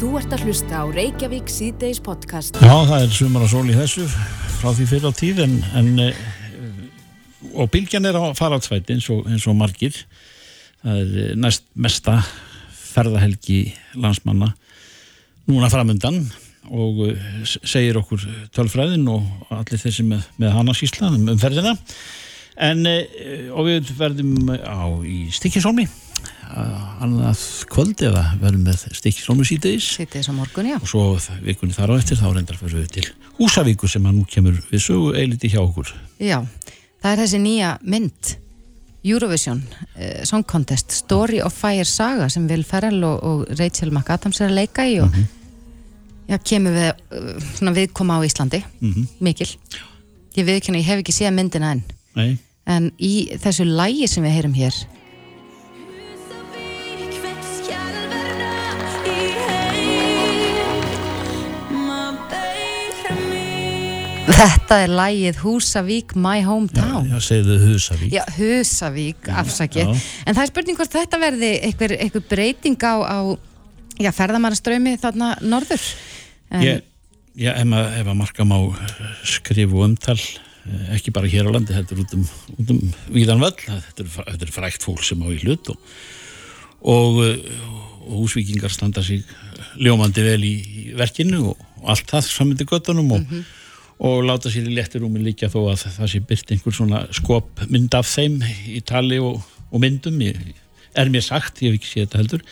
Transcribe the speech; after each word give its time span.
Þú 0.00 0.14
ert 0.16 0.32
að 0.32 0.46
hlusta 0.48 0.78
á 0.80 0.84
Reykjavík 0.88 1.50
síðdeis 1.52 1.98
podcast. 2.00 2.56
Já, 2.56 2.72
það 2.88 3.02
er 3.02 3.10
sumar 3.12 3.42
og 3.44 3.50
sól 3.52 3.66
í 3.68 3.74
þessu 3.76 4.06
frá 4.08 4.70
því 4.72 4.86
fyrir 4.88 5.12
á 5.12 5.18
tíð 5.18 5.42
en, 5.44 5.58
en 5.76 5.90
eh, 6.06 6.22
og 7.52 7.68
bylgjan 7.74 8.08
er 8.08 8.16
á 8.16 8.32
faratsvæti 8.32 8.96
eins 8.96 9.10
eins 9.12 9.44
og 9.44 9.58
margir. 9.60 9.98
Það 10.80 11.02
er 11.02 11.12
eh, 11.26 11.36
næst 11.36 11.68
mesta 11.76 12.16
ferðahelgi 12.94 13.58
landsmanna 14.00 14.54
núna 15.52 15.68
framundan 15.68 16.22
og 16.72 17.04
eh, 17.10 17.44
segir 17.44 18.00
okkur 18.00 18.24
tölfræðin 18.56 19.04
og 19.12 19.52
allir 19.52 19.84
þessi 19.84 20.08
með, 20.08 20.24
með 20.40 20.56
hana 20.56 20.80
sísla 20.80 21.12
um 21.12 21.28
ferðina. 21.44 21.76
En 22.56 22.88
og 22.88 23.68
við 23.68 23.92
verðum 24.00 24.48
á 24.64 24.88
í 25.04 25.26
Stikkisólmi 25.28 25.84
annað 27.04 27.40
kvöld 27.70 28.02
eða 28.06 28.22
verðum 28.40 28.64
með 28.66 28.82
Stikkisólmi 28.98 29.46
síðdeis 29.48 29.86
Sýtti 29.96 30.18
þess 30.20 30.30
á 30.30 30.34
morgun, 30.36 30.68
já. 30.72 30.76
og 30.80 30.88
svo 30.90 31.04
vikunni 31.44 31.74
þar 31.76 31.92
á 31.94 32.00
eftir 32.00 32.18
þá 32.20 32.28
reyndar 32.34 32.58
fyrir 32.60 32.82
við 32.82 32.92
til 32.98 33.06
Húsavíkur 33.40 33.88
sem 33.88 34.04
að 34.10 34.18
nú 34.18 34.26
kemur 34.28 34.58
við 34.70 34.82
sögu 34.84 35.14
eiliti 35.16 35.48
hjá 35.48 35.60
okkur. 35.62 35.88
Já, 36.20 36.42
það 37.00 37.12
er 37.14 37.22
þessi 37.24 37.38
nýja 37.40 37.70
mynd 37.88 38.34
Eurovision 39.02 39.62
uh, 39.64 40.24
Song 40.28 40.44
Contest 40.44 40.92
Story 40.92 41.38
of 41.40 41.54
Fire 41.56 41.86
Saga 41.88 42.26
sem 42.28 42.44
Will 42.50 42.64
Ferrell 42.68 43.00
og, 43.08 43.22
og 43.24 43.46
Rachel 43.58 43.88
McAdams 43.94 44.42
er 44.42 44.50
að 44.50 44.58
leika 44.60 44.84
í 44.84 44.98
og 45.00 45.14
já, 46.28 46.36
kemur 46.44 46.76
við 46.76 46.90
uh, 46.92 47.32
svona 47.56 47.72
viðkoma 47.78 48.18
á 48.20 48.26
Íslandi 48.28 48.60
Mhm. 48.80 49.06
mikil. 49.24 49.48
Ég 50.36 50.44
viðkynna, 50.46 50.78
ég 50.78 50.86
hef 50.86 51.00
ekki 51.02 51.12
séð 51.16 51.32
myndina 51.34 51.72
enn. 51.74 51.80
Nei, 52.14 52.36
en 52.70 52.90
í 53.02 53.30
þessu 53.40 53.64
lægi 53.66 54.06
sem 54.08 54.22
við 54.24 54.36
heyrum 54.36 54.52
hér 54.54 54.76
þetta 64.28 64.78
er 64.84 64.92
lægið 64.92 65.38
Húsavík 65.42 66.12
My 66.18 66.42
Hometown 66.44 67.08
já, 67.08 67.16
segðu 67.24 67.56
Húsavík 67.62 68.12
Já, 68.14 68.22
Husavík, 68.36 69.30
afsakið. 69.42 69.88
Já. 69.88 70.04
En 70.26 70.36
það 70.36 70.42
er 70.44 70.50
spurning 70.52 70.78
hvort 70.78 70.94
þetta 70.94 71.20
verði 71.22 71.50
einhver, 71.68 71.94
einhver 71.96 72.24
breyting 72.30 72.76
á, 72.84 72.94
á 73.00 73.18
já, 74.00 74.10
ferðamannaströmi 74.16 74.96
þarna 75.00 75.32
norður. 75.44 75.84
En, 76.50 76.64
Ég, 76.66 76.84
já, 77.38 77.52
ef, 77.54 78.06
að 78.06 78.16
marka 78.18 78.46
má 78.48 78.56
skrifu 79.28 79.84
umtal 79.86 80.18
eh, 80.18 80.96
ekki 80.96 81.14
bara 81.14 81.30
hér 81.30 81.50
á 81.50 81.54
landi, 81.54 81.76
þetta 81.76 81.96
er 81.96 82.02
út 82.04 82.16
um, 82.18 82.26
út 82.56 82.74
um 82.74 82.82
víðan 83.12 83.44
völl, 83.44 83.56
þetta 83.68 84.04
er, 84.06 84.10
þetta 84.32 84.48
er 84.48 84.56
frækt 84.56 84.88
fólk 84.88 85.06
sem 85.06 85.22
á 85.22 85.28
í 85.30 85.38
hlut 85.44 85.72
og, 85.74 85.94
og, 86.82 87.22
eh, 87.28 87.64
og 88.08 88.24
húsvíkingar 88.24 88.72
standa 88.72 89.04
sig 89.06 89.24
ljómandi 89.80 90.24
vel 90.26 90.42
í, 90.44 90.54
í 90.58 90.84
verkinu 90.98 91.52
og, 91.52 91.66
allt 91.80 92.10
það 92.10 92.26
samindi 92.28 92.66
göttunum 92.68 93.14
og, 93.16 93.34
og 94.00 94.22
láta 94.24 94.52
sér 94.52 94.68
í 94.68 94.76
léttirúmi 94.76 95.20
líka 95.22 95.50
þó 95.52 95.60
að 95.72 95.86
það 95.98 96.12
sé 96.12 96.20
byrt 96.30 96.52
einhver 96.54 96.76
svona 96.76 97.02
skop 97.16 97.64
mynd 97.68 97.96
af 97.98 98.08
þeim 98.08 98.38
í 98.72 98.80
tali 98.86 99.20
og, 99.20 99.42
og 99.70 99.82
myndum 99.82 100.20
ég, 100.24 100.38
er 100.96 101.12
mér 101.12 101.26
sagt, 101.26 101.60
ég 101.60 101.74
hef 101.74 101.80
ekki 101.80 101.90
séð 101.90 102.06
þetta 102.06 102.22
heldur 102.22 102.46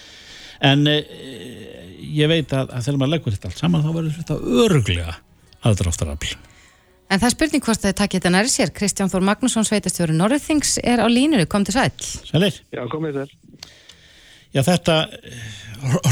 en 0.69 0.85
e, 0.91 0.99
ég 2.19 2.29
veit 2.31 2.53
að, 2.53 2.69
að 2.75 2.85
þegar 2.85 3.01
maður 3.01 3.15
leggur 3.15 3.37
þetta 3.37 3.51
allt 3.53 3.65
saman 3.65 3.87
þá 3.87 3.91
verður 3.95 4.21
þetta 4.21 4.39
öruglega 4.67 5.17
aðdráttarafl 5.69 6.37
en 7.09 7.21
það 7.21 7.29
er 7.31 7.35
spurning 7.35 7.65
hvort 7.65 7.85
það 7.85 7.99
takk 8.03 8.17
þetta 8.19 8.33
nærið 8.35 8.53
sér. 8.53 8.73
Kristján 8.77 9.09
Þór 9.09 9.25
Magnússon, 9.25 9.65
sveitastjóri 9.65 10.13
Norðurþings, 10.17 10.75
er 10.85 11.01
á 11.01 11.09
línuru, 11.09 11.47
kom 11.49 11.65
til 11.65 11.73
sæl. 11.79 11.89
Sælir? 12.29 12.59
Já, 12.75 12.83
komið 12.93 13.23
þér. 13.23 13.33
Já, 14.53 14.61
þetta 14.65 14.97
eh, 15.17 15.47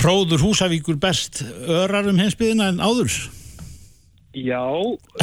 hróður 0.01 0.45
Húsavíkur 0.45 0.97
best 1.01 1.43
örar 1.69 2.09
um 2.09 2.21
heimsbyðina 2.21 2.71
en 2.73 2.81
áður 2.81 3.13
Já, 4.37 4.61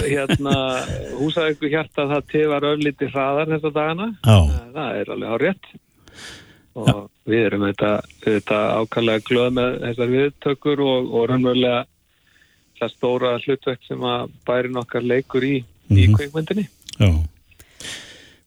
hérna, 0.02 0.54
húsavíku 1.20 1.70
hjarta 1.70 2.08
það 2.10 2.24
tifar 2.32 2.66
örlítið 2.72 3.12
hraðar 3.14 3.52
þessa 3.54 3.72
dagana. 3.76 4.08
Já, 4.26 4.38
Það 4.74 5.00
er 5.02 5.12
alveg 5.14 5.30
á 5.30 5.38
rétt. 5.44 5.68
Og 6.74 7.04
við 7.30 7.44
erum 7.46 7.66
þetta, 7.68 7.92
þetta 8.24 8.60
ákallega 8.82 9.22
glöð 9.28 9.52
með 9.60 9.76
þessar 9.84 10.10
viðtökur 10.16 10.82
og, 10.82 11.12
og 11.14 11.28
raunverulega 11.30 11.84
það 12.80 12.92
stóra 12.96 13.36
hlutverk 13.44 13.86
sem 13.86 14.02
að 14.10 14.34
bærin 14.50 14.80
okkar 14.82 15.06
leikur 15.06 15.46
í, 15.46 15.54
í 15.94 16.08
Mhm. 16.08 16.16
kveikmyndinni. 16.18 16.66
já 16.98 17.12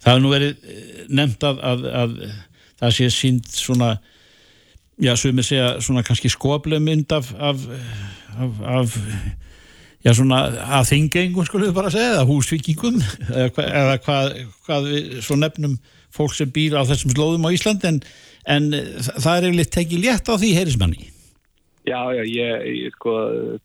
Það 0.03 0.11
hefur 0.13 0.23
nú 0.23 0.31
verið 0.35 0.51
eh, 0.67 1.07
nefnt 1.09 1.43
að, 1.47 1.63
að, 1.71 1.87
að 2.03 2.13
það 2.83 2.93
sé 2.99 3.07
sínt 3.15 3.49
svona 3.55 3.93
já, 5.03 5.15
sumir 5.19 5.47
segja 5.47 5.71
svona 5.83 6.03
kannski 6.07 6.31
skoplega 6.31 6.83
mynd 6.83 7.11
af 7.13 7.31
af, 7.39 7.63
af, 8.39 8.61
af 8.83 8.99
já, 10.07 10.13
svona 10.15 10.39
að 10.79 10.87
þingengum 10.93 11.49
skulum 11.49 11.69
við 11.71 11.77
bara 11.81 11.91
segja, 11.95 12.13
eða 12.15 12.29
húsvíkingum 12.31 13.01
eða, 13.27 13.67
eða 13.67 13.99
hvað, 14.07 14.33
hvað 14.69 14.89
við 14.93 15.11
svo 15.27 15.39
nefnum 15.43 15.75
fólk 16.17 16.33
sem 16.39 16.53
býr 16.55 16.79
á 16.79 16.87
þessum 16.89 17.13
slóðum 17.17 17.45
á 17.45 17.51
Íslandi 17.57 17.91
en, 17.91 17.99
en 18.57 18.71
þa- 18.73 19.19
það 19.19 19.35
er 19.41 19.49
yfirleitt 19.51 19.75
tekið 19.77 20.05
létt 20.07 20.31
á 20.31 20.35
því 20.39 20.53
heyrismanni 20.61 21.11
Já, 21.87 22.01
já, 22.17 22.23
ég, 22.27 22.65
ég 22.83 22.95
sko, 22.97 23.13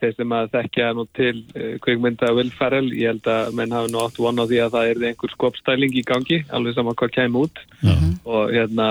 þeir 0.02 0.16
sem 0.18 0.34
að 0.38 0.52
þekkja 0.54 0.90
nú 0.94 1.08
til 1.18 1.34
uh, 1.56 1.76
kveikmynda 1.82 2.34
Will 2.38 2.52
Ferrell, 2.54 2.92
ég 2.94 3.16
held 3.16 3.30
að 3.34 3.56
menn 3.58 3.74
hafi 3.74 3.90
nú 3.90 4.04
átt 4.04 4.20
von 4.22 4.38
á 4.38 4.46
því 4.46 4.60
að 4.62 4.76
það 4.76 4.92
er 4.92 5.06
einhver 5.10 5.34
skopstæling 5.34 5.98
í 5.98 6.06
gangi, 6.06 6.42
alveg 6.54 6.78
saman 6.78 6.98
hvað 7.00 7.16
kemur 7.18 7.50
út. 7.50 7.64
Já, 7.82 7.96
og 8.30 8.52
hérna 8.54 8.88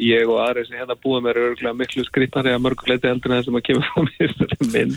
ég 0.00 0.28
og 0.30 0.40
aðri 0.40 0.64
sem 0.64 0.78
hérna 0.80 0.96
búum 0.96 1.26
er 1.28 1.36
örgulega 1.36 1.76
miklu 1.76 2.04
skrýtnari 2.06 2.54
að 2.54 2.62
mörguleiti 2.64 3.10
heldur 3.10 3.32
en 3.32 3.38
það 3.38 3.48
sem 3.48 3.58
að 3.58 3.66
kemur 3.68 3.88
frá 3.90 4.06
mér 4.06 4.32
þessari 4.38 4.68
mynd 4.72 4.96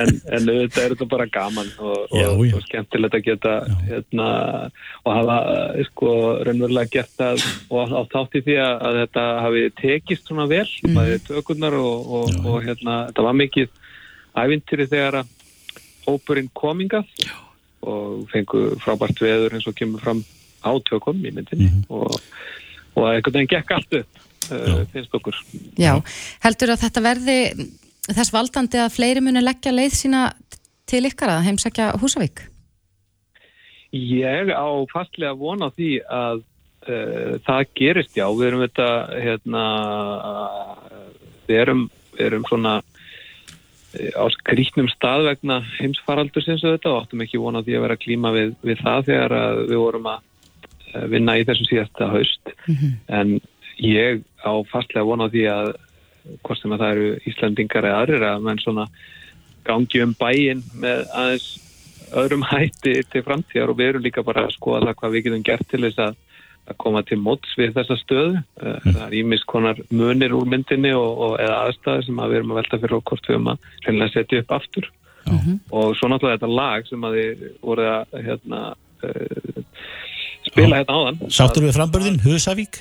en, 0.00 0.10
en 0.34 0.50
auðvitað 0.50 0.82
er 0.82 0.94
þetta 0.94 1.08
bara 1.10 1.26
gaman 1.30 1.70
og, 1.78 2.00
Já, 2.14 2.26
og, 2.32 2.42
og 2.58 2.64
skemmtilegt 2.66 3.16
að 3.16 3.24
geta 3.26 3.54
hérna, 3.86 4.28
og 5.04 5.12
hafa 5.14 5.38
eh, 5.54 5.84
sko 5.90 6.12
raunverulega 6.46 6.92
gert 6.96 7.14
það 7.20 7.46
og 7.70 7.94
á 7.94 8.02
þátt 8.10 8.38
í 8.40 8.44
því 8.48 8.58
að, 8.64 8.74
að 8.88 9.00
þetta 9.00 9.26
hafi 9.46 9.64
tekist 9.80 10.30
svona 10.30 10.48
vel, 10.50 10.66
mm. 10.86 11.00
tökurnar 11.28 11.78
og, 11.78 12.12
og, 12.20 12.34
Já. 12.34 12.42
Hérna, 12.80 12.96
þetta 13.10 13.26
var 13.26 13.38
mikið 13.38 13.68
ævintýri 14.40 14.88
þegar 14.90 15.20
að 15.20 15.36
hópurinn 16.06 16.50
komingað 16.56 17.06
og 17.80 18.26
fengu 18.32 18.74
frábært 18.80 19.20
veður 19.20 19.56
eins 19.56 19.68
og 19.68 19.76
kemur 19.76 20.02
fram 20.02 20.24
á 20.64 20.72
tökum 20.84 21.20
í 21.24 21.32
myndinni. 21.32 21.70
Mhm. 21.70 21.84
og, 21.88 22.20
og 22.96 23.06
einhvern 23.08 23.38
veginn 23.38 23.52
gekk 23.54 23.76
allt 23.76 23.94
upp 24.02 24.20
uh, 24.52 24.84
finnst 24.92 25.14
okkur. 25.14 25.36
Já, 25.80 25.94
heldur 26.44 26.74
að 26.74 26.84
þetta 26.84 27.04
verði 27.04 27.38
þess 28.10 28.32
valdandi 28.34 28.80
að 28.82 28.94
fleiri 28.96 29.24
muni 29.24 29.42
leggja 29.42 29.72
leið 29.72 29.96
sína 29.96 30.22
til 30.90 31.04
ykkar 31.06 31.36
að 31.36 31.46
heimsækja 31.48 31.92
Húsavík? 32.02 32.44
Ég 33.94 34.50
á 34.54 34.68
fastlega 34.90 35.34
von 35.38 35.62
á 35.62 35.68
því 35.74 35.92
að 36.06 36.42
uh, 36.42 37.38
það 37.46 37.64
gerist. 37.78 38.16
Já, 38.18 38.26
við 38.30 38.50
erum 38.50 38.64
þetta 38.66 38.90
hérna 39.24 39.64
við 41.48 41.62
erum, 41.64 41.86
erum 42.26 42.46
svona 42.48 42.78
eh, 43.98 44.10
á 44.14 44.24
skrýtnum 44.36 44.90
stað 44.92 45.28
vegna 45.30 45.60
heimsfaraldur 45.78 46.44
sinns 46.44 46.64
og 46.64 46.76
þetta 46.76 46.92
og 46.92 47.04
áttum 47.04 47.24
ekki 47.26 47.42
von 47.42 47.58
á 47.58 47.64
því 47.64 47.78
að 47.78 47.86
vera 47.86 48.00
klíma 48.00 48.34
við, 48.36 48.56
við 48.66 48.82
það 48.84 49.06
þegar 49.10 49.36
við 49.60 49.78
vorum 49.84 50.10
að 50.14 50.26
eh, 50.94 51.06
vinna 51.14 51.38
í 51.38 51.46
þessum 51.48 51.70
síðasta 51.70 52.10
haust. 52.14 52.54
En 53.08 53.38
ég 53.80 54.20
á 54.44 54.52
fastlega 54.70 55.08
von 55.08 55.24
á 55.24 55.32
því 55.32 55.46
að 55.52 55.72
hvort 56.44 56.60
sem 56.60 56.74
að 56.74 56.82
það 56.82 56.94
eru 56.94 57.08
Íslandingar 57.30 57.88
eða 57.88 58.04
aðrir 58.04 58.26
að 58.28 58.46
menn 58.46 58.60
svona 58.60 58.86
gangi 59.66 60.02
um 60.04 60.14
bæinn 60.18 60.62
með 60.80 61.04
aðeins 61.16 61.48
öðrum 62.20 62.44
hætti 62.50 62.96
til 63.12 63.24
framtíðar 63.26 63.72
og 63.72 63.80
við 63.80 63.92
erum 63.92 64.04
líka 64.06 64.24
bara 64.26 64.46
að 64.46 64.56
skoða 64.56 64.90
það 64.90 64.98
hvað 65.00 65.16
við 65.16 65.26
getum 65.26 65.46
gert 65.46 65.68
til 65.70 65.82
þess 65.86 66.02
að, 66.06 66.18
að 66.70 66.78
koma 66.84 67.02
til 67.06 67.18
móts 67.22 67.56
við 67.58 67.74
þessa 67.78 67.96
stöðu. 68.00 68.38
Mm. 68.60 68.78
Það 68.86 69.02
er 69.06 69.18
ímis 69.20 69.44
konar 69.50 69.82
munir 69.90 70.36
úr 70.36 70.48
myndinni 70.50 70.94
og, 70.96 71.10
og 71.26 71.34
eða 71.42 71.58
aðstæði 71.66 72.06
sem 72.06 72.22
að 72.22 72.32
við 72.32 72.40
erum 72.40 72.54
að 72.54 72.60
velta 72.62 72.80
fyrir 72.84 72.98
okkur 73.00 73.24
við 73.26 73.40
um 73.40 73.50
að 73.52 73.68
reynilega 73.86 74.14
setja 74.14 74.44
upp 74.44 74.56
aftur. 74.60 74.90
Og 75.30 75.92
svo 75.98 76.08
náttúrulega 76.10 76.38
þetta 76.38 76.54
lag 76.58 76.86
sem 76.88 77.04
að 77.06 77.18
þið 77.18 77.44
voru 77.62 77.90
að 77.90 78.16
hérna, 78.26 78.62
uh, 79.06 79.84
spila 80.48 80.80
hérna 80.80 80.96
áðan. 80.96 81.20
Sáttur 81.30 81.66
við 81.66 81.76
frambörðin, 81.76 82.22
Húsavík 82.24 82.80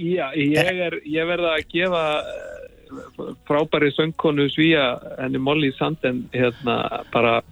Já, 0.00 0.30
ég, 0.32 0.56
er, 0.56 0.96
ég 1.04 1.26
verða 1.28 1.56
að 1.58 1.66
gefa 1.74 2.02
eh, 2.22 3.32
frábæri 3.48 3.90
söngkonu 3.92 4.46
svíja 4.48 4.94
henni 5.18 5.40
Molly 5.42 5.74
Sanden 5.76 6.22
hérna 6.32 6.76
bara 7.12 7.40
uh, 7.42 7.49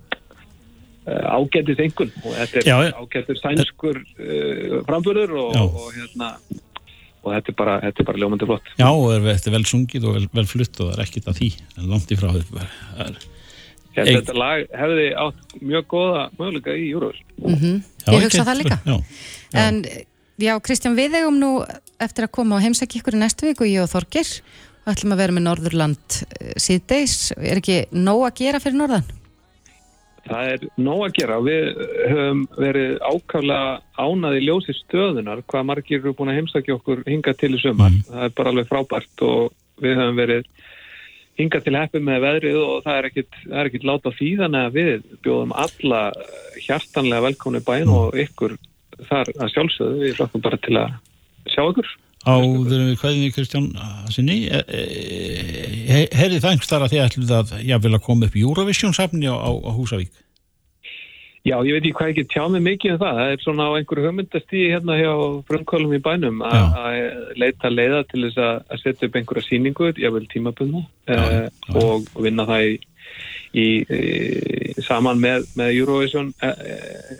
ágættis 1.39 1.81
engun 1.85 2.11
og 2.25 2.33
þetta 2.37 2.61
er 2.61 2.69
Já, 2.69 2.77
ágættur 3.03 3.39
sænskur 3.41 4.01
uh, 4.03 4.79
framförður 4.89 5.35
og, 5.43 5.55
Já. 5.57 5.63
og 5.69 5.89
hérna 5.97 6.31
og 7.25 7.33
þetta 7.35 7.53
er 7.53 7.57
bara, 7.59 7.75
þetta 7.83 8.03
er 8.03 8.07
bara 8.09 8.21
ljómandi 8.23 8.47
flott. 8.49 8.69
Já, 8.79 8.87
og 8.89 9.09
er, 9.13 9.25
þetta 9.27 9.51
er 9.51 9.57
vel 9.57 9.67
sungið 9.69 10.07
og 10.09 10.15
vel, 10.19 10.29
vel 10.39 10.47
flutt 10.49 10.79
og 10.81 10.93
það 10.93 10.95
er 10.99 11.05
ekkit 11.05 11.27
að 11.33 11.41
því, 11.41 11.49
en 11.77 11.91
langt 11.93 12.15
í 12.15 12.19
frá 12.21 12.31
þetta 12.37 12.69
það 12.99 13.19
Ég- 13.99 14.21
þetta 14.21 14.35
lag 14.39 14.61
hefði 14.79 15.07
átt 15.19 15.57
mjög 15.59 15.87
góða 15.91 16.21
möguleika 16.39 16.75
í 16.79 16.85
Júruður 16.93 17.19
Mm 17.43 17.83
já, 18.07 18.13
Ég 18.15 18.25
hugsa 18.29 18.45
það 18.47 18.59
líka. 18.63 18.79
Já, 18.87 18.95
Já. 18.95 19.59
En 19.67 19.83
já, 20.39 20.55
Kristján, 20.63 20.95
við 20.95 21.19
eigum 21.19 21.39
nú 21.41 21.51
eftir 21.99 22.29
að 22.29 22.35
koma 22.39 22.57
og 22.59 22.63
heimsækja 22.63 23.01
ykkur 23.01 23.17
í 23.17 23.23
næstu 23.23 23.49
viku, 23.49 23.67
ég 23.67 23.83
og 23.83 23.91
Þorgir, 23.91 24.31
ætlum 24.87 25.13
að 25.17 25.23
vera 25.25 25.35
með 25.35 25.47
Norðurland 25.49 26.19
eh, 26.39 26.53
síðdeis, 26.61 27.33
er 27.37 27.59
ekki 27.59 27.81
nóg 27.93 28.23
að 28.29 28.37
gera 28.45 28.61
fyrir 28.63 28.79
Norðan? 28.79 29.09
Það 30.29 30.51
er 30.53 30.65
nóg 30.77 31.03
að 31.07 31.15
gera. 31.19 31.39
Við 31.45 31.83
höfum 32.13 32.43
verið 32.59 32.95
ákaflega 33.01 33.75
ánaði 33.99 34.45
ljósi 34.45 34.75
stöðunar 34.77 35.43
hvað 35.49 35.69
margir 35.71 36.01
eru 36.03 36.15
búin 36.17 36.33
að 36.33 36.41
heimstakja 36.41 36.77
okkur 36.77 37.05
hinga 37.09 37.35
til 37.39 37.55
í 37.55 37.63
sömar. 37.63 37.93
Mhm. 37.95 38.07
Það 38.09 38.25
er 38.27 38.35
bara 38.37 38.53
alveg 38.53 38.71
frábært 38.71 39.25
og 39.29 39.53
við 39.83 40.01
höfum 40.01 40.19
verið 40.19 40.49
hinga 41.39 41.61
til 41.63 41.77
heppi 41.79 42.01
með 42.03 42.25
veðrið 42.27 42.59
og 42.65 42.83
það 42.85 42.99
er 42.99 43.09
ekkit, 43.09 43.31
það 43.45 43.61
er 43.61 43.69
ekkit 43.71 43.87
láta 43.87 44.11
þannig 44.19 44.65
að 44.65 44.79
við 44.79 45.05
bjóðum 45.23 45.55
alla 45.55 46.03
hjartanlega 46.67 47.27
velkomni 47.29 47.61
bæn 47.63 47.89
og 47.95 48.19
ykkur 48.19 48.57
þar 49.09 49.31
að 49.39 49.53
sjálfsögðu. 49.55 50.03
Við 50.03 50.19
hlokkum 50.19 50.43
bara 50.43 50.59
til 50.59 50.77
að 50.77 50.97
sjá 51.47 51.63
ykkur. 51.63 51.95
Áður 52.27 52.81
við 52.89 52.97
hvaðinni 53.01 53.35
Kristján 53.35 53.69
sinni 54.13 54.41
heyrði 54.49 56.41
það 56.43 56.51
einhvers 56.51 56.71
þar 56.71 56.87
að 56.87 56.95
þið 56.95 57.05
ætluð 57.05 57.35
að 57.37 57.53
jáfnvel 57.69 57.95
að 57.95 58.07
koma 58.09 58.27
upp 58.27 58.41
Eurovision 58.41 58.97
safni 58.97 59.31
á, 59.31 59.37
á, 59.39 59.51
á 59.55 59.71
Húsavík? 59.77 60.11
Já, 61.47 61.55
ég 61.65 61.79
veit 61.79 61.85
ekki 61.87 61.95
hvað 61.97 62.11
ekki 62.13 62.25
tjá 62.29 62.43
mig 62.51 62.63
mikið 62.65 62.95
um 62.95 63.01
það. 63.01 63.19
Það 63.19 63.31
er 63.33 63.43
svona 63.45 63.67
á 63.71 63.77
einhverju 63.79 64.07
hugmyndastíði 64.09 64.73
hérna 64.75 64.97
hjá 64.99 65.13
frumkvölum 65.49 65.95
í 65.97 66.01
bænum 66.05 66.43
að 66.45 66.59
að 66.83 66.99
leita 67.41 67.71
leiða 67.73 68.03
til 68.11 68.25
þess 68.27 68.43
að 68.43 68.83
setja 68.83 69.09
upp 69.09 69.19
einhverja 69.21 69.47
síningu, 69.47 69.93
vil 69.97 70.27
tímabunna 70.33 70.83
eh, 71.09 71.47
og 71.79 72.11
vinna 72.19 72.47
það 72.49 72.67
í, 72.67 72.75
í, 73.59 73.69
í 74.79 74.85
saman 74.87 75.21
með, 75.23 75.47
með 75.59 75.73
Eurovision 75.81 76.31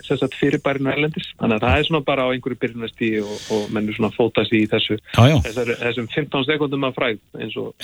sem 0.07 0.19
sagt 0.21 0.37
fyrirbærinu 0.41 0.93
erlendis. 0.93 1.29
Þannig 1.41 1.59
að 1.59 1.67
það 1.67 1.79
er 1.83 1.89
svona 1.89 2.03
bara 2.07 2.27
á 2.27 2.33
einhverju 2.35 2.61
byrjunastíði 2.63 3.23
og, 3.25 3.37
og 3.57 3.73
mennur 3.75 3.97
svona 3.99 4.13
fótast 4.17 4.55
í 4.57 4.63
þessu, 4.71 4.99
Já, 5.17 5.23
já, 5.33 5.37
þessar, 5.49 5.73
þessum 5.83 6.11
15 6.15 6.49
sekundum 6.49 6.89
af 6.89 6.97
fræð 6.99 7.21
eins 7.43 7.57
og 7.61 7.75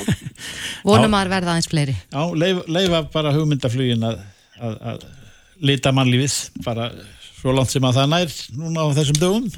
Vonum 0.86 1.16
að 1.18 1.32
verða 1.32 1.54
aðeins 1.56 1.70
fleiri. 1.72 1.96
já 2.12 2.22
leif, 2.38 2.62
leifa 2.70 3.02
bara 3.14 3.32
hugmyndaflugin 3.34 4.04
að, 4.06 4.20
að, 4.60 4.76
að 4.92 5.06
lita 5.66 5.92
mannlífið 5.96 6.36
bara 6.66 6.90
svo 7.40 7.54
langt 7.56 7.72
sem 7.72 7.84
að 7.88 8.00
það 8.00 8.12
nær 8.12 8.36
núna 8.60 8.84
á 8.84 8.88
þessum 9.00 9.20
dögum 9.22 9.48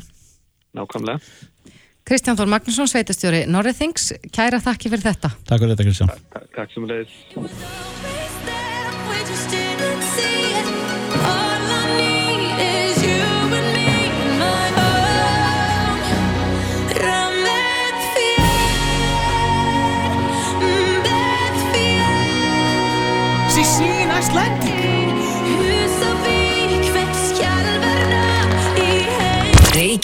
nákvæmlega. 0.79 1.19
Kristján 2.09 2.39
Þór 2.39 2.49
Magnússon, 2.49 2.89
sveitastjóri 2.89 3.43
Norðurþings, 3.53 4.07
kæra 4.33 4.63
þakki 4.65 4.89
fyrir 4.95 5.05
þetta. 5.11 5.33
Takk 5.45 5.61
fyrir 5.61 5.75
þetta 5.75 5.89
Kristján 5.91 6.15
Takk, 6.33 6.49
takk 6.57 6.73
sem 6.73 6.89
leiðis. 6.89 8.17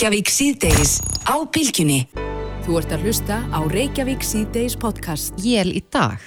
Reykjavík 0.05 0.29
síðdeis 0.29 0.99
á 1.25 1.33
bylgjunni. 1.49 2.03
Þú 2.67 2.75
ert 2.77 2.91
að 2.93 3.07
hlusta 3.07 3.39
á 3.49 3.61
Reykjavík 3.73 4.21
síðdeis 4.27 4.75
podcast. 4.77 5.33
Jél 5.41 5.73
í 5.73 5.81
dag. 5.89 6.21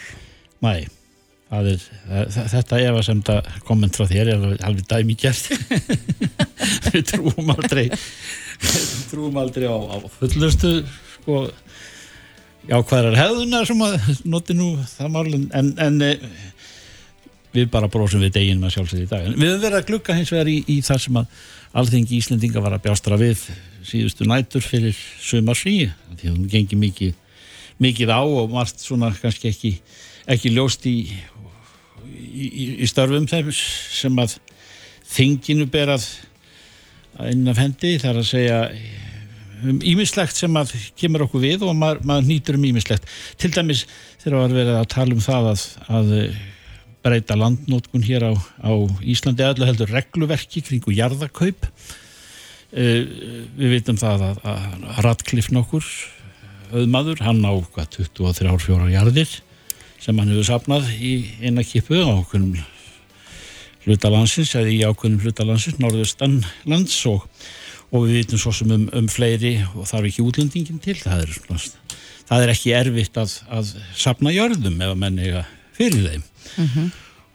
Mæ, 0.66 0.90
er, 1.52 1.86
þetta 2.36 2.80
efasemda 2.90 3.38
komment 3.68 3.96
frá 3.96 4.08
þér 4.10 4.34
er 4.34 4.46
alveg- 4.68 4.88
dæmi 4.90 5.16
gert. 5.20 5.48
Við 6.92 7.04
trúum 7.14 7.54
aldrei 7.54 7.88
við 8.58 9.04
trúum 9.12 9.38
aldrei 9.38 9.68
á, 9.70 9.78
á 9.78 9.98
fullurstu 10.18 10.72
sko. 11.14 11.48
Jákvæðar 12.68 13.16
hefðunar 13.16 13.68
sem 13.70 13.84
að 13.86 13.94
noti 14.28 14.56
nú 14.58 14.74
það 14.92 15.12
málun 15.14 15.46
en, 15.56 15.70
en 15.80 16.02
eh, 16.04 16.26
við 17.56 17.70
bara 17.72 17.88
brósum 17.92 18.20
við 18.26 18.34
deginum 18.36 18.66
að 18.68 18.74
sjálfsögði 18.76 19.06
í 19.06 19.12
dag. 19.12 19.28
En 19.30 19.38
við 19.38 19.54
höfum 19.54 19.62
verið 19.64 19.78
að 19.80 19.88
glugga 19.92 20.18
hins 20.18 20.34
vegar 20.34 20.50
í, 20.52 20.58
í 20.68 20.82
það 20.84 21.00
sem 21.06 21.20
að 21.22 21.46
alþengi 21.80 22.18
Íslendinga 22.18 22.64
var 22.66 22.76
að 22.76 22.84
bjástra 22.90 23.20
við 23.22 23.46
síðustu 23.88 24.28
nætur 24.28 24.66
fyrir 24.66 24.98
sumarsfrí 25.24 25.78
því 26.18 26.28
að 26.28 26.34
hún 26.34 26.52
gengi 26.52 26.80
mikið 26.82 27.16
mikið 27.78 28.12
á 28.12 28.22
og 28.26 28.52
margt 28.52 28.82
svona 28.82 29.14
kannski 29.22 29.52
ekki, 29.52 29.72
ekki 30.34 30.52
ljóst 30.56 30.88
í, 30.90 30.96
í, 32.38 32.48
í- 32.48 32.76
í 32.86 32.90
störfum 32.90 33.28
þeim 33.30 33.52
sem 33.58 34.22
að 34.24 34.38
þinginu 35.08 35.68
ber 35.74 35.94
að 35.98 36.08
inn 37.32 37.48
af 37.50 37.58
hendi 37.62 37.96
þar 38.02 38.20
að 38.22 38.28
segja 38.30 38.58
um 39.66 39.80
ímislegt 39.82 40.38
sem 40.38 40.54
að 40.60 40.76
kemur 41.00 41.24
okkur 41.26 41.42
við 41.42 41.64
og 41.66 41.74
maður, 41.80 42.04
maður 42.06 42.28
nýtur 42.30 42.60
um 42.60 42.68
ímislegt 42.70 43.08
til 43.42 43.50
dæmis 43.56 43.86
þegar 44.22 44.44
var 44.44 44.54
verið 44.60 44.76
að 44.78 44.90
tala 44.94 45.16
um 45.18 45.24
það 45.24 45.48
að, 45.54 45.64
að 45.98 46.12
eh, 46.20 46.36
breyta 47.08 47.38
landnótkun 47.40 48.04
hér 48.06 48.28
á, 48.30 48.34
á 48.38 48.72
Íslandi 49.02 49.46
öllu 49.48 49.66
heldur 49.70 49.90
regluverki 49.96 50.62
kringu 50.68 50.94
jarðakaup. 50.98 51.66
Uh, 52.68 53.06
við 53.56 53.78
vitum 53.78 53.96
það 53.96 54.26
að, 54.28 54.40
að 54.52 54.98
Radcliffe 55.06 55.54
nokkur 55.56 55.86
auðmaður, 56.76 57.22
hann 57.24 57.40
á 57.48 57.54
hvað, 57.64 57.94
23 57.96 58.58
fjórar 58.60 58.90
jarðir 58.92 59.38
sem 60.02 60.18
hann 60.20 60.32
hefur 60.32 60.48
sapnað 60.48 60.90
í 60.98 61.14
eina 61.42 61.66
kipu 61.66 62.00
á 62.04 62.14
okkur 62.18 62.44
hlutalansins 63.88 64.52
eða 64.58 64.74
í 64.74 64.82
ákveðnum 64.84 65.24
hlutalansins, 65.24 65.80
norðustan 65.80 66.42
lands 66.68 66.98
og, 67.10 67.24
og 67.92 68.06
við 68.06 68.22
vitum 68.22 68.42
svo 68.42 68.54
sem 68.56 68.72
um, 68.76 68.88
um 68.96 69.10
fleiri 69.12 69.56
og 69.74 69.88
þarf 69.88 70.10
ekki 70.12 70.26
útlendingin 70.28 70.82
til 70.84 70.98
það 71.00 71.24
er, 71.24 71.66
það 72.28 72.46
er 72.46 72.54
ekki 72.54 72.76
erfitt 72.76 73.20
að, 73.22 73.38
að 73.48 73.74
sapna 73.96 74.36
jörðum 74.36 74.82
ef 74.82 74.94
að 74.94 75.04
menn 75.04 75.20
eiga 75.24 75.46
fyrir 75.78 76.10
þeim. 76.12 76.26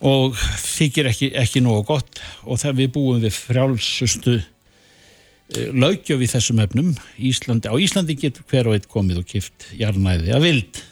Og 0.03 0.39
þykir 0.59 1.09
ekki, 1.13 1.29
ekki 1.39 1.63
nógu 1.63 1.85
gott 1.93 2.21
og 2.43 2.59
þegar 2.59 2.79
við 2.81 2.89
búum 2.97 3.21
við 3.23 3.37
frjálsustu 3.39 4.41
lögjöf 5.53 6.25
í 6.25 6.31
þessum 6.33 6.63
efnum. 6.65 6.95
Íslandi, 7.23 7.71
á 7.71 7.77
Íslandi 7.79 8.17
getur 8.19 8.45
hver 8.51 8.71
og 8.71 8.77
einn 8.77 8.89
komið 8.91 9.23
og 9.23 9.29
kipt 9.31 9.69
jarnæði 9.79 10.35
að 10.35 10.49
vild 10.49 10.83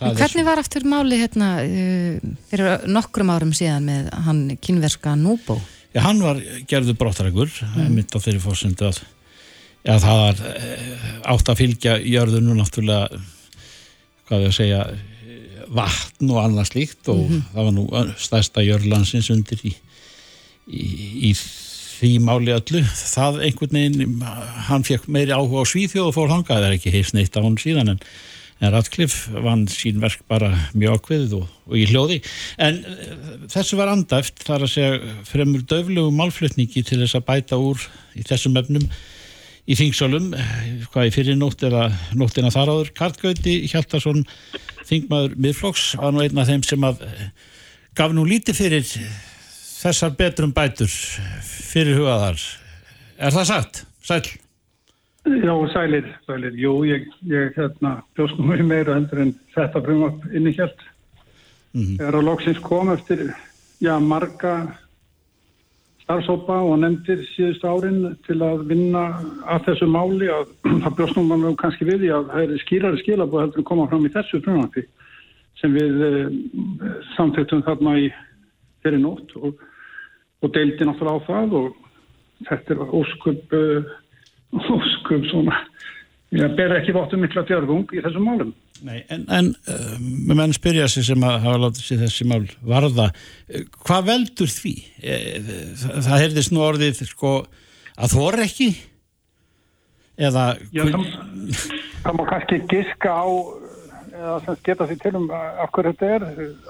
hvernig 0.00 0.46
var 0.46 0.60
aftur 0.62 0.86
máli 0.88 1.20
hérna 1.20 1.50
uh, 1.64 2.32
fyrir 2.50 2.88
nokkrum 2.90 3.32
árum 3.32 3.52
síðan 3.56 3.86
með 3.88 4.10
hann 4.26 4.42
kynverska 4.62 5.14
Núbó? 5.18 5.58
Já, 5.90 6.04
hann 6.06 6.22
var 6.22 6.38
gerður 6.70 6.98
brottrækur 7.00 7.50
mm. 7.50 7.88
mynd 7.90 8.14
á 8.14 8.18
þeirri 8.22 8.42
fórsendu 8.42 8.86
að 8.86 9.00
já, 9.82 9.94
það 9.98 10.20
var 10.20 10.42
eh, 10.52 11.06
átt 11.32 11.50
að 11.50 11.62
fylgja 11.64 11.96
jörðunu 12.06 12.54
náttúrulega 12.58 13.22
hvað 14.28 14.44
við 14.44 14.50
að 14.50 14.56
segja 14.58 14.82
eh, 14.86 15.64
vatn 15.74 16.30
og 16.30 16.42
annað 16.44 16.70
slíkt 16.70 17.10
og 17.10 17.24
það 17.50 17.66
var 17.66 17.74
nú 17.74 17.86
stærsta 18.22 18.64
jörðlansins 18.66 19.32
undir 19.34 19.64
í, 19.66 19.74
í, 20.70 20.84
í 21.30 21.34
því 22.00 22.12
máli 22.24 22.54
öllu 22.54 22.84
það 22.96 23.42
einhvern 23.48 23.76
veginn, 23.76 24.26
hann 24.70 24.86
fekk 24.86 25.08
meiri 25.10 25.34
áhuga 25.34 25.66
á 25.66 25.70
Svíþjóð 25.72 26.12
og 26.12 26.16
fór 26.16 26.30
þangað, 26.32 26.62
það 26.62 26.68
er 26.68 26.76
ekki 26.78 26.94
heist 26.94 27.16
neitt 27.16 27.36
á 27.36 27.42
hann 27.42 27.58
síðan 27.60 27.96
en 27.96 28.04
en 28.60 28.74
Radcliffe 28.74 29.42
vann 29.44 29.64
sín 29.72 30.00
verk 30.02 30.22
bara 30.28 30.50
mjög 30.76 31.00
ákveðið 31.00 31.36
og, 31.38 31.46
og 31.70 31.78
í 31.80 31.86
hljóði 31.88 32.18
en 32.60 32.82
eh, 32.84 33.14
þessu 33.52 33.78
var 33.80 33.92
andæft 33.92 34.44
þar 34.44 34.66
að 34.66 34.74
segja 34.74 35.14
fremur 35.28 35.64
döflegu 35.64 36.12
málflutningi 36.14 36.84
til 36.84 37.00
þess 37.00 37.16
að 37.18 37.26
bæta 37.30 37.60
úr 37.60 37.80
í 38.18 38.26
þessum 38.28 38.58
efnum 38.60 38.84
í 39.70 39.76
þingsölum 39.78 40.32
hvað 40.90 41.08
í 41.08 41.14
fyrir 41.14 41.38
nótt 41.38 41.64
eða 41.66 41.88
nóttina 42.18 42.52
þar 42.52 42.74
áður 42.74 42.92
Karl 42.96 43.16
Gauti 43.20 43.56
Hjaltarsson 43.70 44.24
þingmaður 44.88 45.36
miðflokks 45.40 45.92
var 46.00 46.14
nú 46.14 46.24
einn 46.24 46.40
af 46.40 46.50
þeim 46.50 46.64
sem 46.66 46.86
að 46.88 47.04
eh, 47.06 47.26
gaf 47.96 48.12
nú 48.16 48.26
lítið 48.28 48.60
fyrir 48.60 48.86
þessar 49.80 50.16
betrum 50.18 50.52
bætur 50.56 50.90
fyrir 50.90 52.00
hugaðar 52.00 52.40
er 53.20 53.36
það 53.36 53.50
sagt? 53.54 53.84
Sæl? 54.04 54.24
Já, 55.28 55.54
sælir, 55.72 56.06
sælir. 56.26 56.54
Jú, 56.56 56.84
ég, 56.88 57.08
ég 57.28 57.56
hérna, 57.56 58.00
nú 58.16 58.46
mér 58.48 58.62
meira 58.64 58.94
heldur 58.96 59.20
en 59.20 59.34
þetta 59.54 59.82
frumvarp 59.84 60.22
inni 60.32 60.54
hjælt. 60.56 60.86
Þegar 61.74 62.16
að 62.18 62.24
loksins 62.26 62.62
kom 62.64 62.88
eftir, 62.90 63.28
já, 63.84 63.98
marga 64.00 64.54
starfsópa 66.10 66.56
og 66.66 66.80
nefndir 66.82 67.20
síðust 67.36 67.62
árin 67.62 68.16
til 68.26 68.40
að 68.42 68.64
vinna 68.72 69.04
að 69.46 69.68
þessu 69.68 69.86
máli 69.86 70.30
að 70.32 70.48
það 70.82 70.96
bjóst 70.98 71.18
nú 71.18 71.26
mann 71.28 71.58
kannski 71.60 71.86
við 71.86 72.02
því 72.04 72.10
að 72.16 72.32
það 72.32 72.42
er 72.42 72.64
skýrari 72.64 73.02
skilabóð 73.04 73.44
heldur 73.44 73.62
en 73.62 73.68
koma 73.68 73.86
fram 73.92 74.08
í 74.08 74.12
þessu 74.16 74.40
frumvarpi 74.42 74.86
sem 75.60 75.76
við 75.76 76.02
uh, 76.08 76.32
samþektum 77.14 77.62
þarna 77.68 77.94
í 78.00 78.10
fyrir 78.82 79.02
nótt 79.02 79.36
og, 79.38 79.60
og 80.40 80.54
deildi 80.56 80.88
náttúrulega 80.88 81.20
á 81.20 81.28
það 81.28 81.56
og 81.60 81.78
þetta 82.48 82.74
er 82.74 82.94
óskup 83.02 83.56
uh, 83.60 83.94
óskup 84.56 85.28
svona 85.30 85.60
ég 86.34 86.56
ber 86.58 86.76
ekki 86.78 86.94
vottum 86.94 87.22
mikla 87.24 87.44
djörfung 87.48 87.94
í 87.94 88.02
þessum 88.04 88.28
málum 88.28 88.52
Nei, 88.80 89.02
en, 89.12 89.26
en 89.28 89.50
uh, 89.68 89.96
menn 90.32 90.54
spyrja 90.56 90.86
sig 90.88 91.04
sem 91.04 91.24
að 91.26 91.42
hafa 91.42 91.58
látið 91.66 91.82
sér 91.84 91.98
þessi 92.00 92.24
mál 92.30 92.46
varða, 92.64 93.10
uh, 93.12 93.64
hvað 93.84 94.06
veldur 94.06 94.52
því? 94.54 94.72
Uh, 95.02 95.50
það, 95.82 95.98
það 96.06 96.22
heyrðist 96.24 96.54
nú 96.54 96.62
orðið 96.64 97.02
sko 97.10 97.34
að 98.00 98.14
þor 98.14 98.40
ekki 98.46 98.70
eða 100.20 100.46
Já, 100.72 100.84
það, 100.86 101.10
það 102.06 102.16
má 102.16 102.24
kannski 102.30 102.62
giska 102.70 103.12
á 103.12 103.28
eða 104.20 104.38
sem 104.44 104.58
geta 104.66 104.86
því 104.88 104.96
til 105.00 105.12
um 105.18 105.28
af 105.32 105.70
hverju 105.74 105.92
þetta 105.96 106.08
er. 106.14 106.24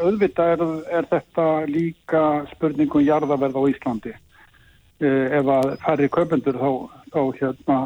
Auðvitað 0.04 0.52
er, 0.54 0.64
er 0.98 1.08
þetta 1.10 1.46
líka 1.70 2.24
spurningum 2.54 3.06
jarðaverð 3.06 3.58
á 3.58 3.62
Íslandi. 3.72 4.14
Eh, 5.00 5.38
Ef 5.40 5.50
að 5.56 5.70
færri 5.84 6.10
kaupendur 6.12 6.58
þá, 6.60 6.70
þá 7.10 7.20
hérna 7.40 7.80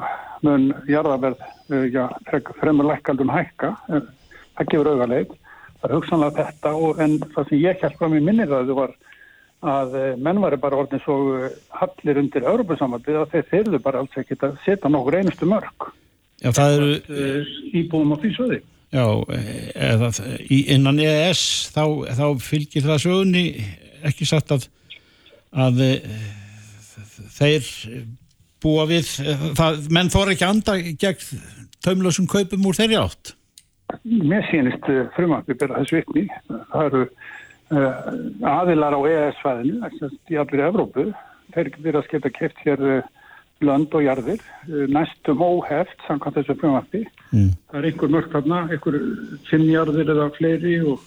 mun 0.44 0.68
jarðaverð 0.90 1.40
eh, 1.72 2.52
fremur 2.60 2.90
lækkaldum 2.90 3.32
hækka. 3.32 3.72
Eh, 3.88 4.12
Það 4.54 4.68
gefur 4.70 4.90
auðvitað 4.92 5.32
Það 5.80 5.88
er 5.90 5.94
hugsanlega 5.98 6.44
þetta 6.48 6.70
og 6.80 7.00
en 7.02 7.16
það 7.34 7.48
sem 7.48 7.60
ég 7.60 7.82
held 7.82 7.96
fram 7.98 8.14
í 8.16 8.20
minni 8.24 8.46
ræðu 8.48 8.76
var 8.78 8.92
að 9.64 9.96
eh, 9.98 10.12
menn 10.20 10.40
var 10.40 10.56
bara 10.62 10.78
orðin 10.80 11.02
svo 11.04 11.16
hallir 11.74 12.20
undir 12.22 12.46
Európa-samvætið 12.46 13.18
að 13.20 13.34
þeir 13.34 13.48
þyrðu 13.50 13.80
bara 13.84 14.00
alls 14.04 14.16
ekki 14.20 14.38
að 14.46 14.54
setja 14.64 14.92
nokkur 14.92 15.18
einustu 15.18 15.48
mörg 15.50 15.88
Já, 16.44 16.50
það 16.52 16.76
eru, 16.76 16.94
íbúðum 17.80 18.14
á 18.14 18.16
því 18.22 18.30
söði. 18.36 18.60
já, 18.94 19.04
eða 19.90 20.08
innan 20.74 21.00
EES 21.02 21.44
þá, 21.74 21.84
þá 22.18 22.26
fylgir 22.44 22.84
það 22.84 23.04
sögunni 23.04 23.44
ekki 24.04 24.28
sagt 24.28 24.52
að, 24.54 24.66
að 25.52 25.80
þeir 27.38 27.70
búa 28.64 28.88
við, 28.88 29.12
það, 29.58 29.80
menn 29.92 30.12
þóra 30.12 30.34
ekki 30.34 30.48
anda 30.48 30.76
gegn 30.80 31.40
taumlausum 31.84 32.28
kaupum 32.30 32.68
úr 32.68 32.78
þeirri 32.78 33.00
átt. 33.00 33.34
Mér 34.04 34.44
sýnist 34.48 34.86
uh, 34.90 35.04
frumvarpi 35.16 35.56
bera 35.60 35.82
þess 35.82 35.94
vikni. 35.98 36.24
Það 36.48 36.86
eru 36.88 37.02
uh, 37.04 38.14
aðilar 38.54 38.96
á 38.96 39.00
EES-fæðinu, 39.10 39.90
í 40.32 40.40
allir 40.40 40.64
Evrópu. 40.68 41.10
Þeir 41.54 41.74
verða 41.84 42.02
að 42.02 42.10
geta 42.14 42.32
keft 42.34 42.64
hér 42.64 42.86
lönd 43.64 43.94
og 43.94 44.02
jarðir, 44.04 44.40
næstum 44.90 45.42
óheft 45.44 46.00
samkvæmt 46.08 46.40
þessu 46.40 46.56
frumvarpi. 46.60 47.02
Mm. 47.30 47.50
Það 47.70 47.78
er 47.78 47.88
einhver 47.90 48.12
mörg 48.12 48.30
þarna, 48.32 48.62
einhver 48.72 48.96
fimm 49.48 49.66
jarðir 49.70 50.10
eða 50.14 50.30
fleiri 50.36 50.74
og, 50.90 51.04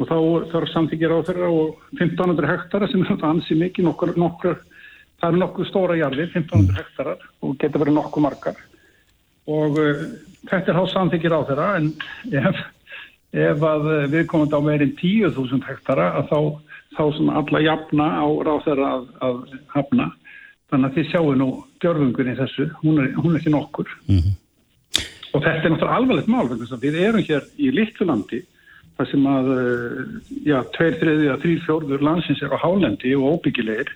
og 0.00 0.10
þá 0.10 0.16
þarf 0.52 0.72
samþykir 0.72 1.14
á 1.14 1.18
þeirra 1.28 1.52
og 1.52 1.84
1500 1.98 2.50
hektara 2.50 2.90
sem 2.90 3.04
er 3.04 3.12
þetta 3.12 3.30
ansi 3.32 3.58
mikið, 3.60 3.88
nokkur, 3.88 4.14
nokkur, 4.20 4.58
það 5.20 5.28
eru 5.30 5.42
nokkuð 5.42 5.68
stóra 5.70 5.98
jarðir, 5.98 6.30
1500 6.34 6.80
hektarar 6.80 7.26
og 7.42 7.58
getur 7.60 7.82
verið 7.82 7.98
nokkuð 7.98 8.26
margar. 8.26 8.62
Og 9.46 9.78
uh, 9.80 10.06
þetta 10.50 10.72
er 10.72 10.78
þá 10.80 10.92
samþykir 10.92 11.36
á 11.36 11.40
þeirra 11.48 11.68
en 11.80 11.90
ef, 12.42 12.62
ef 13.46 13.66
að 13.70 13.90
uh, 13.92 13.98
við 14.12 14.26
komum 14.32 14.52
á 14.52 14.60
meirinn 14.64 14.96
10.000 14.98 15.62
hektara 15.68 16.10
að 16.20 16.32
þá, 16.32 16.40
þá 16.98 17.04
svona 17.18 17.38
alla 17.42 17.62
jafna 17.64 18.08
á 18.20 18.26
ráð 18.48 18.64
þeirra 18.66 18.90
að, 18.96 19.06
að 19.28 19.38
hafna. 19.76 20.10
Þannig 20.66 20.88
að 20.88 20.98
þið 20.98 21.12
sjáu 21.12 21.36
nú 21.38 21.48
djörfungur 21.82 22.26
í 22.32 22.34
þessu, 22.40 22.66
hún 22.82 22.98
er, 22.98 23.12
hún 23.14 23.32
er 23.32 23.40
ekki 23.40 23.54
nokkur. 23.54 23.92
Og 25.36 25.42
þetta 25.44 25.68
er 25.68 25.72
náttúrulega 25.72 25.96
alvarlegt 26.00 26.30
mál 26.32 26.48
við 26.80 27.00
erum 27.04 27.24
hér 27.26 27.44
í 27.60 27.70
Littlandi 27.74 28.42
þar 28.96 29.08
sem 29.10 29.26
að 29.28 29.50
uh, 29.52 30.02
já, 30.48 30.56
tveir, 30.74 30.98
þriði 31.00 31.30
að 31.30 31.42
þrý 31.44 31.54
fjórður 31.66 32.04
landsins 32.06 32.42
er 32.42 32.54
á 32.56 32.58
hálendi 32.62 33.12
og 33.18 33.36
óbyggilegir 33.36 33.92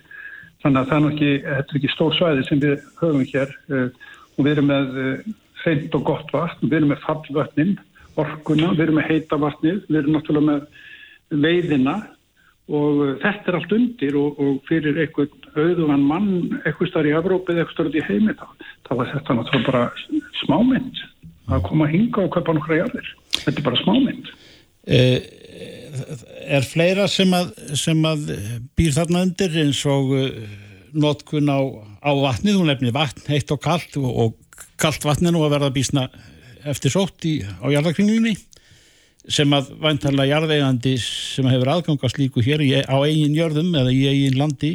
þannig 0.61 0.81
að 0.81 0.89
það 0.89 0.97
er 0.97 1.03
nú 1.03 1.11
ekki, 1.11 1.31
þetta 1.45 1.73
er 1.73 1.79
ekki 1.79 1.93
stór 1.93 2.17
svæði 2.17 2.47
sem 2.47 2.61
við 2.61 2.87
höfum 3.01 3.27
hér 3.33 3.53
uh, 3.71 3.87
og 4.35 4.41
við 4.45 4.51
erum 4.53 4.71
með 4.71 4.99
uh, 5.01 5.35
hreint 5.63 5.97
og 5.97 6.07
gott 6.07 6.33
vatn, 6.33 6.67
við 6.67 6.79
erum 6.79 6.93
með 6.93 7.03
fallvötnin, 7.05 7.75
orkuna, 8.21 8.73
við 8.75 8.85
erum 8.87 8.99
með 8.99 9.11
heita 9.11 9.39
vatnið, 9.41 9.83
við 9.89 10.01
erum 10.01 10.17
náttúrulega 10.17 10.49
með 10.49 11.45
veiðina 11.45 11.95
og 12.71 12.99
þetta 13.21 13.49
er 13.51 13.57
allt 13.57 13.73
undir 13.75 14.17
og, 14.19 14.37
og 14.39 14.59
fyrir 14.67 14.99
einhvern 15.01 15.31
auðugan 15.57 16.05
mann 16.07 16.29
eitthvað 16.61 16.91
starf 16.91 17.09
í 17.09 17.15
Evrópi 17.17 17.53
eða 17.53 17.63
eitthvað 17.65 17.77
starf 17.77 17.97
í 17.97 18.05
heimi 18.07 18.35
þá, 18.37 18.45
þá 18.87 18.91
var 18.99 19.11
þetta 19.15 19.37
náttúrulega 19.37 19.71
bara 19.71 19.83
smámynd 20.43 21.01
að 21.51 21.65
koma 21.67 21.87
að 21.87 21.95
hinga 21.97 22.23
og 22.23 22.31
kaupa 22.35 22.55
nokkra 22.55 22.79
jarðir. 22.79 23.09
Þetta 23.41 23.57
er 23.57 23.65
bara 23.65 23.81
smámynd. 23.81 24.29
Eh, 24.81 25.21
er 26.51 26.65
fleira 26.65 27.05
sem 27.11 27.29
að, 27.35 27.51
sem 27.77 27.99
að 28.07 28.31
býr 28.77 28.95
þarna 28.95 29.25
undir 29.27 29.53
eins 29.61 29.81
og 29.89 30.13
uh, 30.15 30.29
notkun 30.97 31.51
á, 31.51 31.59
á 32.01 32.11
vatnið, 32.17 32.57
hún 32.57 32.71
nefnir 32.71 32.95
vatn 32.95 33.27
heitt 33.29 33.51
og 33.53 33.61
kalt 33.61 33.95
og, 33.99 34.07
og 34.09 34.65
kalt 34.81 35.05
vatn 35.05 35.29
er 35.29 35.35
nú 35.35 35.43
að 35.45 35.53
verða 35.55 35.73
býsna 35.75 36.07
eftir 36.67 36.93
sótt 36.93 37.27
í, 37.29 37.39
á 37.45 37.67
jarðakringlunni 37.71 38.33
sem 39.29 39.53
að 39.53 39.69
væntanlega 39.83 40.33
jarðeigandi 40.33 40.95
sem 41.03 41.47
hefur 41.51 41.73
aðgang 41.75 42.01
að 42.01 42.15
slíku 42.15 42.43
hér 42.45 42.63
í, 42.65 42.73
á 42.81 42.97
eigin 43.05 43.37
jörðum 43.37 43.71
eða 43.77 43.93
í 43.93 44.01
eigin 44.09 44.39
landi 44.39 44.73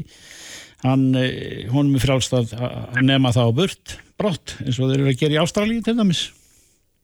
hann, 0.84 1.08
eh, 1.18 1.66
honum 1.72 1.98
er 1.98 2.04
frálst 2.06 2.36
að 2.36 2.54
að 2.60 3.02
nema 3.02 3.34
það 3.34 3.50
á 3.50 3.56
burt 3.58 3.96
brott 4.20 4.56
eins 4.62 4.78
og 4.78 4.90
þeir 4.90 5.00
eru 5.00 5.12
að 5.12 5.22
gera 5.24 5.38
í 5.38 5.42
Ástralíu 5.42 5.82
til 5.82 5.96
dæmis 5.98 6.28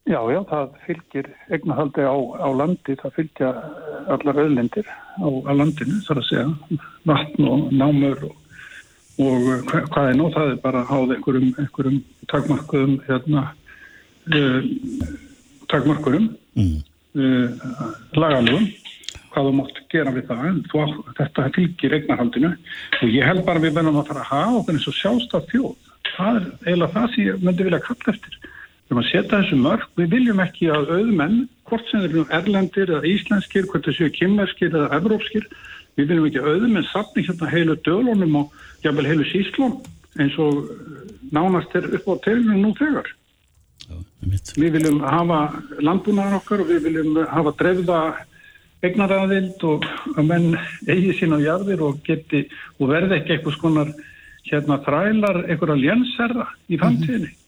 Já, 0.02 0.18
já, 0.26 0.40
það 0.50 0.70
fylgir 0.82 1.26
eignahaldi 1.54 2.02
á, 2.02 2.16
á 2.18 2.48
landi, 2.58 2.94
það 2.98 3.12
fylgja 3.20 3.50
eh, 3.54 3.98
allar 4.10 4.40
auðlindir 4.42 4.88
á, 4.90 5.28
á 5.30 5.52
landinu, 5.54 5.98
þar 6.08 6.18
að 6.18 6.26
segja, 6.26 6.80
vatn 7.06 7.46
og 7.46 7.68
námur 7.70 8.24
og, 8.26 8.32
og 9.22 9.46
eh, 9.52 9.60
hva, 9.68 9.82
hvað 9.94 10.08
er 10.10 10.16
nú, 10.18 10.26
það 10.34 10.50
er 10.50 10.58
bara 10.64 10.82
háð 10.88 11.14
einhverjum, 11.14 11.52
einhverjum 11.62 12.00
takmarkuðum, 12.32 12.96
hérna, 13.06 13.44
uh, 14.34 14.58
takmarkuðum, 15.70 16.26
mm. 16.58 16.74
uh, 17.22 17.70
lagalugum, 18.18 18.66
hvað 19.32 19.50
þú 19.50 19.56
mátt 19.60 19.82
gera 19.94 20.16
við 20.16 20.26
það, 20.32 20.46
en 20.50 20.62
þú, 20.72 20.86
þetta 21.20 21.50
fylgir 21.54 21.94
eignarhaldinu 22.00 22.50
og 22.50 23.06
ég 23.06 23.30
held 23.30 23.46
bara 23.46 23.62
að 23.62 23.68
við 23.68 23.78
verðum 23.78 24.02
að 24.02 24.10
fara 24.10 24.26
að 24.26 24.32
hafa 24.34 24.58
okkur 24.64 24.80
eins 24.80 24.90
og 24.90 24.98
sjálfstað 24.98 25.46
þjóð. 25.54 25.92
Það 26.10 26.40
er 26.40 26.50
eiginlega 26.66 26.94
það 26.96 27.14
sem 27.14 27.28
ég 27.28 27.46
myndi 27.46 27.68
vilja 27.68 27.86
kalla 27.86 28.16
eftir. 28.16 28.40
Erum 28.92 29.06
að 29.06 29.06
setja 29.08 29.38
þessu 29.40 29.56
mörg, 29.56 29.84
við 29.96 30.08
viljum 30.12 30.40
ekki 30.42 30.66
að 30.68 30.90
auðmenn, 30.92 31.36
hvort 31.64 31.86
sem 31.88 32.02
þeir 32.02 32.10
eru 32.10 32.24
erlendir 32.36 32.90
eða 32.92 33.08
íslenskir, 33.08 33.64
hvort 33.70 33.86
þeir 33.88 33.96
séu 33.96 34.12
kymmerskir 34.12 34.68
eða 34.68 34.90
evrópskir, 34.98 35.46
við 35.96 36.10
viljum 36.10 36.26
ekki 36.28 36.42
að 36.42 36.50
auðmenn 36.50 36.88
sapni 36.90 37.24
hérna 37.24 37.48
heilu 37.54 37.78
dölunum 37.88 38.36
og 38.42 38.60
jafnvel 38.84 39.06
heilu 39.08 39.24
síslum 39.30 39.78
eins 40.20 40.36
og 40.44 40.60
eh, 40.68 41.08
nánast 41.32 41.72
er 41.80 41.88
upp 41.88 42.12
á 42.12 42.14
telunum 42.28 42.60
nú 42.66 42.74
þegar. 42.76 43.08
Já. 43.88 43.96
Við 44.60 44.76
viljum 44.76 45.00
hafa 45.08 45.40
landbúnaðar 45.80 46.42
okkar 46.42 46.66
og 46.66 46.72
við 46.74 46.84
viljum 46.90 47.22
hafa 47.32 47.56
dreifða 47.64 48.04
eignaraðild 48.84 49.68
og 49.72 49.92
að 50.18 50.24
menn 50.34 50.50
eigi 50.84 51.16
sín 51.16 51.32
á 51.32 51.40
jarðir 51.40 51.88
og 51.88 52.04
geti 52.04 52.44
og 52.76 52.92
verði 52.92 53.22
ekki 53.22 53.38
eitthvað 53.38 53.56
skonar 53.56 54.00
hérna 54.50 54.82
þrælar 54.84 55.46
einhverja 55.46 55.80
lénsherra 55.80 56.52
í 56.68 56.76
framtíðinni. 56.76 57.38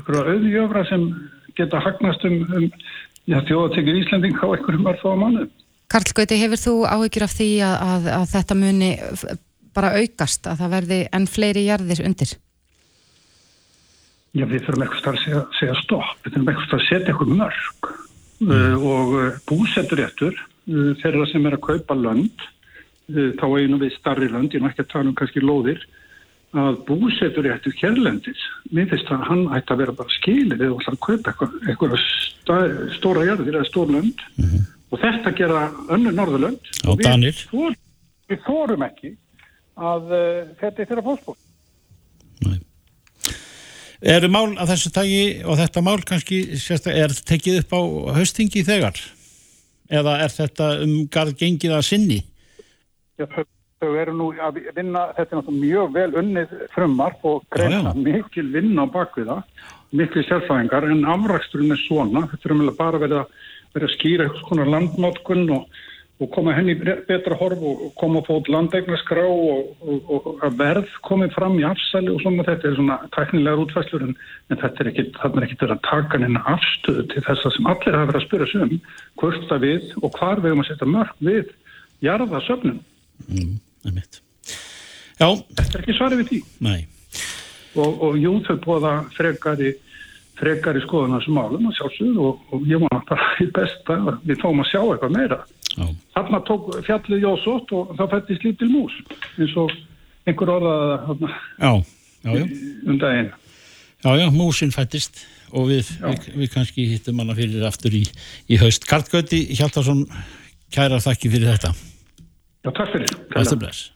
Einhverja 0.00 0.34
auðjöfra 0.34 0.84
sem 0.88 1.06
geta 1.58 1.80
hagnast 1.84 2.24
um, 2.24 2.40
um 2.56 2.66
já, 3.28 3.38
þjóðatekir 3.46 4.00
Íslanding 4.00 4.38
á 4.40 4.46
einhverjum 4.48 4.90
örfá 4.90 5.14
mánu. 5.18 5.46
Karl 5.90 6.12
Gauti, 6.14 6.38
hefur 6.38 6.60
þú 6.60 6.74
áhyggjur 6.86 7.26
af 7.26 7.32
því 7.34 7.48
að, 7.66 7.78
að, 7.92 8.10
að 8.16 8.28
þetta 8.34 8.56
muni 8.58 8.90
bara 9.76 9.90
aukast, 9.98 10.46
að 10.46 10.62
það 10.62 10.72
verði 10.76 11.00
enn 11.16 11.26
fleiri 11.30 11.66
jarðir 11.66 12.04
undir? 12.06 12.36
Já, 14.30 14.44
við 14.46 14.62
þurfum 14.66 14.84
eitthvað 14.86 15.10
að 15.10 15.20
segja, 15.24 15.42
segja 15.58 15.76
stopp, 15.80 16.14
við 16.22 16.36
þurfum 16.36 16.52
eitthvað 16.52 16.76
að 16.76 16.86
setja 16.86 17.12
eitthvað 17.12 17.32
mörg 17.40 17.88
uh, 17.90 18.76
og 18.78 19.14
uh, 19.18 19.38
búsetturéttur 19.50 20.36
uh, 20.38 20.92
þeirra 21.02 21.26
sem 21.32 21.48
er 21.50 21.56
að 21.56 21.64
kaupa 21.66 21.96
lönd, 21.98 22.44
uh, 23.10 23.32
þá 23.40 23.46
einu 23.58 23.80
við 23.82 23.96
starri 23.96 24.30
lönd, 24.30 24.54
ég 24.54 24.62
er 24.62 24.70
ekki 24.70 24.86
að 24.86 24.92
tala 24.92 25.10
um 25.10 25.16
kannski 25.18 25.42
lóðir, 25.42 25.82
að 26.58 26.80
búsetturéttur 26.88 27.74
hérlendis, 27.78 28.40
mér 28.74 28.88
finnst 28.90 29.10
að 29.14 29.26
hann 29.28 29.42
ætti 29.54 29.74
að 29.74 29.82
vera 29.84 29.94
bara 30.00 30.14
skilir 30.16 30.58
eða 30.58 30.78
að 30.90 30.96
kaupa 31.06 31.30
eitthvað, 31.30 31.52
eitthvað 31.68 32.94
stóra 32.96 33.26
jarðir 33.28 33.60
eða 33.60 33.68
stór 33.68 33.92
lönd 33.94 34.24
og 34.90 34.98
þetta 34.98 35.34
gera 35.38 35.68
önnu 35.94 36.10
norðurlönd 36.16 36.72
og 36.90 36.98
við, 36.98 37.44
þor, 37.52 37.76
við 38.32 38.42
fórum 38.48 38.82
ekki 38.88 39.12
að 39.78 40.10
uh, 40.10 40.42
þetta 40.58 40.82
er 40.82 40.90
þeirra 40.90 41.06
fósbóð. 41.06 41.38
Eru 44.00 44.30
mál 44.32 44.54
af 44.56 44.70
þessu 44.70 44.90
tagi 44.96 45.22
og 45.44 45.58
þetta 45.60 45.84
mál 45.84 45.98
kannski 46.08 46.40
sérsta, 46.56 46.90
er 46.90 47.12
tekið 47.12 47.60
upp 47.60 47.74
á 47.76 47.80
haustingi 48.16 48.64
þegar? 48.64 48.96
Eða 49.92 50.16
er 50.24 50.32
þetta 50.32 50.68
um 50.86 50.94
garð 51.12 51.36
gengið 51.36 51.74
að 51.76 51.84
sinni? 51.84 52.20
Já, 53.20 53.26
þau, 53.28 53.44
þau 53.80 53.94
eru 53.96 54.12
nú 54.12 54.26
að 54.36 54.58
vinna, 54.76 55.06
þetta 55.16 55.36
er 55.36 55.38
náttúrulega 55.38 55.60
mjög 55.64 55.92
vel 55.94 56.10
unnið 56.20 56.56
frumvarp 56.74 57.22
og 57.30 57.44
greina 57.54 57.94
mikil 57.96 58.50
vinna 58.52 58.84
á 58.84 58.92
bakvið 58.92 59.30
það, 59.30 59.68
mikil 59.96 60.24
sérfræðingar, 60.28 60.88
en 60.92 61.06
afraksturinn 61.14 61.72
er 61.72 61.80
svona, 61.86 62.26
þetta 62.28 62.48
er 62.48 62.56
umvel 62.56 62.74
bara 62.76 63.00
verið 63.00 63.22
að, 63.22 63.38
verið 63.76 63.88
að 63.88 63.94
skýra 63.94 64.26
eitthvað 64.26 64.50
konar 64.50 64.70
landnótkun 64.74 65.46
og, 65.56 65.80
og 66.20 66.28
koma 66.34 66.52
henni 66.52 66.74
betra 67.08 67.38
horf 67.40 67.62
og, 67.70 67.86
koma 67.96 68.20
að 68.20 68.28
fót 68.28 68.50
landeignarskrá 68.52 69.24
og, 69.24 69.70
og, 69.80 70.12
og 70.12 70.44
að 70.44 70.60
verð 70.60 70.92
komið 71.08 71.32
fram 71.38 71.56
í 71.56 71.64
afsæli 71.64 72.12
og 72.12 72.20
svona. 72.20 72.44
Þetta 72.50 72.68
er 72.68 72.76
svona 72.76 72.98
tæknilegar 73.16 73.62
útfæslur 73.64 74.04
en, 74.04 74.12
en 74.52 74.60
þetta 74.60 74.84
er 74.84 74.92
ekki, 74.92 75.06
þarna 75.16 75.40
er 75.40 75.48
ekki 75.48 75.58
verið 75.62 75.78
að 75.78 75.82
taka 75.88 76.20
henni 76.20 76.44
afstöðu 76.52 77.06
til 77.14 77.24
þessa 77.30 77.54
sem 77.56 77.72
allir 77.72 77.96
hafa 77.96 78.12
verið 78.12 78.20
að 78.20 78.28
spyrja 78.28 78.50
sig 78.52 78.66
um, 78.66 78.76
hvort 79.22 79.56
að 79.56 79.64
við 79.64 79.88
og 80.02 80.20
hvar 80.20 80.44
við 80.44 80.58
um 80.58 80.62
að 80.66 80.70
setja 80.74 80.92
mörg 80.92 81.26
við 81.30 81.56
jarðasöfnum. 82.04 82.84
Mm, 83.28 83.56
Þetta 85.52 85.76
er 85.76 85.82
ekki 85.84 85.96
svarið 85.98 86.22
við 86.22 86.32
því. 86.32 86.40
nei. 86.64 86.80
Og, 87.78 88.00
og 88.02 88.16
jú, 88.18 88.32
þau 88.46 88.56
bóða 88.64 88.92
frekari, 89.14 89.74
frekar 90.40 90.78
í 90.78 90.82
skoðun 90.82 91.14
af 91.14 91.20
þessum 91.22 91.36
málum 91.38 91.68
og 91.68 91.74
sjálfsögur 91.76 92.22
og, 92.26 92.40
og 92.50 92.64
ég 92.66 92.82
vona 92.82 93.02
bara 93.06 93.28
í 93.44 93.46
besta 93.54 93.98
að 94.10 94.16
við 94.26 94.40
fáum 94.42 94.62
að 94.64 94.70
sjá 94.72 94.80
eitthvað 94.80 95.14
meira. 95.14 95.38
Já, 95.76 95.84
Þarna 96.16 96.40
tók 96.48 96.70
fjallið 96.88 97.26
Jósótt 97.26 97.74
og 97.78 97.92
þá 97.98 98.02
fættist 98.16 98.46
lítil 98.46 98.70
mús 98.72 98.96
eins 99.38 99.54
og 99.60 99.76
einhver 100.26 100.50
orðaða 100.56 100.96
þarna 101.04 101.30
já, 101.30 101.70
já, 102.24 102.32
já. 102.32 102.48
um 102.90 102.98
daginn. 103.04 103.30
Já, 104.00 104.10
já, 104.16 104.26
músin 104.34 104.74
fættist 104.74 105.22
og 105.52 105.70
við, 105.70 105.92
við, 106.00 106.26
við 106.40 106.52
kannski 106.56 106.88
hittum 106.90 107.22
hana 107.22 107.36
fyrir 107.38 107.68
aftur 107.68 107.94
í, 107.94 108.02
í 108.50 108.58
haust. 108.58 108.88
Karl 108.90 109.06
Gauti 109.12 109.44
Hjaltarsson, 109.52 110.02
kæra 110.74 110.98
þakki 111.04 111.30
fyrir 111.30 111.54
þetta. 111.54 111.74
Já, 112.60 112.70
takk 112.76 112.90
fyrir. 112.92 113.12
Bestu 113.32 113.56
bless. 113.56 113.86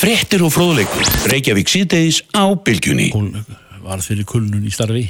Fréttir 0.00 0.44
og 0.46 0.52
fróðleikur. 0.54 1.08
Reykjavík 1.32 1.70
síðdeis 1.70 2.20
á 2.30 2.46
bylgjunni. 2.54 3.08
Hún 3.12 3.32
var 3.82 4.02
fyrir 4.04 4.28
kulnun 4.28 4.62
í 4.62 4.70
starfi 4.70 5.08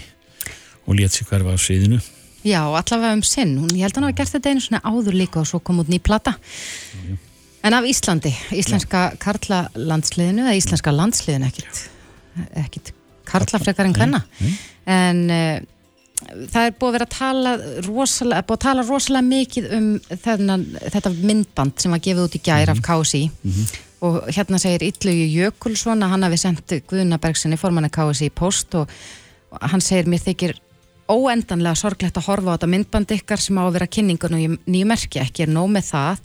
og 0.89 0.97
lét 0.97 1.13
sig 1.13 1.29
hverfa 1.29 1.53
af 1.55 1.61
sviðinu. 1.61 2.01
Já, 2.41 2.63
allavega 2.65 3.13
um 3.19 3.25
sinn. 3.27 3.59
Hún, 3.61 3.75
ég 3.77 3.85
held 3.85 3.93
að 3.93 4.01
hann 4.01 4.09
hafa 4.09 4.19
gert 4.23 4.33
þetta 4.33 4.55
einu 4.55 4.65
svona 4.65 4.81
áður 4.89 5.19
líka 5.21 5.43
og 5.43 5.51
svo 5.51 5.61
kom 5.61 5.83
út 5.83 5.91
ný 5.93 6.01
plata. 6.01 6.39
En 7.61 7.77
af 7.77 7.85
Íslandi, 7.85 8.33
íslenska 8.57 9.11
karlalandsliðinu, 9.21 10.47
eða 10.47 10.57
íslenska 10.57 10.95
landsliðinu, 10.97 11.51
ekkit, 11.51 11.83
ekkit 12.63 12.95
karlafrekar 13.29 13.91
en 13.91 13.97
hvenna. 13.99 14.23
En 14.89 15.21
uh, 15.29 15.61
það 16.31 16.67
er 16.67 16.75
búið 16.79 16.89
að 16.89 16.97
vera 16.97 17.07
að 17.09 17.15
tala 17.17 17.53
rosalega, 17.87 18.47
búið 18.47 18.59
að 18.59 18.65
tala 18.65 18.87
rosalega 18.87 19.29
mikið 19.29 19.69
um 19.77 19.89
þennan, 20.25 20.67
þetta 20.95 21.15
myndband 21.19 21.83
sem 21.83 21.95
var 21.95 22.03
gefið 22.05 22.27
út 22.27 22.39
í 22.39 22.43
gær 22.51 22.73
af 22.73 22.83
KSI 22.87 23.23
og 24.07 24.19
hérna 24.33 24.61
segir 24.61 24.87
Illugi 24.87 25.27
Jökulsson 25.35 26.05
að 26.05 26.15
hann 26.15 26.27
hafi 26.27 26.41
sendt 26.41 26.77
Guðnabergsinni 26.89 27.59
formanni 27.61 27.93
KSI 27.93 28.31
í 28.31 28.35
post 28.35 28.77
og 28.79 28.93
hann 29.61 29.83
segir 29.85 30.09
mér 30.09 30.23
þykir 30.25 30.57
óendanlega 31.11 31.79
sorglegt 31.79 32.19
að 32.19 32.29
horfa 32.31 32.55
á 32.55 32.57
þetta 32.57 32.71
myndband 32.71 33.15
ykkar 33.17 33.43
sem 33.43 33.59
á 33.59 33.67
að 33.67 33.77
vera 33.79 33.91
kynningun 33.91 34.37
og 34.37 34.59
nýju 34.71 34.89
merki. 34.89 35.21
Ekki 35.23 35.47
er 35.47 35.53
nóg 35.53 35.71
með 35.75 35.91
það 35.91 36.21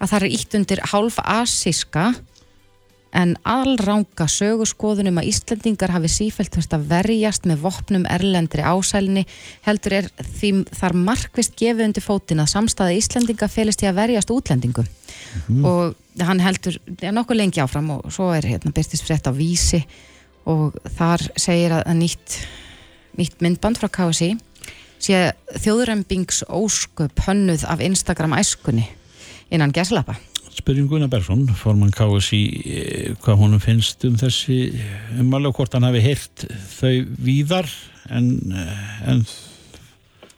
að 0.00 0.12
það 0.12 0.18
er 0.20 0.34
ítt 0.36 0.56
undir 0.58 0.82
hálf 0.92 1.18
asíska 1.24 2.04
en 3.16 3.34
allranga 3.48 4.26
sögurskoðunum 4.30 5.18
að 5.18 5.30
Íslendingar 5.32 5.90
hafi 5.94 6.10
sífælt 6.12 6.54
þurft 6.54 6.76
að 6.76 6.86
verjast 6.92 7.48
með 7.48 7.64
vopnum 7.64 8.04
erlendri 8.06 8.62
ásælni 8.62 9.24
heldur 9.66 9.96
er 9.98 10.10
því 10.38 10.52
þar 10.78 10.96
markvist 11.08 11.56
gefið 11.58 11.88
undir 11.88 12.06
fótinn 12.06 12.42
að 12.42 12.52
samstæða 12.54 12.98
Íslendinga 13.00 13.50
felist 13.50 13.82
í 13.82 13.90
að 13.90 13.98
verjast 13.98 14.30
útlendingum 14.34 14.86
og 15.66 16.22
hann 16.22 16.42
heldur 16.42 16.78
ja, 17.00 17.10
nokkuð 17.14 17.40
lengi 17.40 17.62
áfram 17.62 17.90
og 17.96 18.06
svo 18.14 18.30
er 18.34 18.46
hérna 18.46 18.74
byrtist 18.74 19.06
frétt 19.06 19.26
á 19.26 19.34
vísi 19.34 19.82
og 20.48 20.78
þar 20.96 21.26
segir 21.38 21.74
að, 21.80 21.90
nýtt, 21.98 22.38
nýtt 23.18 23.42
myndband 23.42 23.80
frá 23.80 23.90
KSI 23.90 24.36
sé 25.00 25.30
þjóðrembings 25.58 26.44
ósköp 26.46 27.24
hönnuð 27.26 27.66
af 27.66 27.82
Instagram 27.82 28.36
æskunni 28.38 28.86
innan 29.50 29.72
gerslappa. 29.74 30.14
Spyrjum 30.70 30.86
Gunnar 30.86 31.08
Bergson, 31.10 31.40
formann 31.58 31.90
KSI, 31.90 32.38
eh, 32.62 33.14
hvað 33.18 33.40
honum 33.40 33.58
finnst 33.58 34.04
um 34.06 34.14
þessi 34.14 34.58
umalega 35.18 35.50
hvort 35.56 35.72
hann 35.74 35.82
hafi 35.82 35.98
heyrt 36.04 36.44
þau 36.76 36.92
víðar 37.26 37.66
en, 38.14 38.28
eh, 38.54 39.08
en 39.10 39.24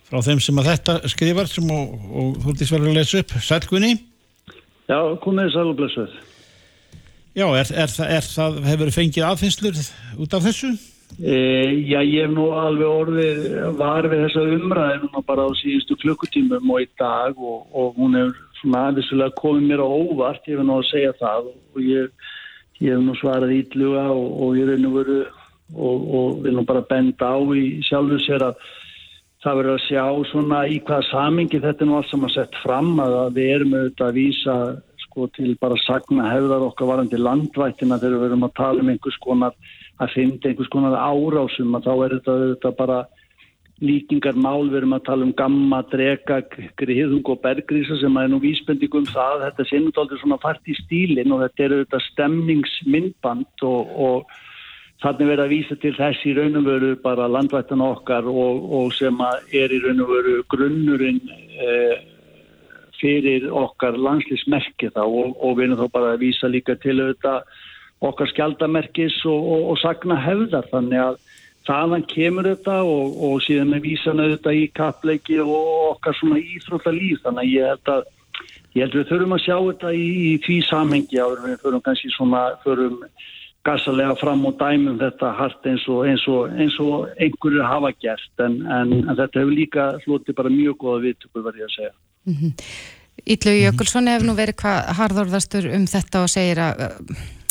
frá 0.08 0.22
þeim 0.24 0.40
sem 0.40 0.56
að 0.56 0.70
þetta 0.70 0.94
skrifar 1.12 1.50
sem 1.52 1.68
og, 1.68 1.92
og 2.08 2.38
þú 2.40 2.54
ert 2.54 2.62
í 2.64 2.68
sverju 2.70 2.88
að 2.88 2.96
lesa 2.96 3.20
upp. 3.20 3.34
Sælgunni? 3.44 3.90
Já, 4.88 4.98
komið 5.20 5.52
sælblessuð. 5.52 6.14
Já, 7.36 7.46
er, 7.52 7.68
er, 7.84 7.92
það- 7.92 8.14
er 8.16 8.28
það, 8.32 8.56
hefur 8.70 8.92
fengið 8.96 9.26
aðfinnslur 9.28 9.82
út 10.16 10.38
af 10.38 10.46
þessu? 10.48 10.70
E, 11.20 11.36
já, 11.92 12.00
ég 12.00 12.24
hef 12.24 12.32
nú 12.32 12.46
alveg 12.56 12.88
orðið 12.88 13.76
var 13.76 14.08
við 14.08 14.24
þessa 14.30 14.46
umræði 14.56 15.02
núna 15.02 15.26
bara 15.28 15.44
á 15.44 15.50
síðustu 15.60 16.00
klukkutímum 16.00 16.72
og 16.72 16.80
í 16.80 16.88
dag 16.96 17.36
og, 17.36 17.68
og 17.68 18.00
hún 18.00 18.16
hefur 18.16 18.40
svona 18.62 18.87
aðvissulega 18.88 19.37
komið 19.38 19.69
mér 19.69 19.83
á 19.83 19.88
óvart, 19.88 20.47
ég 20.47 20.59
hef 20.59 20.66
nú 20.66 20.78
að 20.78 20.88
segja 20.90 21.14
það 21.21 21.50
og 21.52 21.81
ég, 21.83 22.28
ég 22.81 22.95
hef 22.95 23.02
nú 23.02 23.16
svarað 23.19 23.56
ítluga 23.58 24.04
og, 24.15 24.28
og 24.43 24.60
ég 24.60 24.71
hef 24.71 24.80
nú 24.82 24.93
veru 24.95 25.19
og, 25.73 26.06
og 26.15 26.41
vil 26.45 26.54
nú 26.56 26.65
bara 26.69 26.84
benda 26.86 27.34
á 27.34 27.39
í 27.56 27.82
sjálfu 27.86 28.21
sér 28.23 28.47
að 28.50 28.63
það 29.43 29.58
verður 29.58 29.75
að 29.75 29.84
sjá 29.89 30.04
svona 30.30 30.63
í 30.71 30.78
hvaða 30.86 31.08
samingi 31.08 31.60
þetta 31.63 31.82
er 31.82 31.91
nú 31.91 31.99
allt 31.99 32.10
saman 32.13 32.34
sett 32.34 32.58
fram 32.63 32.93
að 33.02 33.17
að 33.25 33.39
við 33.39 33.54
erum 33.56 33.76
auðvitað 33.78 34.08
að 34.08 34.19
vísa 34.21 34.56
sko 35.02 35.26
til 35.36 35.54
bara 35.60 35.78
sagna 35.82 36.28
hefðar 36.30 36.69
okkar 36.69 36.91
varandi 36.93 37.19
landvættina 37.19 37.99
þegar 37.99 38.15
við 38.15 38.25
verum 38.28 38.47
að 38.47 38.54
tala 38.60 38.84
um 38.84 38.93
einhvers 38.93 39.19
konar 39.25 39.56
að 39.99 40.15
finna 40.15 40.50
einhvers 40.50 40.71
konar 40.73 40.95
árásum 40.95 41.75
að 41.76 41.89
þá 41.89 41.93
er 41.97 42.15
þetta, 42.17 42.36
þetta 42.52 42.73
bara 42.78 43.00
líkingar 43.82 44.36
mál, 44.38 44.68
við 44.71 44.82
erum 44.82 44.95
að 44.97 45.04
tala 45.08 45.26
um 45.26 45.34
gamma, 45.36 45.80
drega, 45.90 46.38
griðung 46.78 47.26
og 47.32 47.40
bergrísa 47.42 47.99
sem 48.00 48.16
er 48.21 48.30
nú 48.30 48.38
vísbending 48.42 48.95
um 49.00 49.08
það 49.10 49.42
þetta 49.49 49.66
sé 49.68 49.80
nú 49.82 49.92
aldrei 49.99 50.21
svona 50.21 50.38
fart 50.42 50.71
í 50.71 50.76
stílin 50.78 51.34
og 51.34 51.42
þetta 51.42 51.64
er 51.64 51.75
auðvitað 51.76 52.06
stemningsmyndband 52.06 53.66
og, 53.66 53.92
og 54.06 54.38
þannig 55.02 55.32
verið 55.32 55.45
að 55.45 55.52
vísa 55.56 55.78
til 55.82 55.95
þess 55.99 56.28
í 56.30 56.36
raun 56.38 56.60
og 56.60 56.68
veru 56.68 56.92
bara 57.02 57.28
landvættan 57.30 57.82
okkar 57.84 58.30
og, 58.30 58.62
og 58.78 58.95
sem 58.95 59.18
er 59.26 59.75
í 59.75 59.82
raun 59.82 60.04
og 60.04 60.14
veru 60.14 60.38
grunnurinn 60.54 61.21
eh, 61.58 61.99
fyrir 63.02 63.49
okkar 63.50 63.99
landslýsmerki 63.99 64.92
þá 64.95 65.02
og, 65.02 65.34
og 65.42 65.58
við 65.58 65.68
erum 65.68 65.82
þá 65.82 65.95
bara 65.99 66.14
að 66.14 66.23
vísa 66.23 66.50
líka 66.50 66.78
til 66.78 67.00
auðvitað 67.00 67.50
okkar 68.02 68.30
skjaldamerkis 68.32 69.21
og 69.30 69.76
sagna 69.78 70.16
hefðar 70.18 70.66
þannig 70.73 71.02
að 71.02 71.21
þaðan 71.66 72.06
kemur 72.10 72.48
þetta 72.50 72.78
og, 72.86 73.18
og 73.26 73.42
síðan 73.44 73.76
er 73.76 73.84
vísan 73.84 74.22
auðvitað 74.22 74.58
í 74.58 74.64
kappleiki 74.76 75.38
og 75.42 75.92
okkar 75.92 76.18
svona 76.18 76.40
íþróttalíf 76.42 77.22
þannig 77.26 77.44
að 77.44 77.52
ég 77.52 77.70
held 77.72 77.92
að 77.94 78.02
ég 78.72 78.86
held 78.86 78.96
við 78.96 79.10
þurfum 79.10 79.36
að 79.36 79.44
sjá 79.44 79.56
þetta 79.58 79.92
í, 79.92 80.06
í 80.30 80.32
því 80.46 80.58
samhengi 80.68 81.20
áður 81.20 81.44
við 81.46 81.60
þurfum 81.62 81.84
kannski 81.86 82.12
svona 82.14 82.42
þurfum 82.64 82.98
gassalega 83.66 84.16
fram 84.18 84.46
og 84.48 84.56
dæmum 84.58 84.96
þetta 84.98 85.34
hart 85.38 85.68
eins 85.70 85.84
og, 85.90 86.00
eins 86.08 86.25
og, 86.30 86.48
eins 86.58 86.78
og 86.82 87.12
einhverju 87.22 87.62
hafa 87.66 87.92
gert 88.02 88.42
en, 88.42 88.58
en, 88.66 88.96
en 89.04 89.14
þetta 89.14 89.44
hefur 89.44 89.54
líka 89.54 89.84
flotið 90.06 90.38
bara 90.40 90.50
mjög 90.52 90.80
góða 90.80 91.04
viðtökur 91.04 91.46
verði 91.46 91.68
að 91.68 91.76
segja. 91.76 91.92
Ítlu 93.22 93.54
Jökulsson 93.54 94.10
hefur 94.10 94.26
nú 94.26 94.34
verið 94.34 94.58
hvað 94.64 94.90
harðorðastur 94.98 95.70
um 95.76 95.86
þetta 95.90 96.25
og 96.25 96.32
segir 96.32 96.62
að, 96.64 96.82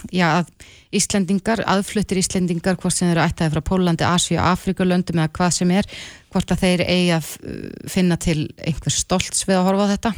já, 0.10 0.28
að 0.42 0.50
Íslendingar, 0.98 1.62
aðfluttir 1.72 2.20
Íslendingar, 2.20 2.80
hvort 2.82 2.98
sem 2.98 3.12
eru 3.12 3.24
ættaði 3.24 3.54
frá 3.54 3.66
Pólandi, 3.70 4.08
Asíu, 4.08 4.40
Afrikulöndum 4.44 5.22
eða 5.22 5.32
hvað 5.38 5.54
sem 5.60 5.72
er, 5.78 5.88
hvort 6.34 6.52
að 6.52 6.66
þeir 6.66 6.84
eigi 6.88 7.14
að 7.16 7.32
uh, 7.46 7.62
finna 7.92 8.20
til 8.20 8.42
einhver 8.60 8.96
stolts 8.96 9.48
við 9.48 9.60
að 9.60 9.66
horfa 9.70 9.88
á 9.88 9.94
þetta? 9.94 10.14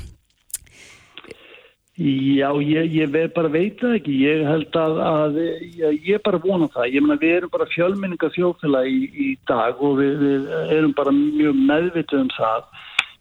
Já, 1.93 2.48
ég, 2.58 2.88
ég 2.89 3.12
bara 3.36 3.52
veit 3.54 3.78
það 3.78 4.00
ekki. 4.00 4.13
Ég 4.26 4.39
held 4.50 4.78
að, 4.82 4.96
að 5.06 5.36
ég, 5.78 6.00
ég 6.08 6.24
bara 6.26 6.39
vona 6.41 6.65
það. 6.74 6.88
Ég 6.89 7.06
meina 7.06 7.19
við 7.22 7.36
erum 7.36 7.52
bara 7.54 7.69
fjölmenninga 7.69 8.32
þjóðfélag 8.34 8.89
í, 8.89 9.04
í 9.13 9.28
dag 9.46 9.78
og 9.78 10.00
við, 10.00 10.15
við 10.24 10.48
erum 10.74 10.96
bara 10.98 11.13
mjög 11.13 11.60
meðvituð 11.69 12.24
um 12.24 12.32
það. 12.34 12.65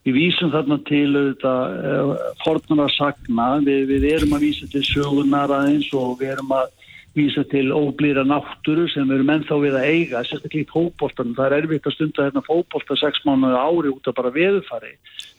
Við 0.03 0.17
vísum 0.19 0.51
þarna 0.51 0.79
til 0.89 1.09
auðvitað 1.15 1.75
uh, 1.91 2.15
fornara 2.43 2.89
sagna. 2.91 3.49
Við, 3.63 3.85
við 3.93 4.07
erum 4.11 4.33
að 4.37 4.47
vísa 4.49 4.71
til 4.73 4.83
sögunar 4.87 5.53
aðeins 5.55 5.91
og 5.95 6.17
við 6.21 6.33
erum 6.35 6.57
að 6.57 6.73
vísa 7.15 7.45
til 7.53 7.69
óblýra 7.77 8.25
náttúru 8.25 8.89
sem 8.91 9.07
við 9.07 9.19
erum 9.21 9.31
ennþá 9.35 9.61
við 9.63 9.77
að 9.79 9.91
eiga, 9.93 10.25
sérstaklega 10.27 10.65
í 10.65 10.73
fótboltan. 10.73 11.37
Það 11.37 11.47
er 11.49 11.57
erfitt 11.61 11.87
að 11.87 11.97
stunda 11.99 12.27
hérna 12.27 12.45
fótbolta 12.49 12.99
sex 12.99 13.23
mánuði 13.29 13.61
ári 13.61 13.93
út 13.93 14.11
af 14.11 14.19
bara 14.19 14.35
veðufari. 14.35 14.97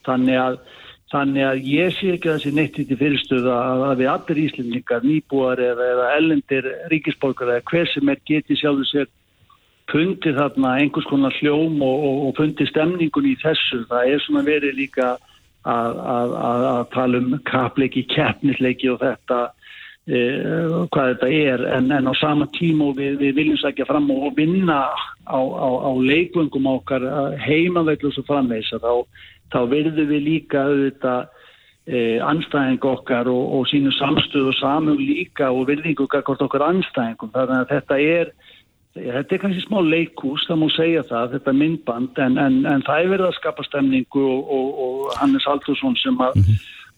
Þannig 0.07 0.41
að 0.45 0.63
Þannig 1.13 1.43
að 1.45 1.59
ég 1.69 1.91
sé 1.93 2.07
ekki 2.15 2.29
þessi 2.31 2.51
neitt 2.57 2.77
í 2.81 2.95
fyrirstöðu 2.97 3.51
að 3.53 3.99
við 3.99 4.07
allir 4.09 4.39
íslendingar, 4.47 5.03
nýbúar 5.05 5.59
eða, 5.61 5.89
eða 5.93 6.07
ellendir 6.17 6.69
ríkisborgar 6.89 7.51
eða 7.53 7.65
hver 7.69 7.91
sem 7.91 8.09
er 8.09 8.21
geti 8.25 8.57
sjálfur 8.57 8.89
sér 8.89 9.11
fundið 9.91 10.39
þarna 10.39 10.75
einhvers 10.81 11.09
konar 11.09 11.35
hljóm 11.39 11.81
og, 11.83 12.05
og, 12.07 12.21
og 12.27 12.37
fundið 12.39 12.71
stemningun 12.71 13.31
í 13.31 13.35
þessu. 13.41 13.83
Það 13.89 14.13
er 14.13 14.23
svona 14.23 14.45
verið 14.47 14.77
líka 14.79 15.09
að, 15.13 15.99
að, 15.99 16.37
að, 16.43 16.69
að 16.69 16.85
tala 16.93 17.21
um 17.23 17.35
kapleiki, 17.49 18.05
keppnisleiki 18.13 18.89
og 18.93 19.01
þetta, 19.03 19.41
e, 20.07 20.23
hvað 20.93 21.11
þetta 21.13 21.33
er. 21.41 21.67
En, 21.77 21.91
en 21.99 22.09
á 22.09 22.13
sama 22.19 22.47
tíma 22.55 22.91
og 22.91 22.97
við, 23.01 23.19
við 23.21 23.37
viljum 23.41 23.61
sækja 23.61 23.87
fram 23.89 24.09
og 24.15 24.31
vinna 24.39 24.85
á, 25.27 25.39
á, 25.39 25.69
á 25.87 25.91
leikvöngum 25.99 26.71
okkar 26.77 27.05
heimavellu 27.43 28.11
og 28.11 28.17
svo 28.17 28.27
framveisa 28.27 28.81
þá 28.83 29.05
þá 29.53 29.61
verðum 29.69 30.09
við 30.09 30.25
líka 30.25 30.65
auðvitað 30.67 31.27
eh, 31.85 32.19
anstæðing 32.25 32.87
okkar 32.89 33.29
og, 33.31 33.43
og 33.57 33.69
sínu 33.71 33.93
samstöð 33.97 34.49
og 34.51 34.57
samum 34.59 34.99
líka 34.99 35.51
og 35.51 35.67
virðingu 35.69 36.07
hvort 36.09 36.45
okkar 36.47 36.65
anstæðingum. 36.71 37.33
Þannig 37.35 37.59
að 37.59 37.73
þetta 37.73 37.99
er, 38.01 38.33
þetta 38.93 39.35
er 39.35 39.41
kannski 39.41 39.63
smá 39.65 39.79
leikús, 39.81 40.45
það 40.49 40.61
má 40.61 40.67
segja 40.75 41.03
það, 41.09 41.33
þetta 41.37 41.55
myndband, 41.57 42.21
en, 42.21 42.37
en, 42.37 42.61
en 42.69 42.85
það 42.85 43.01
er 43.01 43.11
verið 43.15 43.29
að 43.29 43.39
skapa 43.39 43.65
stemningu 43.65 44.23
og, 44.29 44.53
og, 44.57 44.79
og 44.85 45.11
Hannes 45.17 45.47
Haldursson 45.49 45.97
sem 46.01 46.21
að 46.21 46.37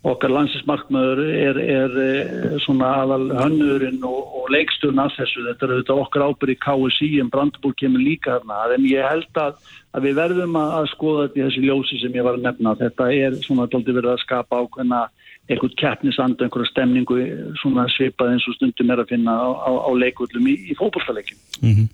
okkar 0.05 0.29
landsinsmarkmaður 0.29 1.21
er, 1.25 1.59
er 1.61 1.95
eh, 2.03 2.57
svona 2.61 2.91
aðal 3.01 3.29
hönnurinn 3.39 4.03
og, 4.05 4.19
og 4.37 4.51
leiksturinn 4.53 5.01
af 5.01 5.15
þessu. 5.15 5.45
Þetta 5.47 5.65
er 5.65 5.73
auðvitað 5.73 6.01
okkar 6.03 6.25
ábyrði 6.27 6.57
KSI 6.61 7.09
en 7.23 7.31
Brandbúr 7.33 7.73
kemur 7.79 8.03
líka 8.03 8.35
þarna. 8.35 8.59
En 8.75 8.85
ég 8.85 9.07
held 9.07 9.41
að, 9.41 9.57
að 9.97 10.05
við 10.05 10.19
verðum 10.19 10.59
að, 10.61 10.73
að 10.79 10.89
skoða 10.93 11.25
þetta 11.25 11.39
í 11.39 11.45
þessi 11.47 11.63
ljósi 11.65 12.01
sem 12.03 12.19
ég 12.19 12.27
var 12.27 12.37
að 12.37 12.45
nefna. 12.45 12.75
Þetta 12.83 13.09
er 13.17 13.39
svona 13.47 13.69
dálítið 13.71 13.99
verið 14.01 14.13
að 14.13 14.23
skapa 14.27 14.61
ákveðna 14.61 15.01
einhvern 15.45 15.75
keppnisand, 15.77 16.41
einhverja 16.41 16.71
stemningu 16.71 17.19
svona 17.61 17.85
svipað 17.93 18.33
eins 18.33 18.47
og 18.49 18.57
stundum 18.57 18.93
er 18.93 19.03
að 19.03 19.11
finna 19.13 19.35
á, 19.37 19.47
á, 19.53 19.71
á 19.85 19.89
leikullum 19.93 20.47
í, 20.49 20.55
í 20.71 20.77
fótballtaleikjum. 20.79 21.87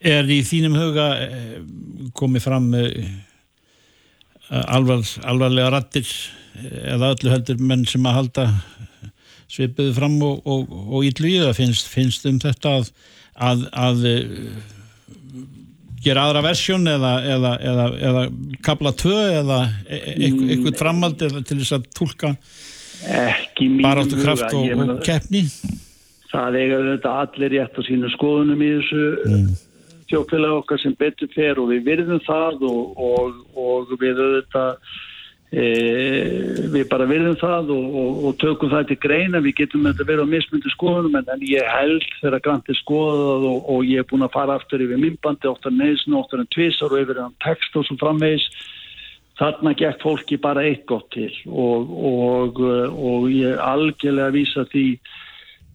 Er 0.00 0.30
í 0.32 0.40
þínum 0.48 0.78
huga 0.80 1.08
eh, 1.20 1.58
komið 2.16 2.46
fram 2.46 2.70
eh, 2.78 3.10
alvar, 4.48 5.04
alvarlega 5.28 5.74
rattir 5.76 6.08
eh, 6.08 6.94
eða 6.94 7.12
öllu 7.14 7.34
heldur 7.34 7.60
menn 7.60 7.84
sem 7.88 8.08
að 8.08 8.16
halda 8.22 8.46
svipuðu 9.50 9.94
fram 9.96 10.18
og, 10.24 10.42
og, 10.46 10.70
og 10.70 11.06
í 11.06 11.12
tlýða 11.16 11.52
finnst, 11.56 11.90
finnst 11.90 12.26
um 12.30 12.38
þetta 12.42 12.78
að, 12.78 12.92
að, 13.50 13.66
að 13.86 14.06
eh, 14.08 14.60
gera 16.04 16.26
aðra 16.26 16.42
versjón 16.44 16.88
eða, 16.88 17.12
eða, 17.34 17.52
eða, 17.70 17.86
eða 18.08 18.24
kapla 18.64 18.92
tvö 18.96 19.18
eða 19.40 19.60
e- 19.86 20.00
e- 20.16 20.30
eitthvað 20.54 20.78
framhald 20.80 21.24
eða 21.28 21.42
til 21.46 21.58
þess 21.60 21.76
að 21.76 21.88
tólka 21.96 22.34
baráttu 23.84 24.20
kraft 24.20 24.54
og, 24.56 24.84
og 24.84 25.02
keppni? 25.04 25.44
Það 26.30 26.58
eiga 26.60 26.80
þetta 26.86 27.12
allir 27.24 27.54
rétt 27.56 27.78
á 27.78 27.82
sínu 27.84 28.10
skoðunum 28.14 28.62
í 28.62 28.70
þessu 28.78 29.04
mm. 29.26 29.46
þjókfélag 30.12 30.56
okkar 30.60 30.82
sem 30.82 30.96
betur 30.98 31.30
fer 31.34 31.60
og 31.60 31.72
við 31.72 31.86
virðum 31.88 32.20
það 32.26 32.66
og, 32.70 33.00
og, 33.10 33.40
og 33.58 33.94
við 34.00 34.20
auðvitað 34.20 34.98
við 35.50 36.84
bara 36.92 37.08
virðum 37.10 37.34
það 37.40 37.72
og, 37.74 37.94
og, 38.00 38.18
og 38.28 38.36
tökum 38.38 38.70
það 38.70 38.90
til 38.90 38.98
greina. 39.02 39.40
Við 39.42 39.56
getum 39.62 39.86
þetta 39.88 40.06
verið 40.06 40.28
á 40.30 40.32
mismundi 40.34 40.74
skoðunum 40.74 41.16
en, 41.18 41.46
ég 41.46 41.70
held 41.74 42.06
þegar 42.20 42.44
Grant 42.44 42.70
er 42.70 42.78
skoðað 42.78 43.48
og, 43.50 43.64
og 43.74 43.88
ég 43.88 44.04
er 44.04 44.10
búin 44.10 44.26
að 44.26 44.36
fara 44.36 44.58
aftur 44.60 44.84
yfir 44.84 45.00
myndbandi 45.02 45.50
oftar 45.50 45.74
neðsinn, 45.74 46.18
oftar 46.20 46.44
en 46.44 46.52
tvisar 46.54 46.94
og 46.94 47.02
yfir 47.02 47.24
hann 47.24 47.34
text 47.42 47.74
og 47.74 47.88
svo 47.88 47.98
framvegis 47.98 48.46
þarna 49.40 49.72
gekk 49.78 50.02
fólki 50.04 50.38
bara 50.40 50.66
eitt 50.68 50.84
gott 50.88 51.08
til. 51.14 51.32
Og, 51.48 52.60
ég 53.32 53.58
algjörlega 53.64 54.34
vísa 54.34 54.66
því 54.70 54.86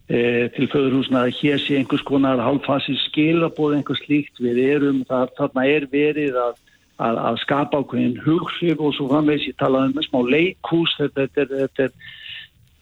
e, 0.06 0.20
til 0.54 0.68
föðurhúsna 0.70 1.26
að 1.26 1.34
hér 1.40 1.60
sé 1.62 1.80
einhvers 1.80 2.04
konar 2.06 2.42
hálfasi 2.42 2.94
skilabóð 3.08 3.80
einhvers 3.80 4.04
slíkt. 4.04 4.38
Við 4.42 4.62
erum, 4.70 5.02
það, 5.08 5.34
þarna 5.40 5.66
er 5.72 5.88
verið 5.92 6.38
að, 6.44 6.62
að, 7.02 7.18
að 7.30 7.40
skapa 7.42 7.80
ákveðin 7.82 8.20
hughrif 8.24 8.80
og 8.80 8.94
svo 8.96 9.08
framvegs 9.10 9.48
ég 9.50 9.58
talaði 9.60 9.92
um 9.92 10.06
smá 10.06 10.20
leikhús 10.30 10.94
þetta, 11.00 11.28
þetta, 11.34 11.66
þetta 11.66 11.90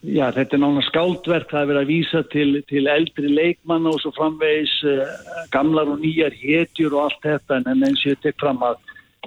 Já, 0.05 0.27
þetta 0.37 0.59
er 0.59 0.61
nána 0.61 0.83
skáldverk, 0.85 1.47
það 1.49 1.63
er 1.63 1.69
verið 1.71 1.81
að 1.81 1.89
vísa 1.89 2.21
til, 2.29 2.49
til 2.69 2.83
eldri 2.93 3.31
leikmanna 3.31 3.89
og 3.95 4.03
svo 4.03 4.11
framvegis 4.13 4.75
uh, 4.85 5.15
gamlar 5.55 5.89
og 5.95 6.03
nýjar 6.03 6.35
hetjur 6.37 6.93
og 6.93 7.07
allt 7.07 7.23
þetta. 7.25 7.63
En, 7.63 7.85
eins 7.87 8.03
og 8.03 8.13
ég 8.13 8.21
tek 8.21 8.37
fram 8.43 8.61
að, 8.69 8.83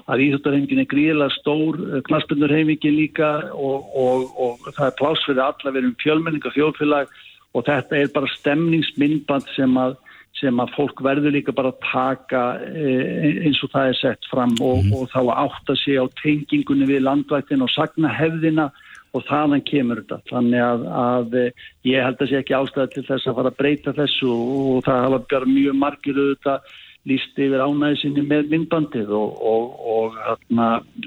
að 0.05 0.21
íþjóttarheimingin 0.27 0.83
er 0.83 0.89
gríðilega 0.91 1.33
stór, 1.39 1.79
uh, 1.81 1.97
knaspundurheimingin 2.05 2.93
líka 2.93 3.31
og, 3.55 3.89
og, 3.97 4.27
og 4.37 4.69
það 4.69 4.83
er 4.85 4.95
pláss 5.01 5.25
fyrir 5.25 5.43
alla, 5.47 5.73
við 5.73 5.81
erum 5.81 5.97
fjölmenninga 6.03 6.53
þjóðfélag 6.53 7.17
og 7.57 7.65
þetta 7.71 7.97
er 7.97 8.13
bara 8.13 8.33
stemningsmyndband 8.35 9.49
sem 9.55 9.81
að, 9.81 9.97
sem 10.37 10.59
að 10.61 10.73
fólk 10.75 11.01
verður 11.05 11.33
líka 11.33 11.53
bara 11.55 11.71
að 11.73 11.79
taka 11.87 12.41
eh, 12.69 13.39
eins 13.47 13.61
og 13.65 13.71
það 13.73 13.91
er 13.91 13.99
sett 14.01 14.27
fram 14.31 14.53
og, 14.61 14.91
og 14.93 15.07
þá 15.13 15.19
að 15.23 15.37
átta 15.45 15.77
sig 15.81 15.97
á 15.97 16.05
tengingunni 16.21 16.89
við 16.89 17.05
landvættin 17.07 17.65
og 17.65 17.71
sagna 17.73 18.11
hefðina 18.13 18.67
og 19.15 19.23
þaðan 19.27 19.63
kemur 19.65 20.01
þetta. 20.01 20.19
Þannig 20.29 20.63
að, 20.63 20.83
að 21.03 21.37
eh, 21.41 21.63
ég 21.89 22.05
held 22.05 22.21
að 22.21 22.31
sé 22.31 22.41
ekki 22.41 22.57
ástæða 22.57 22.91
til 22.93 23.05
þess 23.07 23.29
að 23.29 23.39
fara 23.39 23.53
að 23.53 23.61
breyta 23.61 23.95
þessu 23.97 24.33
og 24.33 24.83
það 24.85 25.01
hafa 25.05 25.21
bara 25.31 25.49
mjög 25.53 25.79
margir 25.81 26.21
auðvitað 26.21 26.75
líst 27.07 27.39
yfir 27.39 27.63
ánæði 27.63 27.99
sinni 28.01 28.23
með 28.27 28.51
myndbandið 28.51 29.11
og, 29.15 29.37
og, 29.47 30.17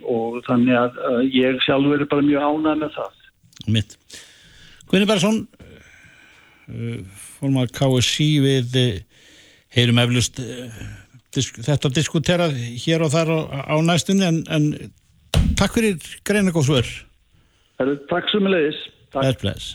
og, 0.08 0.38
þannig 0.46 0.78
að 0.78 1.00
uh, 1.04 1.20
ég 1.28 1.60
sjálfur 1.66 2.00
er 2.00 2.08
bara 2.10 2.24
mjög 2.24 2.46
ánæði 2.46 2.82
með 2.82 2.94
það. 2.96 3.18
mitt. 3.74 3.96
Guðni 4.88 5.08
Bergson 5.10 5.42
uh, 6.72 7.20
formar 7.36 7.68
KSI 7.76 8.30
við 8.46 8.80
heyrum 9.74 10.00
eflust 10.02 10.40
uh, 10.42 10.80
disk, 11.34 11.60
þetta 11.62 11.92
diskuterað 11.94 12.56
hér 12.56 13.06
og 13.06 13.12
þar 13.14 13.30
á, 13.30 13.38
á 13.70 13.76
næstunni 13.84 14.26
en, 14.26 14.42
en 14.50 14.72
takk 15.58 15.78
fyrir 15.78 16.10
greina 16.26 16.54
góð 16.54 16.70
svör 16.70 16.90
Takk 17.80 18.28
sem 18.28 18.44
bless. 19.40 19.70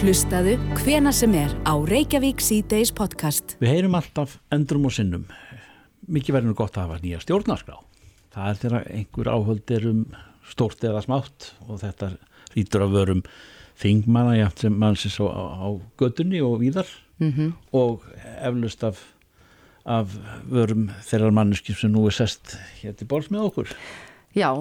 Hlustaðu 0.00 0.54
hvena 0.78 1.10
sem 1.12 1.34
er 1.36 1.50
á 1.68 1.76
Reykjavík 1.76 2.40
C-Days 2.40 2.88
podcast. 2.96 3.58
Við 3.60 3.74
heyrum 3.74 3.98
alltaf 3.98 4.38
endrum 4.54 4.86
og 4.88 4.94
sinnum. 4.96 5.26
Mikið 6.08 6.38
verður 6.38 6.52
nú 6.54 6.56
gott 6.56 6.78
að 6.78 6.86
hafa 6.86 7.02
nýja 7.02 7.20
stjórnarskrá. 7.20 7.76
Það 8.32 8.48
er 8.48 8.60
þegar 8.62 8.88
einhver 8.94 9.30
áhöld 9.34 9.74
er 9.76 9.86
um 9.90 10.00
stórt 10.48 10.86
eða 10.88 11.02
smátt 11.04 11.50
og 11.66 11.82
þetta 11.82 12.14
rýtur 12.54 12.86
af 12.86 12.94
vörum 12.94 13.22
þingmanna 13.82 14.38
jafn 14.38 14.64
sem 14.64 14.80
mannsins 14.80 15.20
á, 15.20 15.28
á, 15.28 15.44
á 15.62 15.68
gödunni 16.00 16.40
og 16.40 16.62
víðar 16.62 16.88
Mhm. 17.18 17.52
og 17.72 18.02
eflust 18.40 18.84
af, 18.84 18.98
af 19.84 20.12
vörum 20.46 20.88
þeirrar 21.02 21.34
manneski 21.34 21.74
sem 21.74 21.92
nú 21.92 22.06
er 22.06 22.14
sest 22.14 22.56
hér 22.82 22.94
til 22.96 23.08
borðs 23.10 23.30
með 23.30 23.48
okkur 23.50 23.72
Já, 24.36 24.52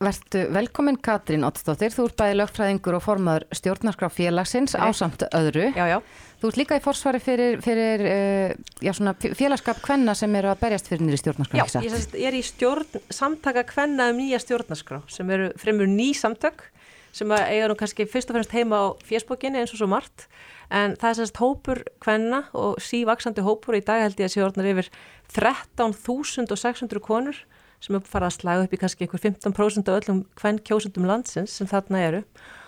verðtu 0.00 0.44
velkomin 0.52 0.98
Katrín 1.00 1.44
Ottsdóttir, 1.46 1.92
þú 1.94 2.06
ert 2.08 2.16
bæði 2.20 2.36
lögfræðingur 2.40 2.96
og 2.98 3.04
formaður 3.04 3.46
stjórnarskrá 3.56 4.08
félagsins 4.12 4.76
ásamt 4.76 5.24
öðru. 5.34 5.70
Já, 5.76 5.86
já. 5.96 5.98
Þú 6.40 6.50
ert 6.50 6.58
líka 6.60 6.76
í 6.76 6.82
forsvari 6.84 7.20
fyrir, 7.24 7.60
fyrir 7.64 8.04
uh, 8.04 8.54
já, 8.84 8.92
svona 8.92 9.14
félagskap 9.16 9.80
kvenna 9.84 10.14
sem 10.18 10.34
eru 10.36 10.52
að 10.52 10.60
berjast 10.66 10.90
fyrir 10.90 11.06
nýri 11.06 11.20
stjórnarskrá, 11.22 11.64
Já, 11.64 11.80
ég 11.86 11.94
sest, 11.94 12.16
er 12.16 12.36
í 12.36 12.42
stjórn 12.44 13.00
samtaka 13.08 13.64
kvenna 13.68 14.10
um 14.12 14.20
nýja 14.20 14.40
stjórnarskrá 14.44 15.00
sem 15.12 15.32
eru 15.32 15.48
fremur 15.60 15.88
ný 15.88 16.10
samtök 16.16 16.68
sem 17.16 17.32
að 17.32 17.46
eiga 17.54 17.70
nú 17.72 17.78
kannski 17.80 18.04
fyrst 18.10 18.28
og 18.28 18.36
fremst 18.36 18.52
heima 18.52 18.82
á 18.84 18.86
fésbókinni 19.08 19.62
eins 19.62 19.72
og 19.72 19.80
svo 19.80 19.88
margt 19.88 20.26
en 20.70 20.96
það 20.98 21.10
er 21.10 21.18
sérst 21.20 21.40
hópur 21.42 21.82
kvenna 22.02 22.44
og 22.56 22.80
sívaksandi 22.82 23.44
hópur 23.46 23.78
í 23.78 23.84
dag 23.86 24.02
held 24.02 24.20
ég 24.20 24.30
að 24.30 24.34
sé 24.34 24.44
orðnar 24.44 24.70
yfir 24.72 24.90
13.600 25.36 27.02
konur 27.04 27.42
sem 27.82 27.98
farið 28.00 28.28
að 28.28 28.36
slaga 28.36 28.66
upp 28.66 28.74
í 28.74 28.80
kannski 28.80 29.06
einhver 29.06 29.22
15% 29.22 29.90
af 29.90 29.98
öllum 30.00 30.22
kvenn 30.38 30.62
kjósundum 30.64 31.08
landsins 31.08 31.54
sem 31.58 31.68
þarna 31.70 32.02
eru. 32.06 32.22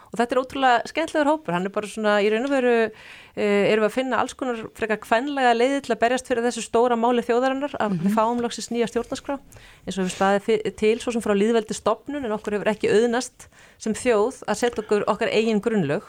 Og 0.09 0.17
þetta 0.17 0.35
er 0.35 0.41
ótrúlega 0.41 0.89
skemmtilegur 0.89 1.29
hópur, 1.29 1.53
hann 1.53 1.69
er 1.69 1.73
bara 1.73 1.89
svona 1.91 2.15
í 2.25 2.31
raun 2.33 2.47
og 2.47 2.53
veru 2.53 2.71
uh, 2.87 2.93
erum 3.37 3.83
við 3.83 3.89
að 3.91 3.97
finna 3.97 4.21
alls 4.23 4.33
konar 4.39 4.63
frekar 4.77 5.01
kvenlega 5.05 5.51
leiði 5.57 5.83
til 5.85 5.93
að 5.93 6.01
berjast 6.01 6.31
fyrir 6.31 6.47
þessu 6.47 6.65
stóra 6.65 6.97
máli 6.97 7.25
þjóðarinnar 7.27 7.75
að 7.77 7.99
við 8.07 8.17
fáum 8.17 8.41
loksins 8.41 8.71
nýja 8.73 8.89
stjórnarskrá. 8.89 9.37
Eins 9.85 9.99
og 9.99 10.09
við 10.09 10.15
staðið 10.15 10.71
til 10.81 10.95
svo 11.03 11.13
sem 11.13 11.25
frá 11.25 11.35
líðveldi 11.37 11.77
stopnun 11.77 12.25
en 12.25 12.37
okkur 12.39 12.57
hefur 12.57 12.73
ekki 12.73 12.93
auðnast 12.95 13.51
sem 13.77 13.97
þjóð 13.97 14.41
að 14.49 14.61
setja 14.63 14.85
okkur 14.87 15.05
okkar 15.13 15.35
eigin 15.35 15.61
grunnlög 15.65 16.09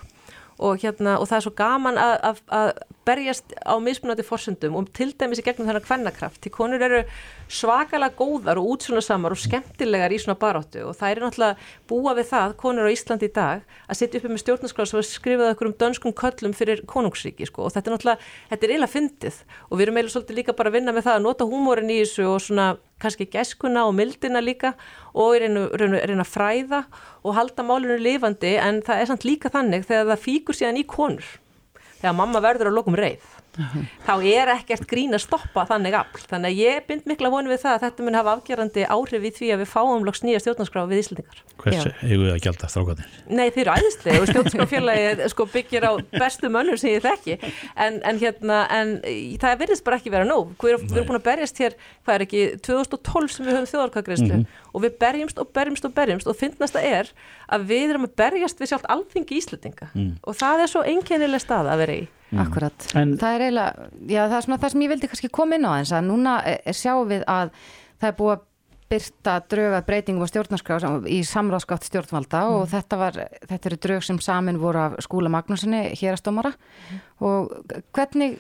og, 0.60 0.80
hérna, 0.84 1.18
og 1.20 1.30
það 1.30 1.38
er 1.38 1.46
svo 1.48 1.54
gaman 1.58 2.00
að, 2.02 2.16
að, 2.30 2.42
að 2.60 2.72
berjast 3.10 3.56
á 3.66 3.74
mismunandi 3.82 4.26
forsendum 4.26 4.78
og 4.80 4.92
til 4.96 5.12
dæmis 5.18 5.42
í 5.42 5.46
gegnum 5.46 5.68
þennan 5.70 5.86
kvennakraft 5.86 6.42
því 6.44 6.52
konur 6.56 6.86
eru 6.86 7.02
svakalega 7.50 8.16
góðar 8.20 8.62
og 8.62 8.76
útsjónasamar 8.76 9.34
og 9.34 9.42
skemmtilegar 9.42 10.14
í 10.14 10.20
svona 10.22 10.38
baráttu 10.40 10.86
og 10.86 10.98
það 11.00 11.14
er 11.16 11.24
náttúrulega 11.26 11.70
búa 11.90 12.14
við 12.18 12.30
það 12.30 12.56
konur 12.62 12.90
á 12.90 12.94
Íslandi 12.94 13.30
í 13.30 13.34
dag 13.34 13.64
að 13.90 14.00
setja 14.00 14.22
uppi 14.22 14.34
með 14.34 14.44
stjórnarskrá 14.44 14.86
sem 14.86 15.00
var 15.00 15.08
skrifað 15.10 15.54
okkur 15.56 15.72
um 15.72 15.78
dönskum 15.84 16.16
köllum 16.22 16.54
fyrir 16.58 16.84
konungsríki 16.90 17.50
sko. 17.50 17.66
og 17.66 17.74
þetta 17.74 17.90
er 17.90 17.98
náttúrulega, 17.98 18.30
þetta 18.52 18.66
er 18.68 18.76
eiginlega 18.76 18.94
fyndið 18.94 19.42
og 19.70 19.74
við 19.74 19.86
erum 19.88 20.00
eiginlega 20.00 20.16
svolítið 20.16 20.40
líka 20.40 20.58
bara 20.60 20.70
að 20.70 20.78
vinna 20.78 20.96
með 20.96 21.10
það 21.10 21.18
að 21.18 21.26
nota 21.26 21.50
húmórin 21.50 21.94
í 21.94 22.00
þessu 22.04 22.30
og 22.30 22.40
svona 22.46 22.70
kannski 23.00 23.30
gæskuna 23.32 23.86
og 23.88 23.96
mildina 23.98 24.42
líka 24.44 24.74
og 25.16 25.38
reyna, 25.40 26.26
fræða 26.28 26.84
og 27.24 27.38
halda 27.38 27.66
málinu 27.66 27.98
lifandi 28.00 28.58
en 28.60 28.84
það 28.86 29.02
er 29.02 29.12
samt 29.12 29.28
líka 29.28 29.52
þannig 29.54 29.88
þegar 29.88 30.12
það 30.14 30.26
fíkur 30.26 30.60
síðan 30.60 30.82
í 30.82 30.88
konur 30.90 31.38
þegar 32.00 32.18
mamma 32.18 32.42
verður 32.44 32.72
að 32.72 32.78
lokum 32.80 32.98
reið 33.00 33.24
þá 34.08 34.14
er 34.26 34.52
ekkert 34.56 34.86
grín 34.90 35.14
að 35.18 35.24
stoppa 35.26 35.66
þannig 35.70 35.94
afl 36.00 36.24
þannig 36.30 36.50
að 36.54 36.60
ég 36.64 36.88
bind 36.88 37.06
mikla 37.10 37.30
vonu 37.34 37.50
við 37.52 37.62
það 37.64 37.76
að 37.76 37.84
þetta 37.86 38.06
mun 38.08 38.18
hafa 38.20 38.34
afgerandi 38.38 38.86
áhrif 38.90 39.24
í 39.30 39.32
því 39.40 39.52
að 39.56 39.62
við 39.64 39.70
fáum 39.74 40.06
loks 40.08 40.24
nýja 40.24 40.40
stjórnarskrá 40.44 40.86
við 40.90 41.02
Íslandingar 41.04 41.44
Hvers 41.60 41.88
eigum 42.04 42.24
við 42.26 42.34
að 42.34 42.42
gælda 42.46 42.70
strákanir? 42.72 43.08
Nei, 43.28 43.50
þeir 43.52 43.66
eru 43.68 43.74
æðislega 43.80 44.22
og 44.24 44.30
stjórnskapfélagi 44.30 45.30
sko, 45.34 45.46
byggir 45.54 45.84
á 45.86 45.92
bestu 46.16 46.50
mönnum 46.54 46.78
sem 46.80 46.94
ég 46.96 47.04
þekki 47.04 47.36
en, 47.76 48.00
en 48.08 48.20
hérna, 48.22 48.60
en 48.72 48.94
það 49.42 49.58
verðist 49.60 49.84
bara 49.84 50.00
ekki 50.00 50.14
vera 50.14 50.28
nóg. 50.30 50.54
Við 50.62 50.72
erum, 50.72 50.86
við 50.88 50.98
erum 51.02 51.10
búin 51.10 51.20
að 51.20 51.26
berjast 51.28 51.60
hér, 51.60 51.76
hvað 52.06 52.16
er 52.16 52.26
ekki, 52.26 52.44
2012 52.64 53.34
sem 53.36 53.46
við 53.50 53.58
höfum 53.58 53.70
þjóðarkagreyslu 53.74 54.30
Mhm. 54.40 54.46
og 54.74 54.84
við 54.86 54.96
berjumst 55.02 55.40
og 55.42 55.52
berjumst 55.54 55.86
og 55.90 55.94
berjumst 55.98 56.28
og 56.32 56.36
finnast 56.40 56.76
það 56.78 56.88
er 57.00 57.12
að 57.52 57.66
við 57.74 57.90
erum 57.90 58.06
að 58.08 58.16
berjast 58.24 58.60
við 58.62 58.72
sjálft 58.72 58.88
alþingi 58.94 59.40
Íslandinga 59.42 59.90
Mm. 59.96 60.16
og 60.24 60.36
það 60.40 60.64
er 60.64 60.68
svo 60.72 60.84
einkennileg 60.86 61.42
stað 61.44 61.68
að 61.74 61.78
vera 61.84 61.94
í. 62.00 62.08
Akkurat. 62.38 62.86
Það 62.94 63.34
er 63.34 63.42
eiginlega, 63.48 63.88
já 64.06 64.22
það 64.30 64.38
er 64.38 64.46
svona 64.46 64.60
það 64.62 64.70
sem 64.76 64.82
ég 64.86 64.90
vildi 64.94 65.08
kannski 65.10 65.30
koma 65.34 65.56
inn 65.58 65.66
á 65.66 65.72
eins 65.80 65.92
að 65.96 66.06
núna 66.06 66.36
er, 66.46 66.60
er 66.66 66.74
sjáum 66.78 67.08
við 67.10 67.24
að 67.26 67.50
það 68.00 68.08
er 68.12 68.18
búið 68.20 68.36
að 68.36 68.46
byrta 68.90 69.34
drög 69.50 69.74
að 69.78 69.86
breytingum 69.86 70.26
á 70.26 70.32
stjórnarskrá 70.32 70.80
sem- 70.82 71.04
í 71.06 71.20
samráðskátt 71.26 71.84
stjórnvalda 71.90 72.44
og 72.50 72.64
Mm. 72.68 72.72
þetta 72.74 72.98
var, 72.98 73.12
þetta 73.50 73.66
eru 73.70 73.78
drög 73.78 74.04
sem 74.04 74.20
samin 74.20 74.58
voru 74.58 74.80
af 74.80 74.96
skúla 75.06 75.30
Magnúsinni 75.30 75.94
hérastómara 75.94 76.54
Mm. 76.54 77.00
og 77.22 77.52
hvernig 77.94 78.40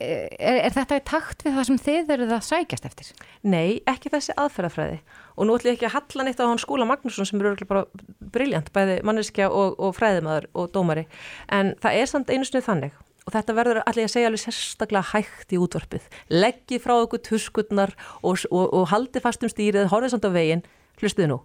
er, 0.00 0.28
er 0.66 0.70
þetta 0.70 0.96
í 0.98 1.04
takt 1.04 1.44
við 1.44 1.54
það 1.58 1.66
sem 1.68 1.78
þið 1.78 2.08
eruð 2.16 2.32
að 2.32 2.42
sækjast 2.48 2.84
eftir? 2.88 3.12
Nei, 3.44 3.80
ekki 3.86 4.10
þessi 4.10 4.34
aðferðafræði 4.40 4.98
og 5.36 5.46
nú 5.46 5.54
ætlum 5.56 5.72
ég 5.72 5.76
ekki 5.78 5.86
að 5.90 5.96
halla 5.98 6.24
neitt 6.24 6.40
á 6.40 6.48
hann 6.48 6.58
skúla 6.58 6.86
Magnússon 6.88 7.26
sem 7.28 7.40
eru 7.40 7.52
örugglega 7.54 7.68
bara 7.68 7.84
briljant, 8.20 8.72
bæði 8.72 9.02
manneskja 9.04 9.50
og, 9.50 9.76
og 9.78 9.94
fræðimaður 9.96 10.46
og 10.54 10.72
dómari 10.72 11.06
en 11.48 11.74
það 11.80 12.00
er 12.00 12.06
samt 12.06 12.30
einu 12.30 12.44
snið 12.48 12.66
þannig 12.68 12.92
og 13.24 13.34
þetta 13.34 13.56
verður 13.56 13.82
allir 13.84 14.06
að 14.06 14.14
segja 14.14 14.30
alveg 14.30 14.42
sérstaklega 14.44 15.10
hægt 15.14 15.54
í 15.54 15.60
útvarpið. 15.60 16.08
Leggið 16.32 16.82
frá 16.84 16.94
okkur 16.98 17.22
tuskutnar 17.24 17.94
og, 18.22 18.44
og, 18.50 18.66
og 18.68 18.88
haldið 18.92 19.24
fast 19.24 19.46
um 19.46 19.52
stýrið, 19.52 19.88
horfið 19.92 20.14
samt 20.14 20.28
á 20.28 20.36
veginn. 20.36 20.64
Hlustuðu 21.00 21.30
nú, 21.32 21.38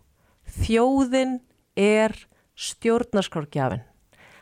þjóðin 0.59 1.39
er 1.79 2.15
stjórnarskrárgjafin 2.59 3.88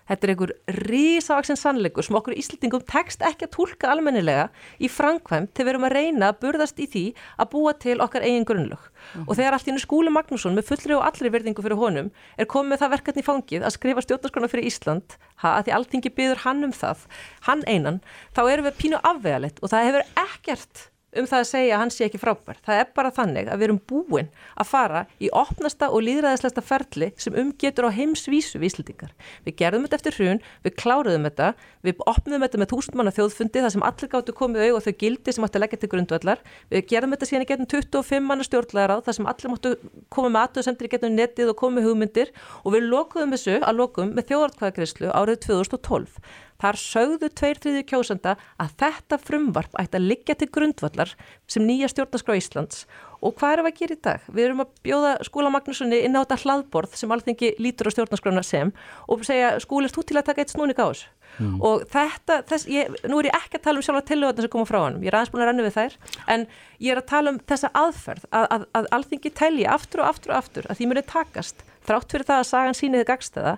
Þetta 0.08 0.28
er 0.28 0.32
einhver 0.34 0.54
rísavaksinn 0.88 1.60
sannleikur 1.60 2.06
sem 2.06 2.18
okkur 2.20 2.36
Íslandingum 2.38 2.86
tekst 2.88 3.24
ekki 3.28 3.48
að 3.48 3.54
tólka 3.58 3.92
almennilega 3.92 4.48
í 4.80 4.90
framkvæmt 4.92 5.54
til 5.54 5.66
við 5.68 5.74
erum 5.74 5.88
að 5.90 5.96
reyna 5.98 6.32
að 6.32 6.40
burðast 6.46 6.80
í 6.80 6.88
því 6.94 7.04
að 7.38 7.50
búa 7.54 7.74
til 7.84 7.98
okkar 8.04 8.26
eigin 8.28 8.48
grunnlög. 8.48 8.90
Og 9.28 9.34
þegar 9.36 9.58
allt 9.58 9.68
í 9.68 9.74
hennu 9.74 9.84
skúli 9.84 10.14
Magnússon 10.14 10.58
með 10.58 10.70
fullri 10.72 10.98
og 10.98 11.06
allri 11.08 11.32
verðingu 11.34 11.66
fyrir 11.66 11.82
honum 11.82 12.12
er 12.38 12.50
komið 12.50 12.84
það 12.84 12.94
verkefni 12.98 13.24
í 13.24 13.28
fangið 13.28 13.68
að 13.68 13.76
skrifa 13.76 14.06
stjórnarskona 14.06 14.52
fyrir 14.52 14.70
Ísland, 14.72 15.18
ha, 15.44 15.58
að 15.58 15.68
því 15.68 15.78
alltingi 15.78 16.14
byður 16.18 16.44
hann 16.48 16.68
um 16.68 16.76
það, 16.76 17.08
hann 17.50 17.66
einan, 17.68 18.04
þá 18.36 18.46
erum 18.48 18.70
við 18.70 18.80
pínu 18.84 19.02
afvegalett 19.04 19.60
og 19.62 19.74
það 19.74 19.90
hefur 19.92 20.08
ekkert 20.28 20.88
um 21.16 21.28
það 21.28 21.40
að 21.40 21.48
segja 21.48 21.76
að 21.76 21.82
hann 21.82 21.92
sé 21.94 22.06
ekki 22.08 22.20
frábær. 22.20 22.58
Það 22.66 22.80
er 22.82 22.90
bara 22.98 23.12
þannig 23.16 23.48
að 23.48 23.62
við 23.62 23.68
erum 23.68 23.80
búin 23.90 24.30
að 24.60 24.68
fara 24.68 25.04
í 25.24 25.30
opnasta 25.32 25.88
og 25.94 26.04
líðræðislegsta 26.04 26.64
ferli 26.66 27.10
sem 27.16 27.38
umgetur 27.40 27.88
á 27.88 27.96
heimsvísu 27.96 28.60
við 28.60 28.72
Íslandingar. 28.72 29.14
Við 29.46 29.56
gerðum 29.62 29.86
þetta 29.88 30.00
eftir 30.02 30.18
hrun, 30.18 30.42
við 30.66 30.76
kláruðum 30.82 31.28
þetta, 31.30 31.50
við 31.88 32.04
opnum 32.12 32.44
þetta 32.44 32.62
með 32.62 32.72
þúsundmanna 32.74 33.16
þjóðfundi 33.16 33.64
þar 33.64 33.76
sem 33.78 33.88
allir 33.88 34.12
gáttu 34.12 34.36
komið 34.36 34.66
auð 34.68 34.80
og 34.80 34.86
þau 34.88 34.98
gildi 35.06 35.36
sem 35.36 35.48
átti 35.48 35.60
að 35.60 35.66
leggja 35.66 35.82
til 35.84 35.92
grundvallar. 35.94 36.44
Við 36.74 36.88
gerðum 36.92 37.16
þetta 37.16 37.30
síðan 37.32 37.46
í 37.46 37.50
getum 37.54 37.72
25 37.72 38.28
manna 38.28 38.48
stjórnlegar 38.48 38.96
á 38.96 38.98
þar 39.06 39.18
sem 39.18 39.32
allir 39.32 39.54
máttu 39.54 39.74
koma 40.14 40.34
með 40.34 40.44
aðtöðsendir 40.44 40.90
í 40.90 40.94
getum 40.98 41.16
netið 41.16 41.54
og 41.54 41.60
koma 41.62 41.80
með 41.80 41.88
hugmyndir 41.88 42.34
og 42.64 42.76
við 42.76 42.90
lokuðum 42.92 43.34
þessu 43.38 43.58
að 43.62 43.80
lokum 43.80 44.12
með 44.18 44.34
þjóðartkvæðagreyslu 44.34 45.14
árið 45.16 45.42
2012. 45.48 46.20
Þar 46.62 46.80
sögðu 46.82 47.30
tveir 47.38 47.60
þriðju 47.64 47.84
kjósanda 47.92 48.38
að 48.62 48.72
þetta 48.82 49.20
frumvarp 49.22 49.76
ætti 49.82 50.00
að 50.00 50.08
liggja 50.12 50.38
til 50.38 50.50
grundvallar 50.54 51.14
sem 51.50 51.66
nýja 51.68 51.92
stjórnarskrá 51.92 52.38
Íslands 52.40 52.86
og 53.22 53.34
hvað 53.38 53.56
erum 53.56 53.68
við 53.68 53.74
að 53.74 53.80
gera 53.82 53.96
í 53.96 54.02
dag? 54.08 54.26
Við 54.30 54.46
erum 54.46 54.64
að 54.64 54.74
bjóða 54.86 55.12
skúla 55.26 55.52
Magnússoni 55.54 56.02
inn 56.06 56.18
á 56.18 56.22
þetta 56.22 56.40
hlaðborð 56.44 56.98
sem 57.00 57.14
alþengi 57.14 57.54
lítur 57.62 57.90
á 57.90 57.96
stjórnarskrána 57.96 58.44
sem 58.46 58.74
og 59.10 59.24
segja 59.26 59.56
er 59.58 59.94
þú 59.94 60.04
til 60.06 60.20
að 60.20 60.28
taka 60.30 60.44
eitt 60.44 60.54
snúning 60.54 60.78
á 60.78 60.86
þessu? 60.86 61.10
Mm. 61.38 61.58
Og 61.62 61.84
þetta, 61.92 62.40
þess, 62.50 62.66
ég, 62.72 62.94
nú 63.10 63.20
er 63.22 63.30
ég 63.30 63.36
ekki 63.38 63.60
að 63.60 63.66
tala 63.68 63.82
um 63.82 63.86
sjálfa 63.86 64.06
tillöðuna 64.10 64.46
sem 64.46 64.54
koma 64.54 64.70
frá 64.70 64.80
hann, 64.82 65.02
ég 65.04 65.12
er 65.12 65.18
aðeins 65.20 65.34
búin 65.34 65.44
að 65.44 65.50
renna 65.52 65.66
við 65.66 65.76
þær, 65.76 65.98
en 66.34 66.46
ég 66.82 66.94
er 66.94 67.02
að 67.02 67.10
tala 67.12 67.34
um 67.34 67.42
þessa 67.52 67.72
aðferð, 67.78 68.26
að, 68.32 68.48
að, 68.56 68.66
að 68.80 68.88
alþingi 68.98 69.34
telji 69.38 69.68
aftur 69.70 70.02
og 70.02 70.10
aftur 70.10 70.34
og 70.34 70.40
aftur, 70.40 70.70
að 70.72 70.80
því 70.80 70.90
muni 70.90 71.04
takast, 71.12 71.62
þrátt 71.86 72.16
fyrir 72.16 72.30
það 72.32 72.42
að 72.42 72.50
sagan 72.50 72.80
síniði 72.80 73.10
gagstæða, 73.12 73.54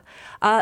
að 0.49 0.61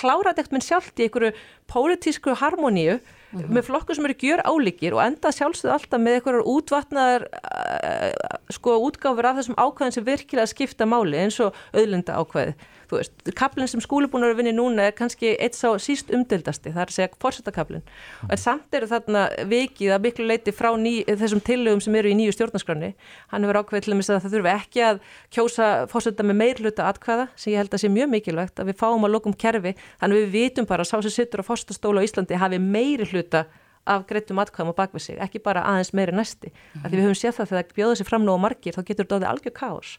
klára 0.00 0.34
þetta 0.36 0.56
minn 0.56 0.64
sjálft 0.64 1.00
í 1.00 1.06
einhverju 1.06 1.34
pólitísku 1.70 2.36
harmoníu 2.40 2.98
með 3.30 3.66
flokkur 3.68 3.98
sem 3.98 4.08
eru 4.08 4.16
gjör 4.18 4.42
álíkir 4.42 4.96
og 4.96 5.04
enda 5.04 5.30
sjálfsögðu 5.34 5.74
alltaf 5.76 6.02
með 6.02 6.18
einhverjar 6.18 6.50
útvatnaðar 6.50 7.26
uh, 7.30 8.36
sko 8.50 8.76
útgáfur 8.88 9.30
af 9.30 9.38
þessum 9.38 9.58
ákvæðin 9.60 9.96
sem 9.96 10.06
virkilega 10.08 10.50
skipta 10.50 10.88
máli 10.88 11.20
eins 11.20 11.38
og 11.44 11.56
auðlinda 11.70 12.18
ákvæði. 12.18 12.56
Þú 12.90 12.98
veist, 12.98 13.28
kaplinn 13.38 13.68
sem 13.70 13.82
skúlibúnar 13.84 14.32
að 14.32 14.40
vinni 14.40 14.52
núna 14.56 14.88
er 14.88 14.94
kannski 14.98 15.36
eitt 15.38 15.54
sá 15.54 15.68
síst 15.78 16.08
umdildasti, 16.10 16.72
það 16.74 16.80
er 16.82 16.90
að 16.90 16.96
segja 16.96 17.10
fórsetakaplinn. 17.22 17.84
En 18.26 18.40
samt 18.40 18.74
eru 18.74 18.88
þarna 18.90 19.28
vikið 19.46 19.92
að 19.94 20.02
miklu 20.08 20.26
leiti 20.26 20.50
frá 20.50 20.72
ný, 20.74 20.96
þessum 21.06 21.42
tillögum 21.46 21.82
sem 21.84 21.94
eru 22.00 22.10
í 22.10 22.16
nýju 22.18 22.34
stjórnarskránni. 22.34 22.88
Hann 23.30 23.46
hefur 23.46 23.60
ákveðið 23.60 23.86
til 23.86 23.94
að 23.94 24.24
það 24.24 24.34
þurfi 24.34 24.52
ekki 24.56 24.82
að 24.88 24.98
kjósa 25.36 25.68
fórseta 25.92 26.26
með 26.26 26.40
meirluta 26.42 26.88
atkvæða 26.90 27.28
sem 27.36 27.54
ég 27.54 27.62
held 27.62 27.78
að 27.78 27.84
sé 27.84 27.92
mjög 27.94 28.10
mikilvægt 28.16 28.58
að 28.58 28.72
við 28.72 28.80
fáum 28.82 29.06
að 29.06 29.14
lokum 29.14 29.38
kerfi 29.38 29.76
þannig 30.02 30.24
við 30.24 30.34
vitum 30.34 30.66
bara 30.66 30.82
að 30.82 30.90
sá 30.90 30.96
sem 31.06 31.14
sittur 31.14 31.44
á 31.44 31.46
fórsetastóla 31.46 32.02
á 32.02 32.06
Íslandi 32.10 32.42
hafi 32.42 32.58
meiri 32.58 33.06
hluta 33.20 33.46
af 33.90 34.04
greitum 34.06 34.38
atkvæðum 34.40 34.72
á 34.76 34.80
bakvið 34.80 35.02
sig, 35.02 35.18
ekki 35.22 35.40
bara 35.42 35.62
aðeins 35.66 35.92
meiri 35.96 36.12
næsti. 36.14 36.50
Mm 36.50 36.54
-hmm. 36.54 36.88
Því 36.88 36.96
við 36.96 37.04
höfum 37.06 37.20
séð 37.20 37.34
það 37.36 37.48
þegar 37.50 37.62
það 37.64 37.76
bjóða 37.78 37.94
sér 37.98 38.08
fram 38.08 38.28
á 38.28 38.36
margir, 38.44 38.74
þá 38.76 38.82
getur 38.84 39.04
þetta 39.04 39.16
orðið 39.16 39.30
algjör 39.30 39.54
káos. 39.60 39.90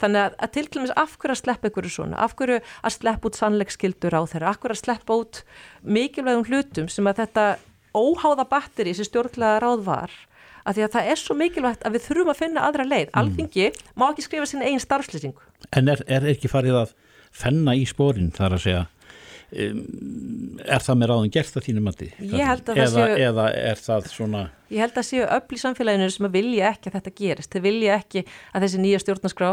Þannig 0.00 0.20
að, 0.24 0.32
að 0.42 0.52
til 0.54 0.66
dæmis 0.70 0.92
af 0.96 1.16
hverju 1.18 1.34
að 1.34 1.42
sleppa 1.42 1.66
einhverju 1.68 1.90
svona, 1.90 2.16
af 2.16 2.34
hverju 2.36 2.60
að 2.84 2.92
sleppa 2.96 3.26
út 3.28 3.36
sannleiksskildur 3.36 4.14
á 4.14 4.22
þeirra, 4.32 4.48
af 4.48 4.58
hverju 4.60 4.74
að 4.76 4.84
sleppa 4.84 5.12
út 5.14 5.42
mikilvægum 5.82 6.46
hlutum 6.48 6.88
sem 6.88 7.06
að 7.06 7.18
þetta 7.20 7.44
óháða 7.94 8.44
batteri 8.48 8.94
sem 8.94 9.04
stjórnlega 9.04 9.60
ráð 9.60 9.84
var, 9.84 10.10
að 10.64 10.74
því 10.74 10.82
að 10.84 10.94
það 10.94 11.08
er 11.10 11.18
svo 11.20 11.34
mikilvægt 11.34 11.82
að 11.84 11.92
við 11.94 12.06
þurfum 12.06 12.32
að 12.32 12.40
finna 12.40 12.60
aðra 12.66 12.84
leið. 12.84 13.08
Alþingi 13.12 13.72
má 13.94 14.10
ekki 14.10 14.22
skrifa 14.22 14.46
sinna 14.46 14.64
einn 14.64 14.80
starfslýsingu. 14.80 15.40
En 15.76 15.88
er, 15.88 16.00
er 16.06 16.24
ekki 16.32 16.48
farið 16.48 16.80
að 16.80 16.94
fenna 17.34 17.74
í 17.74 17.84
spórin 17.84 18.32
þar 18.34 18.56
að 18.56 18.64
segja 18.64 18.82
um, 19.54 20.58
er 20.64 20.84
það 20.84 21.00
með 21.00 21.10
ráðum 21.12 21.32
gert 21.36 21.56
að 21.58 21.66
þínu 21.68 21.84
mati? 21.84 22.10
Eða, 22.24 23.08
eða 23.28 23.48
er 23.54 23.80
það 23.80 24.12
svona 24.12 24.44
Ég 24.74 24.82
held 24.82 24.98
að 24.98 25.06
séu 25.06 25.24
öll 25.24 25.54
í 25.54 25.60
samfélaginu 25.60 26.10
sem 26.10 26.26
að 26.26 26.36
vilja 26.38 26.70
ekki 26.72 26.90
að 26.90 26.94
þetta 26.98 27.16
gerist. 27.20 27.50
Þeir 27.52 27.66
vilja 27.68 27.98
ekki 28.00 28.22
að 28.26 28.64
þessi 28.64 28.80
nýja 28.82 29.02
stjórnarskrá, 29.02 29.50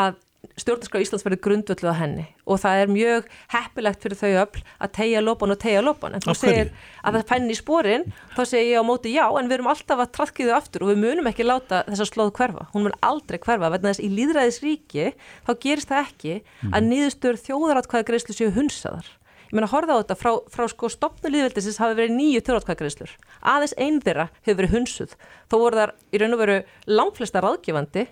að 0.00 0.20
stjórnarskrá 0.58 1.00
Íslands 1.02 1.24
verði 1.26 1.38
grundvöldu 1.44 1.86
á 1.86 1.94
henni 1.94 2.24
og 2.50 2.58
það 2.58 2.80
er 2.82 2.90
mjög 2.90 3.28
heppilegt 3.52 4.02
fyrir 4.02 4.18
þau 4.18 4.30
öll 4.42 4.62
að 4.82 4.92
tegja 4.96 5.22
lopan 5.22 5.54
og 5.54 5.60
tegja 5.62 5.84
lopan. 5.84 6.16
En 6.16 6.24
þú 6.24 6.34
segir 6.34 6.72
að 7.02 7.18
það 7.18 7.28
fenni 7.30 7.54
í 7.54 7.58
sporin, 7.58 8.06
þá 8.34 8.42
segir 8.42 8.72
ég 8.72 8.82
á 8.82 8.84
móti 8.88 9.14
já, 9.14 9.22
en 9.28 9.50
við 9.50 9.58
erum 9.58 9.70
alltaf 9.70 10.02
að 10.02 10.12
trafkiðu 10.18 10.54
aftur 10.56 10.86
og 10.86 10.92
við 10.92 11.00
munum 11.04 11.30
ekki 11.30 11.46
láta 11.46 11.84
þessa 11.86 12.08
slóð 12.10 12.32
hverfa. 12.40 12.66
Hún 12.74 12.88
mun 12.88 12.98
aldrei 13.06 13.38
hverfa, 13.38 13.70
vegna 13.70 13.92
þess 13.92 14.02
í 14.02 14.10
líðræðisríki 14.16 15.08
þá 15.46 15.52
gerist 15.62 15.92
það 15.92 16.06
ekki 16.08 16.38
að 16.72 16.88
niðurstöður 16.90 17.42
þjóðaratkvæða 17.46 18.08
greiðslu 18.10 18.38
séu 18.40 18.54
hunsaðar. 18.56 19.12
Ég 19.52 19.58
meina, 19.58 19.68
horfa 19.68 19.92
á 19.92 20.00
þetta 20.00 20.14
frá, 20.16 20.30
frá 20.48 20.64
sko 20.72 20.88
stopnu 20.88 21.28
líðveldisins 21.28 21.76
hafi 21.76 21.92
verið 21.98 22.14
nýju 22.16 22.40
þjóðratkvæðgreislur. 22.46 23.10
Aðeins 23.52 23.74
einn 23.76 23.98
þeirra 24.00 24.24
hefur 24.46 24.56
verið 24.62 24.76
hunsuð. 24.78 25.10
Þó 25.52 25.56
voru 25.60 25.76
þar 25.76 25.92
í 26.08 26.20
raun 26.22 26.36
og 26.38 26.40
veru 26.40 26.54
langflesta 26.88 27.42
ráðgefandi 27.44 28.06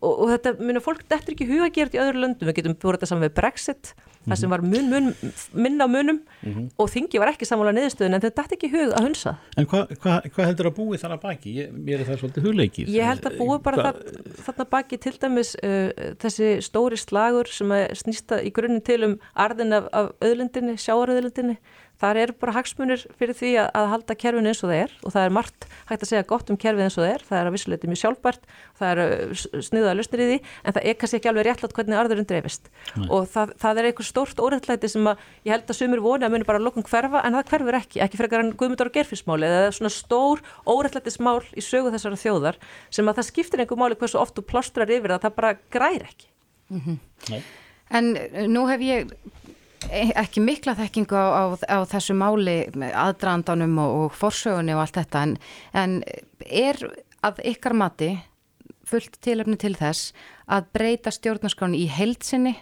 og, 0.00 0.12
og 0.24 0.30
þetta, 0.32 0.54
minna, 0.64 0.80
fólk 0.84 1.02
dettur 1.10 1.34
ekki 1.34 1.44
í 1.44 1.50
huga 1.50 1.66
að 1.68 1.74
gera 1.76 1.90
þetta 1.90 1.98
í 1.98 2.04
öðru 2.06 2.22
löndum. 2.24 2.48
Við 2.50 2.56
getum 2.60 2.76
búið 2.80 2.96
þetta 2.98 3.08
saman 3.10 3.24
við 3.26 3.34
Brexit, 3.36 3.90
það 4.28 4.38
sem 4.40 4.52
var 4.52 4.62
mun, 4.64 4.88
mun, 4.92 5.06
minna 5.64 5.86
munum 5.88 6.18
og 6.80 6.88
þingi 6.92 7.20
var 7.22 7.30
ekki 7.32 7.48
sammála 7.48 7.72
niðurstöðun 7.76 8.16
en 8.18 8.22
þetta 8.24 8.42
dætti 8.42 8.56
ekki 8.58 8.70
hug 8.74 8.94
að 8.96 9.06
hunsa. 9.08 9.34
En 9.60 9.68
hvað 9.70 9.92
hva, 10.02 10.16
hva 10.34 10.46
heldur 10.48 10.70
að 10.70 10.76
búi 10.80 11.00
þar 11.00 11.14
að 11.16 11.22
baki? 11.24 11.54
Ég, 11.60 11.70
mér 11.76 12.02
er 12.02 12.08
það 12.10 12.20
svolítið 12.22 12.48
hugleikið. 12.48 12.92
Ég 12.96 13.08
held 13.10 13.28
að 13.30 13.38
búi 13.40 13.58
bara 13.64 13.80
Hvað- 13.80 14.00
það, 14.00 14.32
þarna 14.48 14.68
baki 14.76 15.00
til 15.06 15.14
dæmis 15.24 15.52
uh, 15.60 16.08
þessi 16.24 16.50
stóri 16.64 17.00
slagur 17.00 17.48
sem 17.52 17.76
að 17.76 17.86
snýsta 18.02 18.40
í 18.44 18.52
grunninn 18.56 18.84
til 18.84 19.00
um 19.08 19.18
arðin 19.34 19.76
af, 19.80 19.88
af 19.92 20.10
öðlindinni, 20.20 20.76
sjáaröðlindinni. 20.80 21.56
Þar 22.00 22.20
eru 22.22 22.34
bara 22.40 22.54
hagsmunir 22.56 23.02
fyrir 23.18 23.36
því 23.36 23.50
að, 23.60 23.66
að 23.76 23.88
halda 23.92 24.16
kerfinu 24.22 24.50
eins 24.50 24.62
og 24.64 24.70
það 24.70 24.82
er 24.84 24.92
og 25.04 25.14
það 25.14 25.26
er 25.26 25.34
margt 25.36 25.66
hægt 25.90 26.04
að 26.04 26.10
segja 26.10 26.26
gott 26.30 26.52
um 26.52 26.58
kerfið 26.60 26.86
eins 26.86 26.96
og 26.96 27.04
það 27.04 27.12
er. 27.12 27.24
Það 27.28 27.40
er 27.40 27.50
að 27.50 27.56
vissuleiti 27.56 27.90
mjög 27.90 28.00
sjálfbært, 28.00 28.48
það 28.80 29.02
er 29.04 29.42
sniðaða 29.68 29.96
lusnir 29.98 30.22
í 30.24 30.28
því 30.30 30.38
en 30.40 30.76
það 30.76 30.88
er 30.88 30.98
kannski 31.00 31.20
ekki 31.20 31.30
alveg 31.30 31.46
réttlátt 31.48 31.76
hvernig 31.76 32.00
arðurinn 32.00 32.28
dreifist. 32.30 32.70
Nei. 32.96 33.06
Og 33.12 33.28
það, 33.34 33.54
það 33.60 33.80
er 33.82 33.90
eitthvað 33.90 34.08
stórt 34.08 34.40
órættlæti 34.40 34.92
sem 34.94 35.10
að 35.12 35.26
ég 35.44 35.54
held 35.54 35.74
að 35.74 35.80
sumir 35.80 36.04
voni 36.04 36.28
að 36.28 36.34
muni 36.36 36.48
bara 36.48 36.62
að 36.62 36.68
lokum 36.70 36.86
hverfa 36.88 37.24
en 37.26 37.36
það 37.36 37.52
hverfur 37.52 37.80
ekki, 37.80 38.02
ekki 38.06 38.20
frekar 38.20 38.44
en 38.46 38.54
Guðmundur 38.56 38.90
og 38.90 38.96
Gerfismáli 38.96 39.48
eða 39.50 39.70
svona 39.76 39.92
stór 39.92 40.44
órættlætismál 40.64 41.42
í 41.52 41.64
sögu 41.64 41.92
þessara 41.92 42.20
þjóðar 42.20 42.60
sem 42.88 43.08
að 43.10 43.20
það 43.20 43.28
skiptir 43.28 43.64
einhver 43.64 43.80
máli 43.80 43.98
hversu 44.00 44.20
oft 44.20 44.38
þú 44.38 44.46
plástrar 44.48 44.90
yfir 44.90 45.14
það, 45.14 45.26
það 45.26 45.36
bara 45.36 45.54
græri 45.72 46.08
ekki. 46.08 46.30
Nei. 47.30 47.40
En 47.90 48.12
uh, 48.14 48.44
nú 48.50 48.66
hef 48.70 48.84
ég 48.86 49.14
ekki 49.88 50.42
mikla 50.44 50.74
þekkingu 50.78 51.16
á, 51.16 51.26
á, 51.32 51.44
á 51.56 51.78
þessu 51.88 52.16
máli 52.18 52.64
með 52.76 52.96
aðdraðandanum 53.00 53.78
og, 53.80 53.94
og 54.04 54.18
forsögunni 54.18 54.74
og 54.76 54.84
allt 54.84 54.98
þetta 55.00 55.22
en, 55.26 55.36
en 55.72 55.94
er 56.44 56.80
að 57.24 57.40
ykkar 57.52 57.76
mati 57.76 58.10
fullt 58.90 59.20
tilöfni 59.24 59.56
til 59.60 59.76
þess 59.78 60.12
að 60.50 60.68
breyta 60.74 61.12
stjórnarskráni 61.14 61.84
í 61.84 61.88
heilsinni 61.90 62.56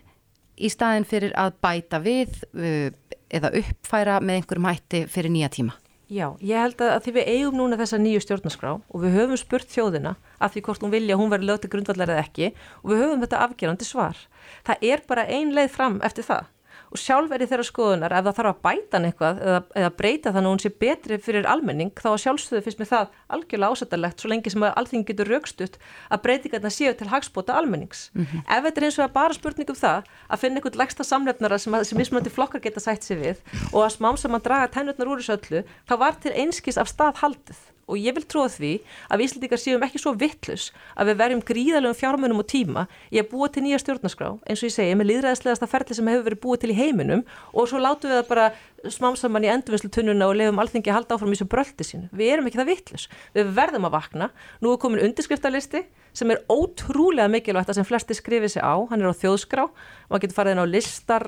í 0.59 0.71
staðin 0.73 1.07
fyrir 1.09 1.35
að 1.39 1.59
bæta 1.63 2.01
við 2.03 2.41
uh, 2.55 2.89
eða 3.29 3.53
uppfæra 3.61 4.19
með 4.25 4.41
einhverjum 4.41 4.69
hætti 4.69 5.05
fyrir 5.11 5.33
nýja 5.33 5.53
tíma? 5.55 5.77
Já, 6.09 6.31
ég 6.41 6.57
held 6.57 6.81
að, 6.81 6.95
því 7.05 7.13
við 7.19 7.27
eigum 7.35 7.59
núna 7.59 7.77
þessa 7.77 7.99
nýju 8.01 8.23
stjórnarskrá 8.25 8.71
og 8.81 9.03
við 9.03 9.17
höfum 9.19 9.37
spurt 9.37 9.69
þjóðina 9.69 10.15
að 10.41 10.55
því 10.55 10.63
hvort 10.65 10.85
hún 10.85 10.95
vilja 10.95 11.19
hún 11.21 11.29
verði 11.29 11.51
lög 11.51 11.59
til 11.61 11.71
grundvallar 11.75 12.15
eða 12.15 12.23
ekki 12.25 12.49
og 12.81 12.87
við 12.89 13.03
höfum 13.03 13.25
þetta 13.27 13.43
afgerandi 13.45 13.89
svar. 13.89 14.23
Það 14.65 14.87
er 14.89 15.03
bara 15.11 15.27
ein 15.29 15.53
leið 15.53 15.75
fram 15.75 15.99
eftir 16.09 16.25
það 16.25 16.49
og 16.89 17.01
sjálf 17.01 17.33
er 17.35 17.45
í 17.45 17.49
þeirra 17.51 17.67
skoðunar 17.67 18.15
ef 18.17 18.27
það 18.27 18.37
þarf 18.39 18.51
að 18.53 18.61
bæta 18.67 18.99
hann 18.99 19.09
eitthvað 19.09 19.41
eða, 19.45 19.61
eða 19.83 19.91
breyta 19.99 20.33
þannig 20.35 20.49
að 20.49 20.55
hún 20.55 20.63
sé 20.65 20.73
betri 20.85 21.19
fyrir 21.23 21.49
almenning 21.51 21.93
þá 21.99 22.09
að 22.13 22.21
sjálfsögðu 22.25 22.65
finnst 22.67 22.83
mér 22.83 22.91
það 22.93 23.15
algjörlega 23.37 23.79
ásættalegt 23.79 24.25
svo 24.25 24.33
lengi 24.33 24.53
sem 24.55 24.67
að 24.67 24.75
alþingi 24.83 25.09
getur 25.13 25.33
raukstutt 25.33 25.79
að 26.09 26.23
breytingarna 26.27 26.73
séu 26.73 26.95
til 26.99 27.11
hagspóta 27.13 27.57
almennings. 27.59 28.09
Ef 28.49 28.67
þetta 28.67 28.81
er 28.81 28.89
eins 28.89 28.99
og 28.99 29.15
bara 29.15 29.37
spurning 29.37 29.73
um 29.73 29.79
það 29.79 30.13
að 30.29 30.45
finna 30.45 30.61
einhvern 30.61 30.83
leggsta 30.83 31.07
samlefnara 31.07 31.59
sem, 31.61 31.79
sem 31.85 31.99
mismunandi 32.01 32.33
flokkar 32.33 32.65
geta 32.65 32.83
sætt 32.83 33.07
sig 33.07 33.21
við 33.21 33.43
og 33.73 33.83
að 33.85 33.97
smám 33.99 34.21
sem 34.21 34.39
að 34.39 34.47
draga 34.49 34.71
tennurnar 34.79 35.13
úr 35.13 35.23
þessu 35.23 35.37
öllu 35.39 35.65
þá 35.89 35.99
var 36.01 36.23
til 36.23 36.35
einskis 36.35 36.81
af 36.81 36.91
stað 36.91 37.21
haldið 37.23 37.67
og 37.89 37.99
ég 37.99 38.17
vil 38.17 38.25
trúa 38.29 38.49
því 38.53 38.73
að 39.09 39.21
við 39.21 39.29
Íslandingar 39.29 39.63
séum 39.63 39.85
ekki 39.89 40.03
svo 40.03 40.15
vittlus 40.21 40.69
að 40.95 41.11
við 41.11 41.21
verjum 41.23 41.45
gríðalegum 41.51 41.99
fjármunum 41.99 42.43
og 42.43 42.49
tíma 42.53 42.87
í 43.11 43.21
að 43.23 43.31
búa 43.33 43.51
til 43.53 43.65
nýja 43.65 43.81
stjórnarskrá 43.83 44.35
eins 44.45 44.63
og 44.63 44.69
ég 44.69 44.77
segi 44.77 44.97
með 44.99 45.11
líðræðislegasta 45.13 45.71
ferli 45.71 45.99
sem 45.99 46.11
hefur 46.13 46.27
verið 46.29 46.43
búið 46.45 46.65
til 46.65 46.73
í 46.75 46.79
heiminum 46.79 47.25
og 47.53 47.71
svo 47.71 47.83
látum 47.83 48.13
við 48.13 48.21
það 48.21 48.31
bara 48.33 48.49
smám 48.87 49.17
saman 49.19 49.47
í 49.47 49.51
endurvinnslu 49.51 49.91
tunnuna 49.93 50.29
og 50.29 50.37
lefum 50.39 50.61
alþingi 50.63 50.93
að 50.93 50.99
halda 51.01 51.17
áfram 51.17 51.33
í 51.33 51.37
þessu 51.37 51.49
bröldi 51.51 51.87
sínu. 51.87 52.09
Við 52.15 52.33
erum 52.35 52.49
ekki 52.49 52.61
það 52.61 52.71
vittlus. 52.71 53.07
Við 53.35 53.53
verðum 53.57 53.89
að 53.89 53.95
vakna. 53.97 54.31
Nú 54.63 54.73
er 54.73 54.81
komin 54.83 55.03
undirskriftalisti 55.03 55.83
sem 56.17 56.31
er 56.31 56.45
ótrúlega 56.53 57.27
mikilvægt 57.33 57.73
að 57.73 57.81
sem 57.81 57.89
flesti 57.89 58.17
skrifið 58.17 58.55
sig 58.55 58.63
á. 58.63 58.79
Hann 58.91 59.03
er 59.03 59.11
á 59.11 59.19
þjóðskrá. 59.19 59.67
Maður 60.07 60.25
getur 60.25 60.39
farið 60.39 60.55
inn 60.55 60.63
á 60.63 60.67
listar 60.71 61.27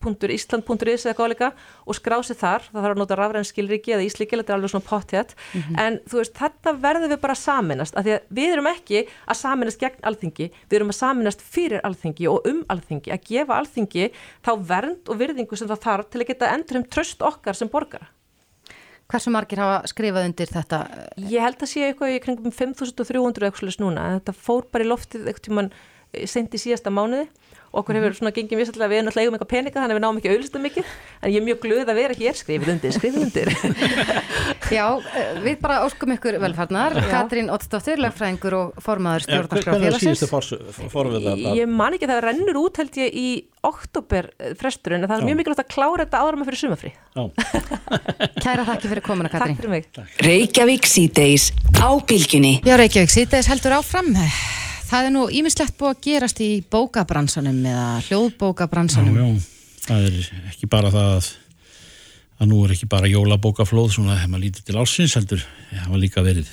.island.is 0.00 1.06
eða 1.06 1.16
hvað 1.18 1.30
líka 1.32 1.50
og 1.84 1.96
skrá 1.98 2.16
sig 2.24 2.38
þar, 2.40 2.66
það 2.70 2.84
þarf 2.84 2.94
að 2.94 3.00
nota 3.02 3.18
rafræn 3.18 3.48
skilriki 3.48 3.94
eða 3.96 4.06
íslíkil, 4.06 4.40
þetta 4.40 4.54
er 4.54 4.58
alveg 4.58 4.72
svona 4.72 4.88
pottjætt 4.88 5.34
en 5.84 5.98
þú 6.08 6.20
veist, 6.20 6.36
þetta 6.38 6.74
verður 6.84 7.12
við 7.12 7.20
bara 7.24 7.36
að 7.36 7.42
saminast 7.42 7.98
af 7.98 8.06
því 8.06 8.14
að 8.16 8.30
við 8.40 8.54
erum 8.54 8.70
ekki 8.70 9.02
að 9.04 9.40
saminast 9.40 9.82
gegn 9.82 10.08
alþingi, 10.10 10.48
við 10.70 10.78
erum 10.80 10.94
að 10.94 11.00
saminast 11.00 11.44
fyrir 11.44 11.84
alþingi 11.84 12.30
og 12.30 12.48
um 12.48 12.62
alþingi, 12.72 13.12
að 13.12 13.28
gefa 13.28 13.60
alþingi 13.60 14.08
þá 14.46 14.52
vernd 14.72 15.12
og 15.12 15.20
virðingu 15.20 15.60
sem 15.60 15.68
það 15.70 15.84
þarf 15.84 16.10
til 16.10 16.24
að 16.24 16.32
geta 16.32 16.54
endur 16.54 16.80
um 16.80 16.88
tröst 16.88 17.22
okkar 17.22 17.58
sem 17.58 17.70
borgara. 17.70 18.08
Hversu 19.10 19.32
margir 19.34 19.58
hafa 19.58 19.88
skrifað 19.90 20.28
undir 20.28 20.50
þetta? 20.54 20.84
Ég 21.18 21.42
held 21.42 21.62
að 21.64 21.70
sé 21.72 21.88
eitthvað 21.88 22.12
í 22.14 22.20
kringum 22.22 22.52
5300 22.54 23.48
eitthvað 23.48 23.64
slags 23.64 23.80
núna, 23.82 24.04
þetta 24.20 24.34
fór 24.38 24.68
bara 24.70 24.86
í 24.86 24.90
loftið 24.90 25.26
eitthvað 25.32 25.72
í 26.14 26.62
síðasta 26.64 26.92
mánuði 26.94 27.28
og 27.70 27.84
okkur 27.84 28.00
hefur 28.00 28.16
svona 28.18 28.32
gengið 28.34 28.58
vissallega 28.58 28.90
við 28.90 28.98
erum 28.98 29.08
alltaf 29.10 29.22
eigum 29.22 29.36
eitthvað 29.36 29.50
peninga 29.52 29.76
þannig 29.78 29.94
að 29.94 29.98
við 29.98 30.02
náum 30.02 30.16
ekki 30.18 30.30
auðlistu 30.32 30.60
mikið 30.62 30.88
en 31.22 31.30
ég 31.30 31.36
er 31.38 31.44
mjög 31.46 31.58
glöð 31.62 31.90
að 31.92 31.98
vera 32.00 32.16
hér 32.18 32.38
skrifið 32.38 32.70
undir, 32.72 32.94
skrifið 32.96 33.26
undir 33.28 33.50
Já, 34.74 34.86
eh, 34.98 35.38
við 35.44 35.56
bara 35.62 35.80
óskum 35.86 36.12
ykkur 36.14 36.36
velfarnar. 36.42 36.94
Já. 36.98 37.06
Katrín 37.10 37.50
Ottsdóttir, 37.50 37.98
lögfræðingur 38.02 38.56
og 38.58 38.80
formaður 38.82 39.26
Hvernig 39.26 39.46
stjórnarskrá 39.46 39.76
félagsins. 39.84 40.22
síðustu 40.24 40.90
forvið 40.92 41.28
að 41.30 41.44
Ég 41.58 41.70
man 41.70 41.94
ekki 41.96 42.08
að 42.08 42.14
það 42.14 42.24
rennur 42.26 42.60
út 42.60 42.80
held 42.82 42.98
ég 43.02 43.18
í 43.18 43.26
oktober 43.66 44.30
eh, 44.38 44.54
fresturinn 44.58 45.04
en 45.04 45.10
það 45.10 45.16
er 45.16 45.22
Já. 45.22 45.28
mjög 45.30 45.40
mikilvægt 45.40 45.64
að 45.64 45.70
klára 45.74 46.06
þetta 46.06 46.22
áður 46.24 46.40
með 46.40 46.50
fyrir 46.50 46.62
sumafrí 46.64 46.92
Kæra 48.44 48.66
þakki 48.66 48.94
fyrir 48.94 49.04
komuna, 49.06 49.30
Katrín. 49.30 49.54
Takk 49.54 49.62
fyrir 49.62 49.74
mig 49.74 50.26
Reykjavík 50.26 50.90
síðdeis 50.90 51.50
á 51.78 51.90
bylgjunni. 51.98 52.56
Já, 52.66 52.74
Reykjavík 52.80 53.14
síðdeis 53.14 53.50
heldur 53.50 53.78
áfram. 53.78 54.14
Það 54.90 55.06
er 55.06 55.12
nú 55.14 55.26
ímislegt 55.30 55.76
búið 55.78 55.92
að 55.94 56.00
gerast 56.06 56.40
í 56.42 56.48
bókabransanum 56.72 57.60
eða 57.70 57.84
hljóðbókabransanum. 58.08 59.14
Já, 59.14 59.26
já, 59.28 59.84
það 59.86 60.06
er 60.08 60.16
ekki 60.50 60.68
bara 60.72 60.90
það 60.90 61.10
að, 61.18 61.28
að 62.40 62.50
nú 62.50 62.58
er 62.66 62.74
ekki 62.74 62.88
bara 62.90 63.10
jólabókaflóð 63.12 63.92
svona 63.94 64.16
þegar 64.18 64.32
maður 64.32 64.44
lítið 64.48 64.66
til 64.70 64.78
ársins 64.82 65.14
heldur, 65.18 65.44
það 65.70 65.92
var 65.94 66.02
líka 66.02 66.24
verið 66.26 66.50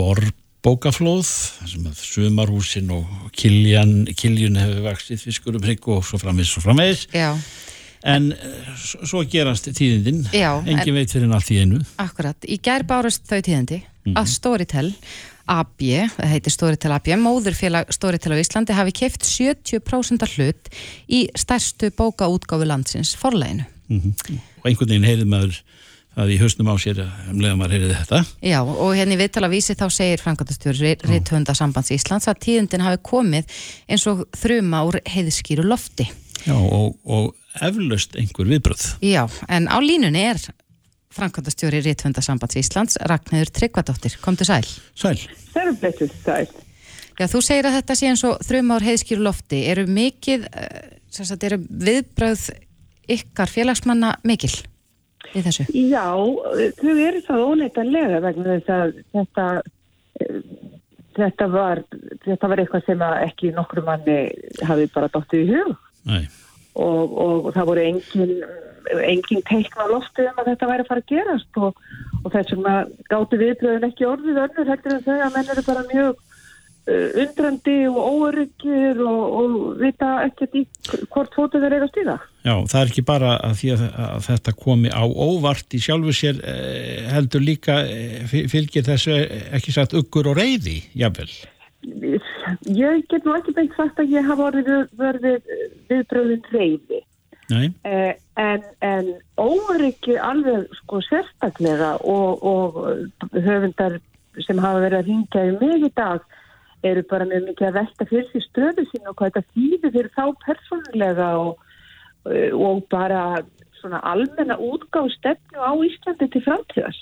vorbókaflóð 0.00 1.24
sem 1.68 1.88
að 1.90 2.00
sumarhúsin 2.00 2.92
og 2.96 3.28
kiljan, 3.36 3.94
kiljun 4.16 4.56
hefur 4.60 4.86
vaksið 4.88 5.24
fiskur 5.28 5.58
um 5.60 5.66
hrygg 5.68 5.88
og 5.92 6.00
svo 6.08 6.20
framvegis 6.22 6.56
og 6.60 6.64
framvegis 6.64 7.04
Já, 7.12 7.30
en 8.08 8.30
eh, 8.32 8.74
svo 8.80 9.20
gerast 9.28 9.68
tíðindin 9.76 10.22
engin 10.32 10.80
en- 10.80 10.96
veit 10.96 11.12
fyrir 11.12 11.28
allt 11.36 11.50
í 11.52 11.60
einu 11.60 11.82
akkurat. 12.00 12.40
Í 12.48 12.56
gær 12.64 12.86
bárust 12.88 13.28
þau 13.28 13.40
tíðandi 13.44 13.82
Mhm. 14.00 14.14
að 14.16 14.28
Storytel 14.32 14.86
AB, 15.50 15.86
það 16.16 16.32
heitir 16.34 16.54
Storytel 16.54 16.94
AB, 16.94 17.10
móðurfélag 17.20 17.90
Storytel 17.94 18.36
á 18.36 18.42
Íslandi 18.42 18.76
hafi 18.76 18.94
keift 19.02 19.26
70% 19.26 20.26
af 20.26 20.36
hlut 20.36 20.70
í 21.10 21.26
stærstu 21.38 21.90
bókaútgáfu 21.96 22.68
landsins 22.68 23.16
forleginu. 23.18 23.66
mm 23.88 24.38
og 24.60 24.68
einhvern 24.68 24.90
veginn 24.92 25.08
heyrið 25.08 25.28
maður 25.30 25.58
það 26.14 26.32
í 26.34 26.38
hausnum 26.40 26.68
á 26.68 26.74
sér 26.82 26.98
að 27.00 27.28
um 27.32 27.40
leiðum 27.40 27.60
maður 27.62 27.74
heyrið 27.76 27.92
þetta. 27.96 28.18
Já, 28.44 28.58
og 28.60 28.90
hérna 28.98 29.16
í 29.16 29.20
viðtala 29.20 29.50
vísi 29.52 29.76
þá 29.78 29.86
segir 29.94 30.22
framkvæmtastjóri 30.24 30.94
Rithönda 31.06 31.54
sambands 31.56 31.92
Íslands 31.94 32.28
að 32.28 32.42
tíðindin 32.44 32.84
hafi 32.84 33.00
komið 33.06 33.60
eins 33.88 34.06
og 34.10 34.26
þruma 34.36 34.82
úr 34.88 35.00
heiðskýru 35.08 35.64
lofti. 35.64 36.08
Já, 36.44 36.56
og, 36.56 36.96
og 37.04 37.32
eflaust 37.60 38.16
einhver 38.18 38.48
viðbröð 38.48 38.84
Já, 39.04 39.24
en 39.48 39.68
á 39.68 39.76
línunni 39.82 40.22
er 40.30 40.40
framkvæmtastjóri 41.14 41.82
Rithönda 41.84 42.22
sambands 42.22 42.56
Íslands 42.56 42.96
Ragnhildur 43.02 43.52
Tryggvadóttir. 43.58 44.16
Komdu 44.22 44.44
sæl. 44.44 44.66
Sæl. 44.94 45.18
Sæl, 45.52 46.10
sæl. 46.24 46.48
Já, 47.20 47.26
þú 47.28 47.40
segir 47.44 47.66
að 47.68 47.76
þetta 47.80 47.94
sé 47.98 48.08
eins 48.08 48.22
og 48.24 48.38
þruma 48.46 48.78
úr 48.78 48.86
heiðskýru 48.86 49.24
lofti. 49.26 49.64
Eru 49.68 49.84
mikið, 49.90 50.46
eh, 50.56 50.98
sem 51.12 51.26
sagt, 51.28 51.44
eru 51.44 51.58
viðbröð 51.58 52.46
ykkar 53.10 53.50
félagsmanna 53.50 54.14
mikil 54.24 54.54
í 55.34 55.42
þessu? 55.44 55.66
Já, 55.74 56.06
þau 56.80 56.94
eru 56.96 57.20
það 57.26 57.44
óneitanlega 57.50 58.22
vegna 58.24 58.56
þess 58.56 58.72
að 58.76 58.94
þetta, 59.16 59.46
eh, 60.20 60.40
þetta, 61.18 61.50
var, 61.52 61.82
þetta 62.24 62.48
var 62.48 62.62
eitthvað 62.62 62.86
sem 62.86 63.04
að 63.04 63.16
ekki 63.26 63.52
nokkru 63.58 63.84
manni 63.84 64.18
hafi 64.62 64.88
bara 64.94 65.12
dottið 65.12 65.44
í 65.44 65.52
hug 65.52 65.76
Nei. 66.08 66.28
og, 66.74 67.18
og 67.26 67.52
það 67.54 67.70
voru 67.72 67.86
engin, 67.90 68.36
engin 69.04 69.44
teikna 69.48 69.86
á 69.86 69.92
lofti 69.92 70.26
um 70.30 70.40
að 70.42 70.50
þetta 70.52 70.70
væri 70.70 70.84
að 70.86 70.90
fara 70.90 71.04
að 71.04 71.12
gerast 71.12 71.60
og, 71.60 71.84
og 72.24 72.32
þess 72.34 72.54
vegna 72.56 72.74
gáttu 73.12 73.38
viðbröðin 73.40 73.88
ekki 73.90 74.08
orðið 74.08 74.42
önnur 74.46 74.72
heldur 74.74 74.96
en 74.98 75.06
þau 75.06 75.16
að 75.20 75.36
menn 75.36 75.54
eru 75.54 75.64
bara 75.68 75.84
mjög 75.90 76.10
uh, 76.16 77.20
undrandi 77.24 77.76
og 77.90 78.00
óöryggir 78.00 79.02
og, 79.04 79.20
og 79.40 79.54
vita 79.82 80.10
ekkert 80.26 80.58
í 80.58 80.64
hvort 81.12 81.36
fótið 81.36 81.66
þeir 81.66 81.76
eiga 81.76 81.86
að 81.86 81.92
stíða. 81.94 82.16
Já, 82.40 82.54
það 82.72 82.80
er 82.80 82.90
ekki 82.94 83.04
bara 83.12 83.34
að 83.44 83.54
því 83.60 83.70
að, 83.76 83.86
að 84.08 84.26
þetta 84.30 84.56
komi 84.64 84.90
á 84.96 85.04
óvart 85.04 85.76
í 85.76 85.80
sjálfu 85.84 86.14
sér 86.16 86.40
eh, 86.40 87.06
heldur 87.12 87.44
líka 87.44 87.82
eh, 87.84 88.20
fyl- 88.30 88.48
fylgir 88.48 88.86
þessu 88.88 89.12
eh, 89.20 89.48
ekki 89.58 89.74
sagt 89.76 89.96
uggur 89.98 90.32
og 90.32 90.38
reyði, 90.40 90.78
jafnvel. 90.96 91.28
Ég 91.80 93.04
get 93.08 93.24
nú 93.24 93.32
ekki 93.36 93.54
beint 93.56 93.72
sagt 93.76 94.00
að 94.02 94.10
ég 94.12 94.26
hafa 94.28 94.50
orðið 94.50 94.90
verið 95.00 95.46
viðbröðin 95.88 96.42
reyði. 96.52 96.98
Eh, 97.50 98.14
en, 98.40 98.62
en 98.80 99.08
óryggi 99.40 100.16
alveg 100.22 100.68
sko 100.80 101.00
sérstaklega 101.06 101.96
og, 102.06 102.44
og 102.46 102.78
höfundar 103.34 103.98
sem 104.46 104.60
hafa 104.62 104.84
verið 104.84 105.00
að 105.00 105.08
ringja 105.10 105.46
í 105.48 105.56
mig 105.58 105.88
í 105.88 105.92
dag 105.98 106.22
eru 106.86 107.02
bara 107.10 107.26
með 107.28 107.50
mikið 107.50 107.68
að 107.68 107.78
velta 107.80 108.06
fyrir 108.08 108.28
því 108.30 108.42
stöðu 108.46 108.86
sín 108.88 109.10
og 109.10 109.18
hvað 109.18 109.34
þetta 109.34 109.56
þýðir 109.56 109.94
fyrir 109.96 110.12
þá 110.14 110.24
persónulega 110.46 111.28
og, 111.42 111.66
eh, 112.30 112.54
og 112.54 112.86
bara 112.92 113.24
svona 113.80 114.00
almenna 114.06 114.56
útgáð 114.60 115.12
stefnu 115.16 115.60
á 115.60 115.72
Íslandi 115.72 116.28
til 116.30 116.44
framtíðas. 116.44 116.98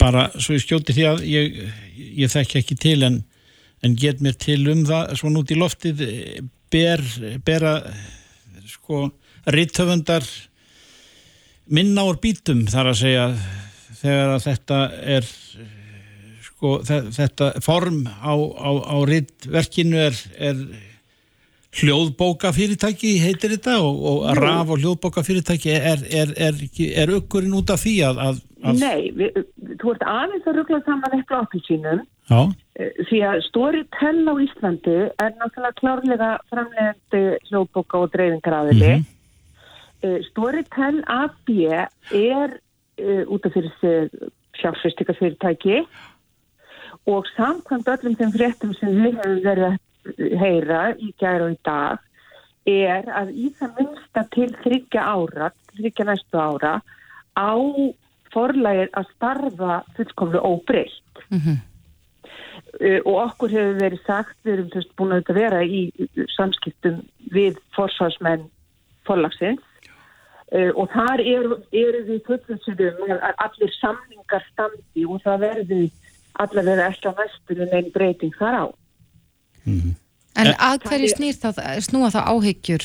Bara 0.00 0.28
svo 0.36 0.56
ég 0.56 0.64
skjóti 0.64 0.96
því 0.96 1.04
að 1.08 1.26
ég, 1.28 1.58
ég 2.24 2.32
þekki 2.32 2.60
ekki 2.60 2.76
til 2.80 3.02
en, 3.06 3.20
en 3.84 3.96
get 3.96 4.22
mér 4.24 4.36
til 4.40 4.62
um 4.72 4.86
það 4.88 5.14
svona 5.20 5.42
út 5.44 5.52
í 5.52 5.60
loftið 5.60 6.06
eh, 6.06 6.40
ber, 6.72 7.04
bera 7.44 7.78
sko 8.70 9.08
rithöfundar 9.50 10.26
minna 11.70 12.04
úr 12.08 12.18
bítum 12.22 12.64
þar 12.70 12.92
að 12.92 13.00
segja 13.02 13.26
þegar 14.00 14.34
að 14.36 14.44
þetta 14.48 14.78
er 15.16 15.26
sko 16.48 16.76
þe- 16.86 17.02
þetta 17.16 17.50
form 17.64 18.02
á, 18.08 18.34
á, 18.36 18.70
á 18.90 18.96
ritverkinu 19.08 20.00
er, 20.08 20.16
er 20.38 20.60
hljóðbókafyrirtæki 21.80 23.12
heitir 23.22 23.52
þetta 23.54 23.76
og, 23.84 24.00
og 24.10 24.24
raf 24.38 24.72
og 24.74 24.80
hljóðbókafyrirtæki 24.82 25.70
er, 25.76 25.84
er, 25.92 26.04
er, 26.10 26.32
er, 26.50 26.62
er 27.04 27.12
ukkurinn 27.20 27.54
út 27.60 27.70
af 27.70 27.84
því 27.84 27.94
að, 28.08 28.18
að, 28.26 28.40
að 28.64 28.82
Nei, 28.84 29.10
við, 29.16 29.38
þú 29.80 29.94
ert 29.94 30.08
aðeins 30.14 30.48
að 30.48 30.58
ruggla 30.58 30.80
saman 30.86 31.14
eitthvað 31.16 31.46
appilsínum 31.46 32.02
Eh, 32.30 32.90
því 33.08 33.18
að 33.26 33.40
Storytel 33.48 34.18
á 34.30 34.34
Íslandi 34.38 34.98
er 35.18 35.32
náttúrulega 35.40 35.78
klárlega 35.80 36.28
framlegandi 36.52 37.22
hljóðbóka 37.48 38.04
og 38.04 38.12
dreifingaraðili. 38.14 38.92
Mm 39.00 39.08
Mhm. 40.02 40.22
Storytel 40.30 41.02
AB 41.06 41.48
er 42.16 42.50
uh, 43.00 43.24
út 43.28 43.44
af 43.44 43.52
fyrir 43.52 43.72
sig 43.80 44.10
fjárfyrstikafyrirtæki 44.60 45.82
og 47.06 47.26
samkvæmt 47.36 47.88
öllum 47.88 48.16
þeim 48.16 48.32
fréttum 48.32 48.72
sem 48.78 48.96
við 48.96 49.18
hefum 49.20 49.42
verið 49.44 49.66
að 49.68 49.76
heyra 50.40 50.80
í 50.96 51.12
gæra 51.20 51.46
og 51.48 51.52
í 51.52 51.58
dag 51.64 51.98
er 52.68 53.08
að 53.12 53.32
í 53.36 53.50
það 53.58 53.76
minnsta 53.78 54.24
til 54.34 54.48
þryggja 54.64 55.04
ára, 55.04 55.50
þryggja 55.76 56.08
næstu 56.08 56.40
ára 56.40 56.74
á 57.36 57.52
forlægir 58.34 58.90
að 58.98 59.10
starfa 59.16 59.80
fullkomlega 59.96 60.46
óbreytt. 60.46 61.24
Uh, 62.80 63.00
og 63.04 63.16
okkur 63.24 63.50
hefur 63.50 63.80
verið 63.80 64.04
sagt, 64.06 64.36
við 64.44 64.52
erum 64.52 64.68
veist, 64.74 64.92
búin 64.98 65.16
að 65.16 65.32
vera 65.34 65.62
í 65.64 65.90
samskiptum 66.36 67.00
við 67.34 67.58
forsvarsmenn 67.74 68.46
forlagsins 69.08 69.64
uh, 70.54 70.70
og 70.74 70.90
þar 70.92 71.22
eru, 71.24 71.58
eru 71.72 72.04
við 72.06 72.20
fullum 72.28 72.60
að 73.08 73.16
að 73.16 73.42
allir 73.46 73.74
samningar 73.78 74.46
standi 74.52 75.06
og 75.06 75.22
það 75.24 75.42
verði 75.46 75.80
allavega 76.42 76.86
ekki 76.92 77.10
á 77.10 77.12
næstunum 77.18 77.74
einn 77.74 77.90
breyting 77.94 78.36
þar 78.38 78.60
á. 78.62 78.64
En 80.38 80.52
að 80.54 80.84
hverju 80.86 81.08
snýr 81.10 81.34
þá, 81.34 81.48
snúa 81.82 82.12
þá 82.14 82.20
áhyggjur 82.30 82.84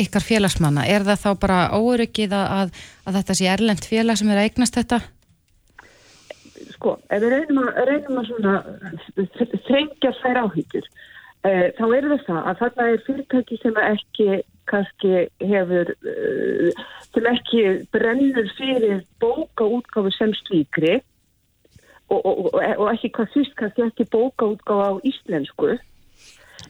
ykkar 0.00 0.24
félagsmanna? 0.24 0.86
Er 0.88 1.04
það 1.04 1.24
þá 1.26 1.30
bara 1.42 1.58
óöryggið 1.76 2.32
að, 2.32 2.46
að, 2.56 2.84
að 3.04 3.18
þetta 3.20 3.36
sé 3.36 3.50
erlend 3.52 3.84
félag 3.84 4.20
sem 4.20 4.30
er 4.32 4.40
að 4.40 4.48
eignast 4.48 4.78
þetta? 4.80 5.02
sko, 6.80 6.96
ef 7.12 7.22
við 7.22 7.34
reynum 7.34 7.60
að, 7.62 7.80
reynum 7.88 8.20
að 8.20 8.30
svona 8.30 8.54
þrengja 9.66 10.12
þær 10.20 10.40
áhyggjur, 10.44 10.88
uh, 11.44 11.66
þá 11.76 11.84
er 11.84 12.08
það 12.08 12.24
það 12.26 12.40
að 12.40 12.62
þarna 12.62 12.88
er 12.88 13.04
fyrirtæki 13.06 13.60
sem 13.60 13.80
ekki 13.84 14.28
kannski 14.70 15.12
hefur, 15.50 15.92
uh, 16.14 16.82
sem 17.10 17.30
ekki 17.34 17.64
brennur 17.94 18.50
fyrir 18.56 19.04
bókaútgáfu 19.22 20.14
sem 20.16 20.34
slíkri 20.44 20.98
og, 22.10 22.20
og, 22.24 22.44
og, 22.48 22.60
og 22.62 22.86
ekki 22.94 23.12
hvað 23.18 23.32
fyrst 23.36 23.56
kannski 23.60 23.86
ekki 23.88 24.08
bókaútgáfu 24.14 24.80
á 24.80 24.92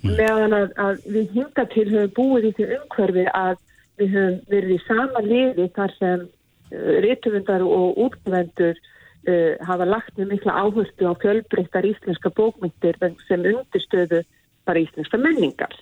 íslensku, 0.00 0.14
meðan 0.16 0.54
að, 0.56 0.70
að 0.80 1.02
við 1.14 1.34
hinga 1.36 1.66
til 1.74 1.86
höfum 1.90 2.14
búið 2.16 2.48
í 2.50 2.52
því 2.58 2.68
umhverfi 2.78 3.26
að 3.36 3.58
við 4.00 4.14
höfum 4.14 4.38
verið 4.52 4.72
í 4.76 4.78
sama 4.86 5.24
liði 5.26 5.66
þar 5.76 5.94
sem 5.98 6.24
uh, 6.24 6.94
rítumundar 7.04 7.64
og 7.66 8.00
útgvendur 8.06 8.80
uh, 8.80 9.54
hafa 9.68 9.88
lagt 9.88 10.16
með 10.16 10.34
mikla 10.34 10.56
áherslu 10.64 11.12
á 11.12 11.14
fjölbreyttar 11.20 11.88
íslenska 11.90 12.32
bókmyndir 12.32 12.98
sem 13.28 13.46
undirstöðu 13.52 14.24
bara 14.68 14.84
íslenska 14.86 15.20
menningar. 15.20 15.76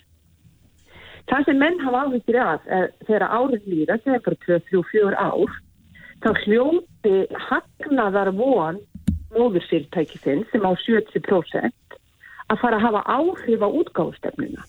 Það 1.29 1.45
sem 1.45 1.59
menn 1.61 1.81
hafa 1.85 2.05
áhengir 2.07 2.39
af 2.41 2.69
er, 2.73 2.93
þegar 3.05 3.27
árin 3.29 3.67
líra, 3.69 3.99
þegar 4.05 4.23
bara 4.25 4.39
2-3-4 4.47 5.19
ár, 5.29 5.59
þá 6.25 6.31
hljóti 6.43 7.17
hagnaðar 7.49 8.33
von 8.35 8.81
móðurfyrirtæki 9.37 10.19
sinn 10.23 10.47
sem 10.51 10.65
á 10.65 10.73
70% 10.73 11.88
að 12.49 12.61
fara 12.63 12.79
að 12.79 12.87
hafa 12.87 13.03
áhrif 13.19 13.65
á 13.65 13.69
útgáfustefnuna. 13.69 14.67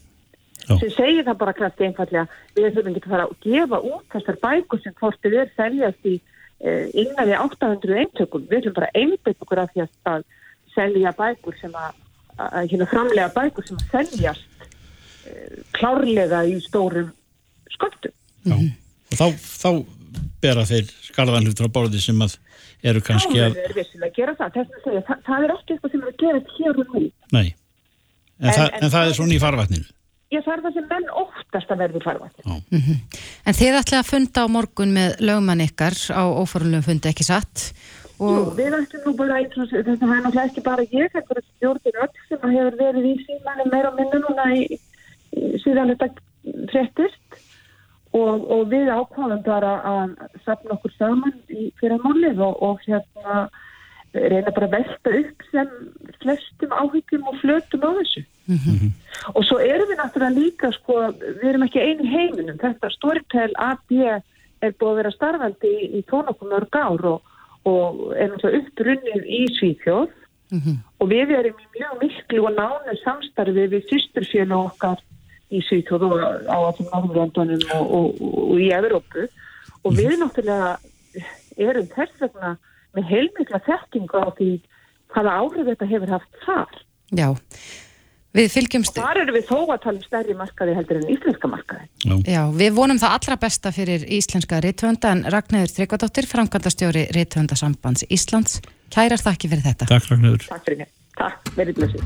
Sem 0.69 0.91
segir 0.93 1.25
það 1.25 1.37
bara 1.39 1.55
krafti 1.57 1.87
einfallega 1.87 2.25
við 2.57 2.75
þurfum 2.75 2.97
ekki 2.97 3.07
að 3.07 3.13
fara 3.13 3.25
að 3.25 3.45
gefa 3.45 3.79
út 3.89 4.11
þessar 4.13 4.37
bækur 4.43 4.81
sem 4.83 4.95
hvort 4.99 5.21
þið 5.23 5.37
er 5.41 5.53
seljast 5.55 6.09
í 6.09 6.15
eh, 6.19 6.91
innan 6.93 7.29
við 7.29 7.37
800 7.45 8.01
eintökum. 8.03 8.43
Við 8.49 8.65
þurfum 8.65 8.77
bara 8.77 8.91
einbyggt 8.93 9.45
okkur 9.45 9.63
af 9.63 9.71
því 9.73 9.87
að, 10.11 10.27
selja 10.75 11.13
bækur 11.17 11.55
sem 11.57 11.73
að, 11.73 11.95
að 12.37 12.67
hérna 12.69 12.87
framlega 12.91 13.31
bækur 13.33 13.65
sem 13.65 13.79
að 13.79 13.95
seljast 13.95 14.67
eh, 15.25 15.55
klárlega 15.79 16.43
í 16.45 16.59
stórum 16.67 17.09
sköldum. 17.73 18.13
og 18.53 19.17
þá, 19.17 19.25
þá 19.33 19.71
bera 20.43 20.67
þeir 20.69 20.91
skarðan 21.07 21.49
hlutur 21.49 21.71
á 21.71 21.75
borði 21.79 22.03
sem 22.03 22.21
að 22.21 22.37
eru 22.85 23.01
kannski 23.03 23.39
Já, 23.39 23.47
að, 23.47 23.57
við 23.57 23.65
erum 23.65 23.79
vissilega 23.79 24.11
að 24.11 24.19
gera 24.19 24.35
það. 24.37 24.53
Þess 24.59 24.77
að 24.77 24.85
segja, 24.85 25.01
það, 25.07 25.25
það 25.25 25.47
er 25.47 25.55
ekki 25.55 25.75
eitthvað 25.75 25.95
sem 25.95 26.05
er 26.05 26.13
að 26.13 26.21
gera 26.21 26.43
hér 26.59 26.83
og 26.83 26.93
nú. 26.93 27.03
nei 27.33 27.47
en, 28.39 28.47
En- 28.47 28.53
það, 28.55 28.67
en- 28.73 28.83
en 28.83 28.89
það 28.95 29.07
er 29.09 29.17
svona 29.19 29.35
í 29.35 29.39
farvatninu? 29.43 29.87
Ég 30.29 30.43
þarf 30.45 30.61
það 30.67 30.73
sem 30.77 30.85
menn 30.91 31.07
óttast 31.17 31.71
að 31.73 31.79
verði 31.81 31.99
farvægt. 32.03 32.43
En 33.49 33.55
þið 33.57 33.77
ætlaði 33.79 33.97
að 34.03 34.09
funda 34.11 34.43
á 34.45 34.47
morgun 34.53 34.91
með 34.93 35.15
lögmann 35.25 35.63
ykkar 35.65 35.95
á 36.13 36.23
óforunlegum 36.37 36.85
fundi 36.85 37.09
ekki 37.09 37.25
satt? 37.25 37.63
Jú, 38.19 38.51
við 38.53 38.75
ættum 38.77 39.01
nú 39.07 39.13
bara 39.17 39.39
eins 39.39 39.57
og 39.57 39.71
þetta 39.71 39.95
er 39.95 39.97
náttúrulega 40.21 40.45
ekki 40.51 40.61
bara 40.67 40.83
ég, 40.85 41.09
þetta 41.15 41.33
er 41.39 41.45
stjórnir 41.47 41.97
öll 42.03 42.21
sem 42.27 42.43
að 42.45 42.55
hefur 42.59 42.77
verið 42.83 43.07
í 43.09 43.13
símanum 43.25 43.71
meira 43.73 43.89
og 43.89 43.97
minna 43.97 44.19
núna 44.27 44.45
í, 44.53 44.65
í 45.33 45.61
síðan 45.63 45.93
þetta 45.95 46.09
fréttist. 46.73 47.39
Og, 48.13 48.45
og 48.49 48.63
við 48.71 48.89
ákváðum 48.89 49.41
bara 49.45 49.73
að 49.85 50.13
safna 50.45 50.75
okkur 50.77 50.93
saman 50.97 51.33
í 51.49 51.71
fyrramálið 51.81 52.39
og, 52.41 52.55
og 52.69 52.79
hérna 52.85 53.43
reyna 54.13 54.51
bara 54.55 54.67
að 54.67 54.75
velta 54.77 55.13
upp 55.19 55.43
sem 55.51 55.71
flestum 56.23 56.73
áhyggjum 56.73 57.27
og 57.29 57.39
flötum 57.41 57.85
á 57.85 57.91
þessu. 57.99 58.23
Og 59.35 59.43
svo 59.45 59.59
erum 59.61 59.89
við 59.89 59.99
náttúrulega 59.99 60.35
líka, 60.37 60.71
sko, 60.73 60.99
við 61.19 61.49
erum 61.51 61.65
ekki 61.67 61.83
einu 61.83 62.07
heiminum. 62.09 62.57
Þetta 62.61 62.89
Storytel 62.95 63.51
AB 63.55 63.91
er 63.99 64.73
búið 64.79 64.91
að 64.91 64.99
vera 65.01 65.11
starfandi 65.15 65.73
í, 65.73 65.89
í 65.99 66.01
tónokkum 66.09 66.49
mörg 66.49 66.73
ár 66.75 67.05
og, 67.13 67.35
og 67.69 68.15
er 68.15 68.31
náttúrulega 68.31 68.63
upprunnið 68.63 69.27
í 69.27 69.41
Svíþjóð. 69.59 70.15
Og 70.99 71.11
við 71.11 71.35
erum 71.37 71.59
í 71.61 71.67
mjög 71.77 71.99
miklu 72.01 72.45
og 72.49 72.55
nánu 72.57 72.95
samstarfi 73.03 73.67
við 73.69 73.85
sýsturfjölu 73.91 74.57
okkar 74.57 75.03
í 75.53 75.61
Svíþjóð 75.67 76.07
og 76.07 76.23
á 76.49 76.57
allum 76.57 76.89
Norðurlandunum 76.89 77.61
og, 77.77 77.93
og, 77.99 78.23
og 78.49 78.57
í 78.57 78.71
Evrópu. 78.73 79.27
Og 79.85 79.93
við 79.93 80.17
náttúrulega 80.17 80.79
erum 81.59 81.87
þess 81.93 82.17
vegna 82.23 82.57
með 82.99 83.13
heilmikla 83.13 83.61
þekkingu 83.65 84.19
á 84.19 84.27
því 84.37 84.49
hvaða 85.13 85.35
áhrif 85.41 85.69
þetta 85.71 85.87
hefur 85.89 86.11
haft 86.13 86.41
þar. 86.43 86.81
Já, 87.09 87.27
við 88.37 88.51
fylgjumst 88.53 88.99
Og 88.99 89.05
þar 89.07 89.21
eru 89.23 89.33
við 89.33 89.47
þó 89.49 89.57
að 89.63 89.81
tala 89.85 89.97
um 89.97 90.05
stærri 90.05 90.35
markaði 90.37 90.75
heldur 90.77 90.99
en 90.99 91.13
íslenska 91.15 91.49
markaði. 91.49 91.87
Já, 92.29 92.43
við 92.53 92.75
vonum 92.77 93.01
það 93.01 93.15
allra 93.17 93.39
besta 93.41 93.73
fyrir 93.73 94.05
íslenska 94.19 94.61
rithönda 94.65 95.13
en 95.15 95.25
Ragnæður 95.33 95.75
Tryggvadóttir, 95.77 96.29
framkvæmdastjóri 96.29 97.07
Rithöndasambands 97.15 98.05
Íslands. 98.09 98.59
Kærar 98.93 99.21
þakki 99.21 99.51
fyrir 99.51 99.65
þetta. 99.65 99.89
Takk 99.89 100.11
Ragnhjóður 100.13 100.49
Takk 100.49 100.67
fyrir 100.67 100.83
mér. 100.83 100.93
Takk, 101.19 101.53
verið 101.57 101.81
blössið. 101.81 102.01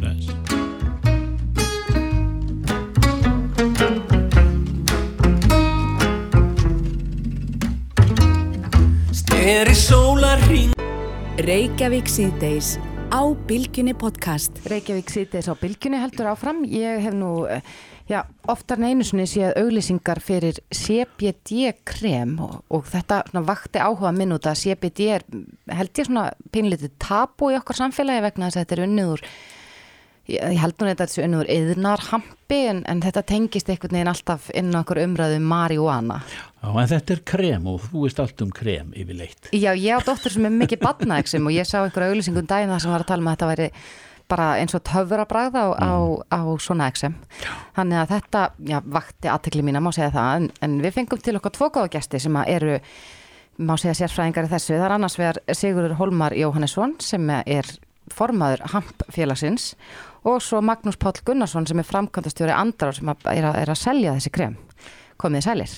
Steri 9.14 9.76
sólarring 9.76 10.73
Reykjavík 11.34 12.06
síðdeis 12.06 12.76
á 13.10 13.26
Bilginni 13.50 13.96
podcast. 13.98 14.60
Reykjavík 14.70 15.10
síðdeis 15.10 15.48
á 15.50 15.58
Bilginni 15.58 15.98
heldur 15.98 16.28
áfram. 16.30 16.60
Ég 16.62 17.02
hef 17.02 17.16
nú, 17.18 17.50
eh, 17.50 17.64
já, 18.06 18.22
oftar 18.46 18.78
en 18.78 18.84
einu 18.84 19.04
sinni 19.04 19.26
séð 19.26 19.58
auglýsingar 19.58 20.22
fyrir 20.22 20.54
CBD-krem 20.70 22.38
og, 22.40 22.62
og 22.70 22.86
þetta 22.86 23.24
svona 23.32 23.46
vakti 23.48 23.82
áhuga 23.82 24.14
minn 24.14 24.32
út 24.32 24.46
að 24.46 24.62
CBD 24.62 25.10
er, 25.10 25.26
held 25.74 25.90
ég 25.98 26.06
svona 26.06 26.30
pínlítið 26.54 26.92
tabu 27.00 27.50
í 27.50 27.58
okkar 27.58 27.82
samfélagi 27.82 28.22
vegna 28.22 28.52
þess 28.52 28.58
að 28.58 28.66
þetta 28.68 28.78
er 28.78 28.86
unnið 28.86 29.14
úr 29.16 29.26
Ég 30.32 30.40
ég 30.40 30.60
held 30.62 30.78
nú 30.80 30.88
þetta 30.88 31.04
þessu 31.04 31.24
unnur 31.26 31.50
yðnarhampi 31.52 32.60
en, 32.70 32.78
en 32.88 33.02
þetta 33.04 33.26
tengist 33.28 33.68
einhvern 33.68 33.98
veginn 33.98 34.12
alltaf 34.14 34.46
inn 34.56 34.70
á 34.72 34.80
okkur 34.80 35.02
umræðu 35.04 35.36
um 35.42 35.50
marihuana. 35.52 36.22
Já, 36.62 36.70
en 36.70 36.90
þetta 36.94 37.16
er 37.18 37.22
krem 37.28 37.68
og 37.68 37.84
þú 37.90 38.06
veist 38.06 38.22
allt 38.24 38.44
um 38.46 38.54
krem 38.56 38.94
yfirleitt 38.96 39.50
Já, 39.52 39.74
ég 39.76 40.00
á 40.00 40.00
dóttur 40.00 40.32
sem 40.32 40.48
er 40.48 40.56
mikið 40.56 40.80
badnaðexum 40.86 41.50
og 41.50 41.56
ég 41.58 41.68
sá 41.68 41.82
einhverja 41.82 42.14
auglýsingum 42.14 42.48
daginn 42.48 42.72
þar 42.72 42.86
sem 42.86 42.94
var 42.94 43.04
að 43.04 43.10
tala 43.12 43.26
um 43.26 43.28
að 43.28 43.36
þetta 43.36 43.50
væri 43.52 43.68
bara 44.32 44.46
eins 44.62 44.78
og 44.78 44.84
töfurabræð 44.88 45.58
á, 45.60 45.66
á, 45.76 45.92
á 46.32 46.42
svona 46.64 46.88
exem. 46.88 47.18
Þannig 47.76 48.00
að 48.00 48.14
þetta, 48.14 48.44
já, 48.72 48.78
vakti 48.96 49.32
aðtekli 49.34 49.66
mína, 49.68 49.82
má 49.84 49.92
segja 49.92 50.14
það, 50.16 50.38
en, 50.38 50.48
en 50.64 50.78
við 50.86 50.96
fengum 51.02 51.20
til 51.20 51.36
okkar 51.38 51.54
tvo 51.58 51.68
góða 51.76 51.92
gesti 51.98 52.22
sem 52.24 52.40
að 52.40 52.54
eru, 52.56 52.78
má 53.60 53.76
segja 53.76 53.98
sérfræðingar 54.00 54.48
þessu. 54.56 54.78
Það 54.78 54.88
er 54.88 54.96
annars 54.96 55.20
vegar 55.20 55.42
Sigurður 55.52 55.98
Holmar 56.00 56.38
Jóhannesson 56.40 56.96
sem 57.04 57.28
er 57.44 57.76
formaður 58.14 58.66
HAMP 58.74 59.06
félagsins 59.14 59.74
og 60.24 60.40
svo 60.44 60.62
Magnús 60.64 61.00
Páll 61.00 61.20
Gunnarsson 61.26 61.68
sem 61.68 61.80
er 61.82 61.88
framkvæmdastjóri 61.88 62.56
Andrar 62.56 62.96
sem 62.96 63.10
er 63.12 63.48
að, 63.50 63.60
er 63.64 63.74
að 63.74 63.80
selja 63.80 64.16
þessi 64.18 64.32
krem. 64.34 64.56
Komið 65.22 65.46
sælir. 65.48 65.76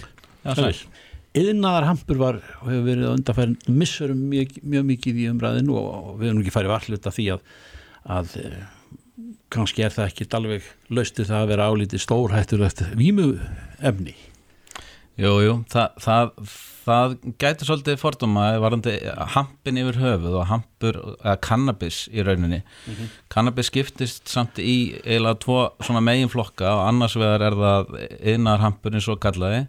Yðnaðar 1.36 1.90
hampur 1.90 2.20
var 2.22 2.38
og 2.62 2.70
hefur 2.70 2.86
verið 2.86 3.08
að 3.10 3.18
undarfærin 3.18 3.58
missurum 3.68 4.22
mjög, 4.32 4.54
mjög 4.64 4.86
mikið 4.92 5.18
í 5.20 5.26
umræðinu 5.34 5.76
og, 5.76 5.90
og 5.96 6.22
við 6.22 6.30
erum 6.30 6.44
ekki 6.44 6.54
farið 6.56 6.72
varhluta 6.72 7.12
því 7.12 7.26
að, 7.34 7.42
að 8.16 8.38
eh, 8.40 8.62
kannski 9.52 9.84
er 9.84 9.92
það 9.96 10.14
ekki 10.14 10.30
alveg 10.38 10.70
laustið 10.96 11.34
það 11.34 11.42
að 11.42 11.52
vera 11.52 11.68
álítið 11.72 12.06
stórhættur 12.06 12.64
eftir 12.70 12.96
vímu 12.96 13.28
efni 13.84 14.16
Jú, 15.16 15.32
jú, 15.40 15.52
það, 15.72 16.00
það, 16.04 16.32
það 16.84 17.14
gæti 17.40 17.68
svolítið 17.68 18.00
fordóma 18.02 18.48
varandi 18.60 18.96
hampin 19.32 19.80
yfir 19.80 20.00
höfuð 20.02 20.36
og 20.42 20.50
hampur, 20.50 21.00
eða 21.22 21.36
cannabis 21.46 22.02
í 22.12 22.26
rauninni. 22.26 22.62
Mhm. 22.92 23.14
Cannabis 23.32 23.72
skiptist 23.72 24.28
samt 24.32 24.60
í 24.60 24.98
eiginlega 25.06 25.40
tvo 25.46 25.60
svona 25.80 26.04
meginflokka 26.04 26.68
og 26.68 26.84
annars 26.90 27.16
vegar 27.16 27.48
er 27.48 27.56
það 27.62 27.96
yðnar 28.34 28.64
hampurinn 28.66 29.04
svo 29.04 29.16
kallaði 29.16 29.66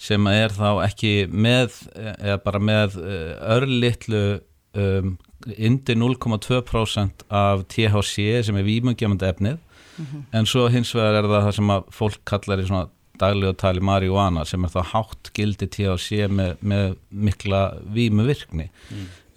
sem 0.00 0.26
er 0.28 0.52
þá 0.52 0.82
ekki 0.84 1.12
með, 1.32 1.76
eða 1.96 2.40
bara 2.44 2.60
með 2.60 2.98
eh, 3.00 3.30
örlittlu 3.56 4.24
um, 4.76 5.14
indi 5.56 5.94
0,2% 5.96 7.24
af 7.30 7.62
THC 7.72 8.42
sem 8.44 8.56
er 8.60 8.66
vímungjamandi 8.66 9.28
efnið 9.28 9.62
en 10.36 10.44
svo 10.48 10.66
hins 10.68 10.90
vegar 10.92 11.22
er 11.22 11.28
það 11.30 11.46
það 11.46 11.54
sem 11.56 11.70
að 11.72 11.86
fólk 11.96 12.18
kallar 12.28 12.60
í 12.60 12.66
svona 12.68 12.88
daglega 13.20 13.56
tali 13.62 13.80
marihuana 13.84 14.44
sem 14.48 14.64
er 14.64 14.72
það 14.74 14.90
hátt 14.92 15.30
gildi 15.36 15.68
THC 15.76 16.26
með, 16.28 16.56
með 16.60 16.96
mikla 17.10 17.62
vímu 17.96 18.26
virkni 18.28 18.68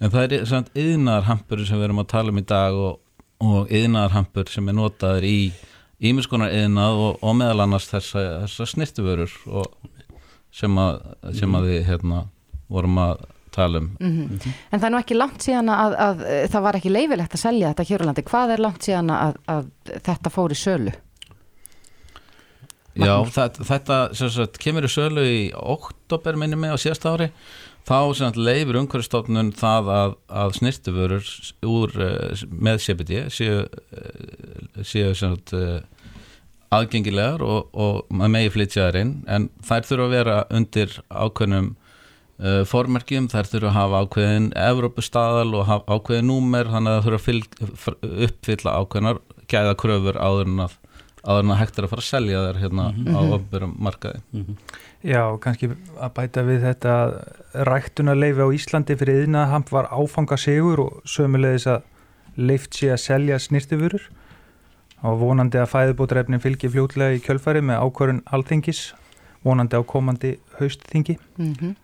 en 0.00 0.10
það 0.12 0.36
er 0.38 0.46
samt 0.48 0.70
yðnaðarhampur 0.74 1.64
sem 1.68 1.80
við 1.80 1.88
erum 1.88 2.02
að 2.04 2.10
tala 2.14 2.32
um 2.34 2.40
í 2.40 2.46
dag 2.48 2.76
og, 2.76 3.00
og 3.40 3.72
yðnaðarhampur 3.72 4.52
sem 4.52 4.68
er 4.68 4.78
notaður 4.78 5.26
í 5.28 5.38
ímiskonar 6.00 6.54
yðnað 6.56 7.02
og, 7.06 7.18
og 7.20 7.36
meðal 7.36 7.66
annars 7.66 7.90
þessa, 7.90 8.22
þessa 8.46 8.68
snirtuvörur 8.74 9.34
og 9.50 9.90
sem 10.50 10.80
að, 10.80 11.02
sem 11.36 11.54
að 11.54 11.68
við 11.70 11.84
hérna 11.90 12.24
vorum 12.70 12.96
að 13.02 13.26
tala 13.50 13.82
um 13.82 13.90
Mhm. 14.00 14.40
En 14.70 14.80
það 14.80 14.86
er 14.86 14.92
nú 14.94 14.98
ekki 15.00 15.16
langt 15.18 15.42
síðan 15.44 15.68
að, 15.74 15.94
að, 15.98 16.24
að 16.24 16.50
það 16.52 16.62
var 16.66 16.78
ekki 16.78 16.92
leifilegt 16.94 17.34
að 17.34 17.42
selja 17.44 17.70
þetta 17.72 17.88
hér 17.88 18.02
á 18.02 18.06
landi. 18.08 18.22
Hvað 18.30 18.52
er 18.54 18.62
langt 18.64 18.86
síðan 18.86 19.10
að, 19.10 19.38
að 19.46 19.70
þetta 20.06 20.30
fór 20.30 20.54
í 20.54 20.58
sölu? 20.58 20.92
Já, 22.98 23.14
þetta, 23.30 23.66
þetta 23.68 23.98
sagt, 24.18 24.58
kemur 24.62 24.86
í 24.86 24.90
sölu 24.90 25.22
í 25.22 25.42
oktober 25.54 26.38
minni 26.38 26.58
mig 26.58 26.74
á 26.74 26.78
síðasta 26.80 27.14
ári. 27.14 27.28
Þá 27.86 28.34
leifir 28.36 28.78
umhverfstofnun 28.80 29.52
það 29.56 29.90
að, 29.94 30.16
að 30.42 30.56
snirtuvörur 30.58 31.30
úr, 31.66 31.94
eh, 32.04 32.42
með 32.50 32.82
CBD 32.84 33.22
séu, 33.32 33.62
eh, 33.96 34.82
séu 34.84 35.14
sagt, 35.16 35.54
eh, 35.56 35.80
aðgengilegar 36.70 37.42
og, 37.42 37.70
og 37.72 38.10
megi 38.10 38.52
flytja 38.54 38.90
þær 38.90 39.00
inn. 39.00 39.14
En 39.26 39.48
þær 39.66 39.86
þurfa 39.88 40.06
að 40.06 40.14
vera 40.14 40.36
undir 40.54 40.92
ákveðnum 41.10 41.72
uh, 42.40 42.62
formerkjum, 42.68 43.26
þær 43.32 43.48
þurfa 43.50 43.72
að 43.72 43.74
hafa 43.74 44.02
ákveðin 44.04 44.46
Evrópustaðal 44.54 45.56
og 45.58 45.72
ákveðin 45.90 46.30
númer 46.30 46.70
þannig 46.70 46.92
að 46.92 47.00
það 47.00 47.08
þurfa 47.08 47.96
að 47.96 48.14
uppfylla 48.28 48.76
ákveðnar 48.84 49.20
gæða 49.50 49.74
kröfur 49.82 50.20
áður 50.22 50.52
en 50.52 50.64
að 50.68 50.78
að 51.24 51.50
hægt 51.60 51.78
er 51.78 51.86
að 51.86 51.92
fara 51.92 52.04
að 52.04 52.08
selja 52.08 52.44
þær 52.46 52.60
hérna 52.62 52.84
á 52.96 53.20
opnbjörnum 53.36 53.74
markaði. 53.82 54.44
Já, 55.04 55.22
kannski 55.40 55.70
að 55.72 56.14
bæta 56.16 56.44
við 56.46 56.64
þetta 56.64 56.94
að 57.00 57.12
ræktunarleifi 57.68 58.46
á 58.46 58.48
Íslandi 58.56 58.96
fyrir 59.00 59.24
yðnahamp 59.24 59.72
var 59.72 59.90
áfanga 59.92 60.38
sigur 60.40 60.84
og 60.86 61.02
sömulegis 61.08 61.68
að 61.70 61.84
leift 62.40 62.76
sé 62.76 62.92
að 62.94 63.02
selja 63.04 63.38
snirtifurur 63.40 64.08
og 65.00 65.20
vonandi 65.20 65.60
að 65.60 65.70
fæðubótrefnin 65.72 66.42
fylgi 66.42 66.70
fljótlega 66.72 67.16
í 67.16 67.22
kjölfari 67.24 67.62
með 67.64 67.84
ákvörun 67.84 68.24
alþingis, 68.32 68.90
vonandi 69.44 69.80
á 69.80 69.82
komandi 69.84 70.34
haustþingi. 70.58 71.16
Mm 71.40 71.76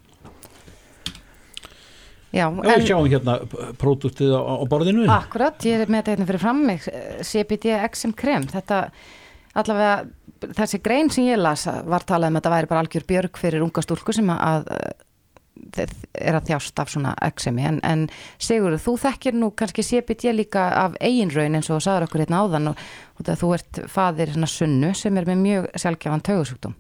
Já, 2.37 2.51
Já, 2.53 2.77
við 2.77 2.87
sjáum 2.91 3.07
hérna 3.09 3.35
próduktið 3.81 4.35
á, 4.37 4.41
á 4.45 4.65
borðinu. 4.69 5.07
Akkurat, 5.09 5.57
ég 5.65 5.81
er 5.81 5.89
með 5.89 6.03
þetta 6.03 6.13
hérna 6.13 6.27
fyrir 6.29 6.43
fram 6.43 6.59
mig 6.69 6.89
CBD 7.25 7.71
XM 7.87 8.13
krem. 8.19 8.45
Þetta 8.51 8.81
allavega 9.57 10.53
þessi 10.57 10.81
grein 10.85 11.11
sem 11.13 11.31
ég 11.31 11.41
las 11.41 11.67
var 11.67 12.05
talað 12.07 12.31
um 12.31 12.39
að 12.39 12.43
þetta 12.43 12.55
væri 12.55 12.71
bara 12.71 12.85
algjör 12.85 13.09
björg 13.09 13.41
fyrir 13.41 13.65
unga 13.65 13.85
stúlku 13.85 14.15
sem 14.17 14.33
að 14.33 14.47
að 14.53 14.73
er 15.67 16.37
að 16.37 16.51
þjást 16.51 16.81
af 16.83 16.91
svona 16.93 17.15
XM 17.31 17.59
en, 17.65 17.79
en 17.81 18.03
Sigurður, 18.37 18.81
þú 18.83 18.93
þekkir 19.07 19.37
nú 19.41 19.49
kannski 19.57 19.85
CBD 19.87 20.35
líka 20.35 20.67
af 20.85 20.99
eiginraun 21.01 21.57
eins 21.57 21.71
og 21.73 21.81
sagður 21.85 22.07
okkur 22.07 22.23
hérna 22.23 22.43
áðan 22.45 22.71
og, 22.73 22.83
og 23.17 23.31
þú 23.41 23.53
ert 23.57 23.81
fadir 23.91 24.35
hérna 24.35 24.49
sunnu 24.51 24.93
sem 24.95 25.17
er 25.17 25.29
með 25.29 25.41
mjög 25.47 25.69
sjálfgefan 25.81 26.25
taugursjúkdóm 26.29 26.77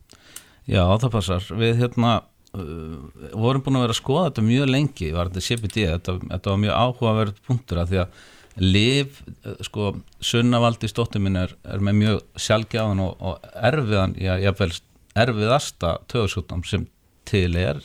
Já, 0.66 0.82
það 0.98 1.12
passar. 1.14 1.44
Við 1.60 1.76
hérna 1.78 2.12
uh, 2.58 2.96
vorum 3.38 3.62
búin 3.62 3.78
að 3.78 3.86
vera 3.86 3.94
að 3.94 4.00
skoða 4.00 4.30
þetta 4.30 4.46
mjög 4.48 4.70
lengi, 4.72 5.10
var 5.14 5.30
þetta 5.30 5.46
CBD, 5.46 5.84
þetta, 5.92 6.16
þetta 6.24 6.52
var 6.52 6.62
mjög 6.64 6.80
áhugaverð 6.82 7.44
punktur 7.46 7.82
að 7.82 7.92
því 7.92 8.00
að 8.02 8.24
liv, 8.60 9.20
uh, 9.44 9.56
sko, 9.66 9.94
sunnavaldi 10.24 10.90
stóttir 10.90 11.22
minn 11.24 11.38
er, 11.40 11.54
er 11.68 11.82
með 11.84 11.98
mjög 12.02 12.20
sjálfgjáðan 12.46 13.02
og, 13.04 13.16
og 13.20 13.48
erfiðan, 13.70 14.16
já, 14.20 14.34
jáfnvel 14.42 14.72
erfiðasta 15.16 15.96
töðsúttam 16.12 16.64
sem 16.68 16.86
til 17.28 17.56
er, 17.60 17.80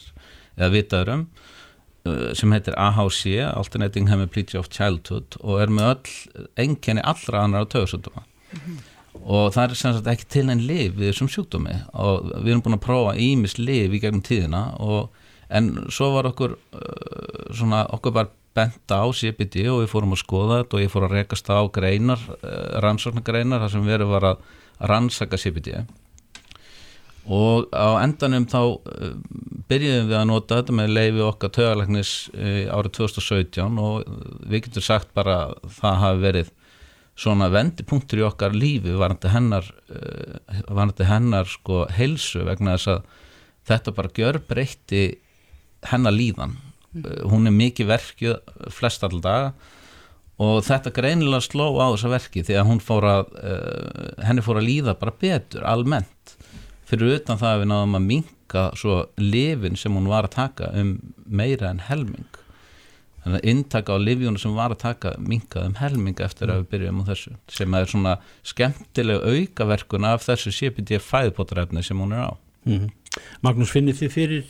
eða 0.57 0.71
vitaður 0.75 1.13
um, 1.15 1.25
uh, 2.07 2.29
sem 2.37 2.55
heitir 2.55 2.77
AHC, 2.79 3.25
Alternating 3.49 4.11
Hemiplegia 4.11 4.61
of 4.61 4.71
Childhood 4.73 5.39
og 5.41 5.61
er 5.63 5.73
með 5.73 5.93
öll, 5.95 6.47
enginni 6.67 7.03
allra 7.07 7.45
annar 7.47 7.69
töðsúttama 7.71 8.27
og 9.21 9.51
það 9.53 9.63
er 9.63 9.77
sem 9.77 9.95
sagt 9.95 10.09
ekki 10.11 10.27
til 10.31 10.45
einn 10.49 10.63
liv 10.65 10.95
við 10.97 11.11
þessum 11.11 11.29
sjúkdómi. 11.31 11.75
Og 11.99 12.29
við 12.31 12.53
erum 12.53 12.63
búin 12.65 12.77
að 12.77 12.85
prófa 12.85 13.15
ímis 13.19 13.57
liv 13.59 13.93
í 13.93 14.01
gegnum 14.01 14.23
tíðina 14.25 14.63
og, 14.81 15.11
en 15.51 15.71
svo 15.91 16.13
var 16.15 16.29
okkur 16.31 16.55
uh, 16.55 17.51
svona, 17.55 17.83
okkur 17.97 18.15
bara 18.15 18.31
bent 18.57 18.91
á 18.91 19.03
CBD 19.15 19.65
og 19.71 19.81
við 19.83 19.91
fórum 19.93 20.15
að 20.15 20.23
skoða 20.25 20.59
þetta 20.61 20.77
og 20.77 20.83
ég 20.83 20.91
fór 20.91 21.07
að 21.07 21.15
rekast 21.17 21.49
á 21.51 21.59
greinar 21.71 22.21
uh, 22.41 22.77
rannsóknargreinar 22.83 23.63
þar 23.63 23.73
sem 23.73 23.87
verið 23.87 24.11
var 24.11 24.27
að 24.31 24.45
rannsaka 24.91 25.39
CBD 25.39 25.83
og 27.31 27.69
á 27.71 28.01
endanum 28.01 28.47
þá 28.51 28.59
uh, 28.61 29.13
byrjuðum 29.71 30.09
við 30.09 30.17
að 30.19 30.27
nota 30.31 30.57
þetta 30.59 30.77
með 30.79 30.95
leifi 30.97 31.23
okkar 31.27 31.53
tögalegnis 31.57 32.15
uh, 32.35 32.65
árið 32.75 32.97
2017 32.99 33.79
og 33.85 34.09
við 34.41 34.65
getum 34.67 34.87
sagt 34.89 35.13
bara 35.15 35.37
að 35.45 35.77
það 35.79 36.01
hafi 36.05 36.25
verið 36.25 36.51
svona 37.21 37.51
vendipunktur 37.53 38.21
í 38.21 38.25
okkar 38.25 38.55
lífi 38.55 38.95
varandi 38.97 39.29
hennar 39.29 39.65
varandi 40.71 41.05
hennar 41.05 41.49
sko 41.51 41.83
heilsu 41.93 42.45
vegna 42.47 42.77
þess 42.77 42.93
að 42.95 43.01
þetta 43.67 43.93
bara 43.97 44.13
gjör 44.15 44.39
breytti 44.47 45.03
hennar 45.91 46.15
líðan 46.15 46.55
hún 46.93 47.47
er 47.47 47.55
mikið 47.55 47.91
verkið 47.91 48.57
flest 48.73 49.05
all 49.07 49.21
daga. 49.23 49.53
Og 50.41 50.63
þetta 50.65 50.93
greinilega 50.95 51.43
sló 51.45 51.69
á 51.77 51.93
þessa 51.93 52.11
verki 52.15 52.43
því 52.47 52.57
að 52.57 52.71
fór 52.81 53.05
að 53.05 53.33
uh, 53.37 54.25
henni 54.25 54.43
fór 54.45 54.57
að 54.61 54.69
líða 54.69 54.97
bara 54.97 55.13
betur 55.21 55.65
almennt. 55.69 56.35
Fyrir 56.89 57.19
utan 57.19 57.39
það 57.39 57.53
að 57.53 57.61
við 57.61 57.69
náðum 57.71 57.97
að 57.99 58.07
minka 58.09 58.63
svo 58.75 58.95
lifin 59.21 59.77
sem 59.79 59.93
hún 59.95 60.09
var 60.11 60.27
að 60.27 60.35
taka 60.39 60.71
um 60.81 60.95
meira 61.29 61.69
en 61.69 61.83
helming. 61.85 62.39
Þannig 63.21 63.37
að 63.37 63.49
inntaka 63.51 63.93
á 63.93 63.97
livjónu 64.01 64.41
sem 64.41 64.55
var 64.57 64.73
að 64.73 64.81
taka 64.81 65.11
minkað 65.21 65.67
um 65.69 65.75
helming 65.77 66.23
eftir 66.25 66.49
að 66.49 66.63
við 66.63 66.71
byrjum 66.71 67.03
á 67.05 67.09
þessu 67.11 67.35
sem 67.53 67.75
er 67.77 67.91
svona 67.91 68.15
skemmtileg 68.49 69.21
aukaverkun 69.21 70.07
af 70.09 70.25
þessu 70.25 70.53
CBD 70.57 70.97
fæðbótarefni 71.05 71.85
sem 71.85 72.01
hún 72.01 72.15
er 72.17 72.25
á. 72.25 72.31
Mhm. 72.65 72.89
Magnús, 73.45 73.69
finnir 73.69 73.93
þið 73.93 74.11
fyrir, 74.15 74.45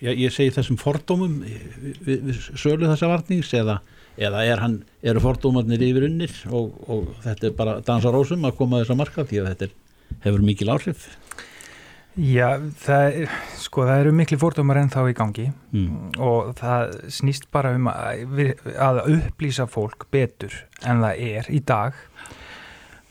eh, 0.00 0.06
já, 0.06 0.10
ég 0.12 0.32
segi 0.34 0.54
þessum 0.56 0.78
fordómum 0.80 1.38
við, 1.44 1.98
við, 2.06 2.24
við 2.30 2.40
sölu 2.58 2.88
þessa 2.90 3.10
varnings 3.12 3.52
eða, 3.56 3.78
eða 4.16 4.44
er 4.44 4.62
hann, 4.64 4.78
eru 5.02 5.22
fordómarnir 5.24 5.82
yfir 5.88 6.08
unnir 6.10 6.34
og, 6.50 6.74
og 6.88 7.12
þetta 7.24 7.50
er 7.50 7.56
bara 7.58 7.78
dansa 7.86 8.12
rósum 8.14 8.44
að 8.48 8.56
koma 8.60 8.78
að 8.80 8.86
þessa 8.86 9.00
marka 9.02 9.24
því 9.28 9.42
að 9.42 9.48
þetta 9.52 9.68
er, 9.70 9.78
hefur 10.26 10.44
mikil 10.46 10.72
áhrif? 10.74 11.08
Já, 12.16 12.56
það, 12.80 13.26
sko, 13.60 13.82
það 13.84 13.98
eru 14.06 14.12
miklu 14.16 14.38
fordómar 14.40 14.78
ennþá 14.80 15.02
í 15.10 15.16
gangi 15.18 15.50
Mm. 15.76 16.14
og 16.22 16.54
það 16.56 16.94
snýst 17.12 17.50
bara 17.52 17.74
um 17.76 17.90
að, 17.92 18.54
að 18.80 19.00
upplýsa 19.18 19.66
fólk 19.68 20.06
betur 20.14 20.54
en 20.80 21.02
það 21.04 21.20
er 21.26 21.50
í 21.52 21.60
dag. 21.60 21.98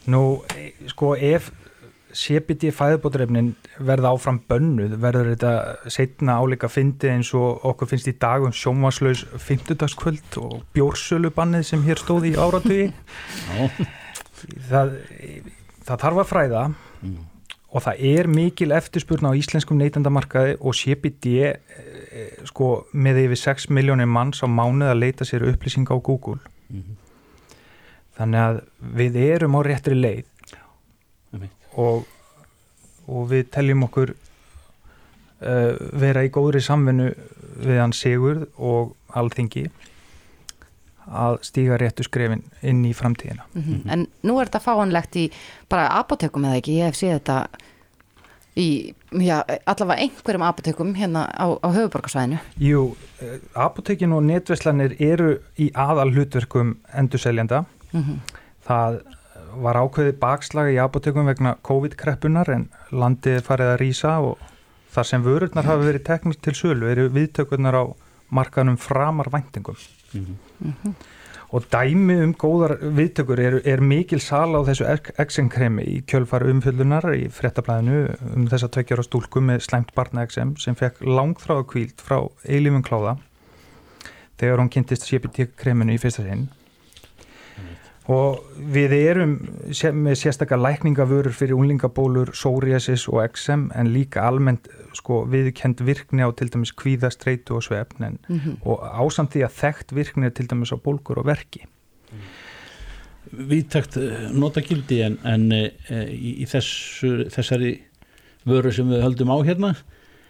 Nú, 0.09 0.41
e, 0.57 0.71
sko, 0.89 1.11
ef 1.13 1.51
CBD 2.15 2.71
fæðubótrefnin 2.71 3.51
verða 3.83 4.13
áfram 4.15 4.39
bönnuð, 4.47 4.95
verður 5.03 5.33
þetta 5.33 5.91
setna 5.91 6.37
álíka 6.39 6.69
fyndi 6.71 7.11
eins 7.11 7.33
og 7.35 7.65
okkur 7.67 7.91
finnst 7.91 8.07
í 8.07 8.15
dag 8.21 8.45
um 8.47 8.55
sjónvarslaus 8.55 9.25
fimmtudagskvöld 9.43 10.39
og 10.39 10.57
bjórsölubannið 10.77 11.67
sem 11.67 11.83
hér 11.83 11.99
stóð 11.99 12.29
í 12.31 12.33
áratugi. 12.39 12.89
það, 14.69 14.97
það 15.83 16.03
þarf 16.05 16.21
að 16.23 16.29
fræða 16.31 16.65
og 17.75 17.83
það 17.83 18.03
er 18.15 18.29
mikil 18.31 18.71
eftirspurn 18.75 19.27
á 19.27 19.35
íslenskum 19.35 19.79
neytendamarkaði 19.81 20.55
og 20.61 20.77
CBD 20.79 21.33
eh, 21.51 22.37
sko 22.47 22.85
með 22.95 23.25
yfir 23.25 23.41
6 23.43 23.67
miljónir 23.75 24.07
manns 24.07 24.39
á 24.39 24.47
mánuð 24.47 24.93
að 24.93 25.01
leita 25.01 25.27
sér 25.27 25.43
upplýsinga 25.51 25.91
á 25.91 25.99
Google. 25.99 26.39
Þannig 28.15 28.39
að 28.39 28.61
við 28.95 29.17
erum 29.25 29.57
á 29.59 29.61
réttri 29.67 29.97
leið 29.99 30.23
og, 31.77 32.05
og 33.07 33.27
við 33.31 33.49
teljum 33.55 33.83
okkur 33.87 34.13
uh, 34.15 35.73
vera 35.99 36.23
í 36.25 36.31
góðri 36.33 36.61
samvinnu 36.63 37.11
við 37.65 37.79
hann 37.81 37.93
Sigurð 37.95 38.47
og 38.57 38.95
Alþingi 39.15 39.67
að 41.05 41.37
stíga 41.45 41.77
réttu 41.77 42.03
skrefin 42.07 42.41
inn 42.65 42.81
í 42.85 42.93
framtíðina 42.97 43.45
Mhm. 43.53 43.89
En 43.91 44.07
nú 44.23 44.39
er 44.41 44.49
þetta 44.49 44.63
fáanlegt 44.63 45.15
í 45.15 45.29
bara 45.69 45.87
apotekum 45.99 46.45
eða 46.45 46.57
ekki, 46.61 46.79
ég 46.79 46.89
hef 46.89 46.95
séð 46.97 47.19
þetta 47.19 47.47
í, 48.57 48.93
já, 49.11 49.43
allavega 49.67 50.01
einhverjum 50.01 50.45
apotekum 50.47 50.93
hérna 50.95 51.27
á, 51.29 51.45
á 51.59 51.67
höfuborgarsvæðinu. 51.75 52.39
Jú, 52.57 52.95
eh, 53.21 53.37
apotekin 53.55 54.13
og 54.15 54.23
netverslanir 54.23 54.95
eru 54.99 55.39
í 55.59 55.71
aðal 55.73 56.11
hlutverkum 56.15 56.77
endurseljanda. 56.95 57.65
Mhm. 57.91 58.19
Það 58.67 59.01
var 59.61 59.79
ákveðið 59.79 60.19
bakslag 60.21 60.71
í 60.73 60.79
apotekum 60.81 61.27
vegna 61.29 61.55
COVID-kreppunar 61.65 62.51
en 62.53 62.67
landið 62.91 63.41
farið 63.45 63.71
að 63.73 63.79
rýsa 63.81 64.15
og 64.23 64.41
þar 64.95 65.09
sem 65.09 65.25
vörurnar 65.25 65.67
hafa 65.67 65.83
verið 65.83 66.07
teknast 66.07 66.41
til 66.45 66.55
sölu 66.57 66.89
eru 66.91 67.09
viðtökurnar 67.13 67.75
á 67.75 67.83
markanum 68.35 68.77
framar 68.79 69.29
væntingum. 69.33 69.77
Og 71.55 71.67
dæmi 71.71 72.17
um 72.23 72.33
góðar 72.33 72.73
viðtökur 72.97 73.39
er, 73.39 73.59
er 73.67 73.83
mikil 73.83 74.19
sala 74.23 74.59
á 74.59 74.67
þessu 74.67 74.87
XM-kremi 75.21 75.85
í 75.87 75.99
kjölfar 76.09 76.47
umfjöldunar 76.49 77.05
í 77.15 77.29
frettablaðinu 77.31 78.15
um 78.33 78.49
þessa 78.51 78.71
tveggjara 78.73 79.05
stúlku 79.05 79.43
með 79.45 79.63
slæmt 79.67 79.93
barna 79.95 80.25
XM 80.25 80.55
sem 80.59 80.75
fekk 80.75 81.03
langþráða 81.05 81.67
kvíld 81.71 82.01
frá 82.01 82.17
eilífum 82.43 82.83
kláða 82.83 83.17
þegar 84.39 84.63
hún 84.63 84.71
kynntist 84.73 85.07
CBT-kreminu 85.07 85.95
í 85.95 86.01
fyrsta 86.01 86.25
sinn. 86.25 86.49
Og 88.07 88.43
við 88.73 88.93
erum 88.93 89.31
með 89.97 90.17
sérstakar 90.21 90.59
lækningavörur 90.61 91.33
fyrir 91.33 91.57
unglingabólur, 91.57 92.29
psoriasis 92.35 93.07
og 93.09 93.23
XM 93.33 93.71
en 93.73 93.89
líka 93.93 94.21
almennt 94.27 94.67
sko, 94.93 95.23
viðkend 95.25 95.81
virkni 95.81 96.21
á 96.21 96.29
til 96.37 96.51
dæmis 96.53 96.71
kvíða, 96.77 97.09
streitu 97.11 97.57
og 97.57 97.63
svefn 97.65 98.03
en, 98.05 98.19
Mhm. 98.29 98.57
og 98.63 98.79
ásamt 98.83 99.33
því 99.33 99.45
að 99.47 99.55
þekkt 99.61 99.95
virkni 99.97 100.25
er 100.25 100.29
til 100.37 100.47
dæmis 100.47 100.71
á 100.71 100.77
bólgur 100.77 101.17
og 101.17 101.25
verki 101.25 101.65
Vítakt 103.35 103.97
notagildi 104.31 105.01
en, 105.01 105.17
en 105.25 105.51
e, 105.51 105.71
í, 106.13 106.35
í 106.43 106.45
þessu, 106.45 107.25
þessari 107.33 107.71
vöru 108.45 108.71
sem 108.71 108.87
við 108.87 109.01
höldum 109.01 109.33
á 109.33 109.37
hérna 109.43 109.71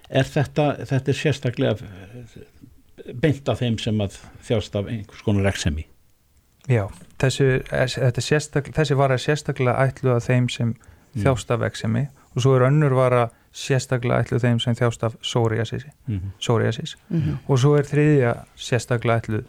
er 0.09 0.23
þetta, 0.23 0.85
þetta 0.87 1.11
er 1.11 1.19
sérstaklega 1.19 1.75
eh, 1.75 3.11
beint 3.13 3.49
af 3.51 3.59
þeim 3.59 3.77
sem 3.81 3.99
að 4.01 4.15
þjást 4.47 4.79
af 4.79 4.87
einhvers 4.87 5.25
konar 5.27 5.51
eksemi 5.51 5.85
Já, 6.69 6.87
er 7.71 8.21
sérstak, 8.21 8.71
þessi 8.73 8.95
vara 8.97 9.13
er 9.13 9.21
sérstaklega 9.21 9.75
ætluð 9.87 10.15
að 10.17 10.25
þeim 10.29 10.49
sem 10.51 10.75
Mm. 11.15 11.23
þjást 11.23 11.51
af 11.51 11.61
eksemi 11.63 12.07
og 12.35 12.41
svo 12.43 12.55
er 12.57 12.65
önnur 12.67 12.91
vara 12.93 13.29
sérstaklega 13.53 14.17
ætluð 14.23 14.41
þeim 14.43 14.59
sem 14.59 14.75
þjást 14.75 15.03
af 15.03 15.13
psoriasis, 15.21 15.85
Mhm. 16.07 16.31
psoriasis. 16.39 16.95
Mhm. 17.09 17.37
og 17.47 17.57
svo 17.59 17.77
er 17.77 17.83
þriðja 17.83 18.33
sérstaklega 18.57 19.21
ætluð 19.21 19.45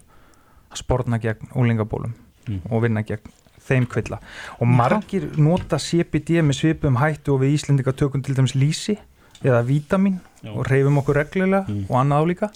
að 0.71 0.75
sporna 0.77 1.17
gegn 1.19 1.49
úlingabólum 1.55 2.13
Mhm. 2.47 2.61
og 2.71 2.81
vinna 2.83 3.01
gegn 3.03 3.19
þeim 3.67 3.85
kvilla 3.87 4.19
og 4.61 4.67
margir 4.67 5.37
nota 5.37 5.77
CBD 5.77 6.39
með 6.41 6.55
svipum 6.55 6.95
hættu 6.97 7.33
og 7.33 7.41
við 7.41 7.53
Íslendinga 7.57 7.91
tökum 7.91 8.23
til 8.23 8.35
dæmis 8.35 8.55
lísi 8.55 8.97
eða 9.43 9.61
vítamin 9.67 10.19
Já. 10.41 10.51
og 10.53 10.67
reyfum 10.69 10.99
okkur 11.01 11.21
reglulega 11.21 11.65
og 11.89 11.95
annað 12.01 12.25
álíka 12.25 12.51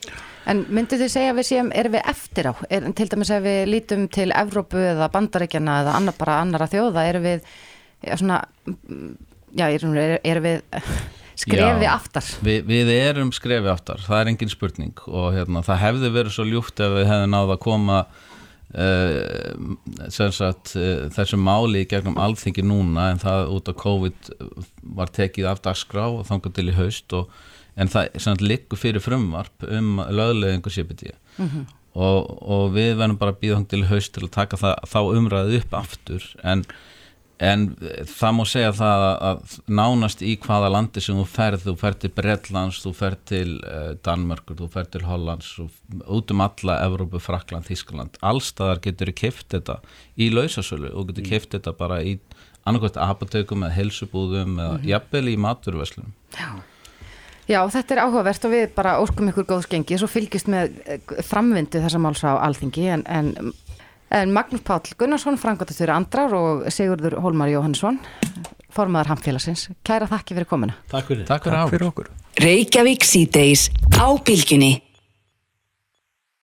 En 0.50 0.64
myndu 0.74 0.98
þið 0.98 1.12
segja 1.14 1.32
að 1.32 1.38
við 1.38 1.48
séum, 1.52 1.68
erum 1.78 1.94
við 1.94 2.08
eftir 2.10 2.48
á? 2.50 2.54
Er, 2.74 2.86
til 2.98 3.06
dæmis 3.12 3.30
ef 3.34 3.44
við 3.46 3.60
lítum 3.70 4.08
til 4.10 4.32
Evrópu 4.34 4.80
eða 4.82 5.10
Bandaríkjana 5.14 5.76
eða 5.84 5.94
annar, 6.00 6.16
bara 6.18 6.40
annara 6.42 6.68
þjóða, 6.72 7.04
erum 7.12 7.28
við 7.28 7.44
já, 8.02 8.16
svona, 8.18 8.40
mm, 8.66 9.12
já, 9.60 9.66
erum, 9.68 9.94
er, 10.02 10.16
erum 10.26 10.48
við 10.48 10.88
skrefi 11.44 11.90
aftar? 11.92 12.32
við, 12.42 12.66
við 12.72 12.92
erum 12.96 13.30
skrefi 13.38 13.70
aftar, 13.70 14.02
það 14.08 14.24
er 14.24 14.34
engin 14.34 14.54
spurning 14.54 15.06
og 15.06 15.30
hérna, 15.38 15.62
það 15.68 15.82
hefði 15.86 16.14
verið 16.18 16.38
svo 16.38 16.48
ljúft 16.50 16.82
ef 16.82 16.98
við 16.98 17.10
hefði 17.12 17.32
náða 17.36 17.58
að 17.58 17.64
koma 17.68 18.02
sagt 20.36 20.76
uh, 20.80 21.08
þessu 21.14 21.38
máli 21.42 21.84
í 21.84 21.90
gegnum 21.92 22.18
alþingi 22.22 22.64
núna 22.66 23.10
en 23.12 23.20
það 23.22 23.50
út 23.58 23.72
af 23.72 23.80
COVID 23.82 24.30
var 24.98 25.12
tekið 25.14 25.50
af 25.52 25.62
dagskrá 25.66 26.08
og 26.08 26.26
þangað 26.30 26.56
til 26.58 26.70
í 26.72 26.78
haust 26.78 27.14
og, 27.18 27.30
en 27.76 27.92
það 27.92 28.46
liggur 28.46 28.80
fyrir 28.80 29.04
frumvarp 29.04 29.68
um 29.68 30.00
lögleðingu 30.12 30.72
CBD 30.72 31.12
Mhm. 31.38 31.68
og, 31.96 32.26
og 32.44 32.74
við 32.76 32.98
verðum 33.00 33.18
bara 33.20 33.32
að 33.32 33.40
býða 33.42 33.56
þangað 33.60 33.70
til 33.72 33.84
í 33.84 33.90
haust 33.92 34.14
til 34.16 34.24
að 34.28 34.34
taka 34.36 34.58
það, 34.58 34.76
þá 34.92 35.00
umræðu 35.18 35.60
upp 35.62 35.74
aftur 35.80 36.26
en 36.44 36.66
En 37.42 37.64
það 38.06 38.34
má 38.38 38.44
segja 38.46 38.70
það 38.78 39.04
að, 39.10 39.56
nánast 39.74 40.20
í 40.22 40.36
hvaða 40.44 40.68
landi 40.76 41.02
sem 41.02 41.18
þú 41.18 41.24
ferð, 41.26 41.64
þú 41.66 41.74
ferð 41.82 42.00
til 42.04 42.12
Bretlands, 42.20 42.82
þú 42.84 42.92
ferð 43.00 43.24
til 43.32 43.48
uh, 43.66 43.88
Danmörkur, 44.06 44.60
þú 44.60 44.68
ferð 44.76 44.92
til 44.94 45.02
Hollands, 45.10 45.50
út 46.06 46.32
um 46.36 46.44
alla 46.46 46.76
Evrópu, 46.86 47.18
Frakland, 47.24 47.66
Þískland, 47.66 48.20
allstaðar 48.22 48.84
getur 48.86 49.10
þú 49.10 49.18
keift 49.24 49.48
þetta 49.56 49.80
í 50.22 50.30
lausasölu 50.30 50.94
og 50.94 51.10
getur 51.10 51.32
keift 51.32 51.56
þetta 51.58 51.74
bara 51.82 51.98
í 52.06 52.20
annarkvæmt 52.70 53.02
apotekum 53.02 53.64
eða 53.66 53.74
helsubúðum 53.80 54.60
eða 54.62 54.76
Mhm. 54.78 54.86
jafnvel 54.92 55.28
í 55.34 55.38
maturveslunum. 55.42 56.14
Já, 57.50 57.66
þetta 57.68 57.96
er 57.96 58.00
áhugavert 58.06 58.46
og 58.48 58.52
við 58.54 58.68
bara 58.78 58.92
óskum 59.02 59.28
ykkur 59.32 59.48
góðsgengi 59.50 59.98
svo 60.00 60.08
fylgist 60.08 60.48
með 60.48 60.76
eh, 60.86 61.00
framvindu 61.26 61.82
þessa 61.82 62.00
máls 62.00 62.22
á 62.24 62.38
alþingi 62.38 62.86
en, 62.94 63.02
en, 63.10 63.32
en 64.12 64.34
Magnús 64.36 64.64
Páll 64.68 64.92
Gunnarsson, 65.00 65.40
frangatastur 65.40 65.92
Andrar 65.94 66.34
og 66.36 66.68
Sigurður 66.74 67.18
Hólmar 67.24 67.52
Jóhannesson 67.52 68.00
formaðar 68.72 69.16
hamfélagsins. 69.16 69.70
Kæra 69.88 70.08
þakki 70.12 70.38
fyrir 70.38 70.50
komuna. 70.50 70.78
Takk 70.92 71.12
fyrir. 71.12 71.26
Takk 71.28 71.48
fyrir, 71.48 71.68
fyrir 71.74 71.88
okkur. 71.90 72.12
Reykjavík 72.42 73.04
síðdeis 73.08 73.68
á 74.00 74.08
bylgjunni 74.16 74.78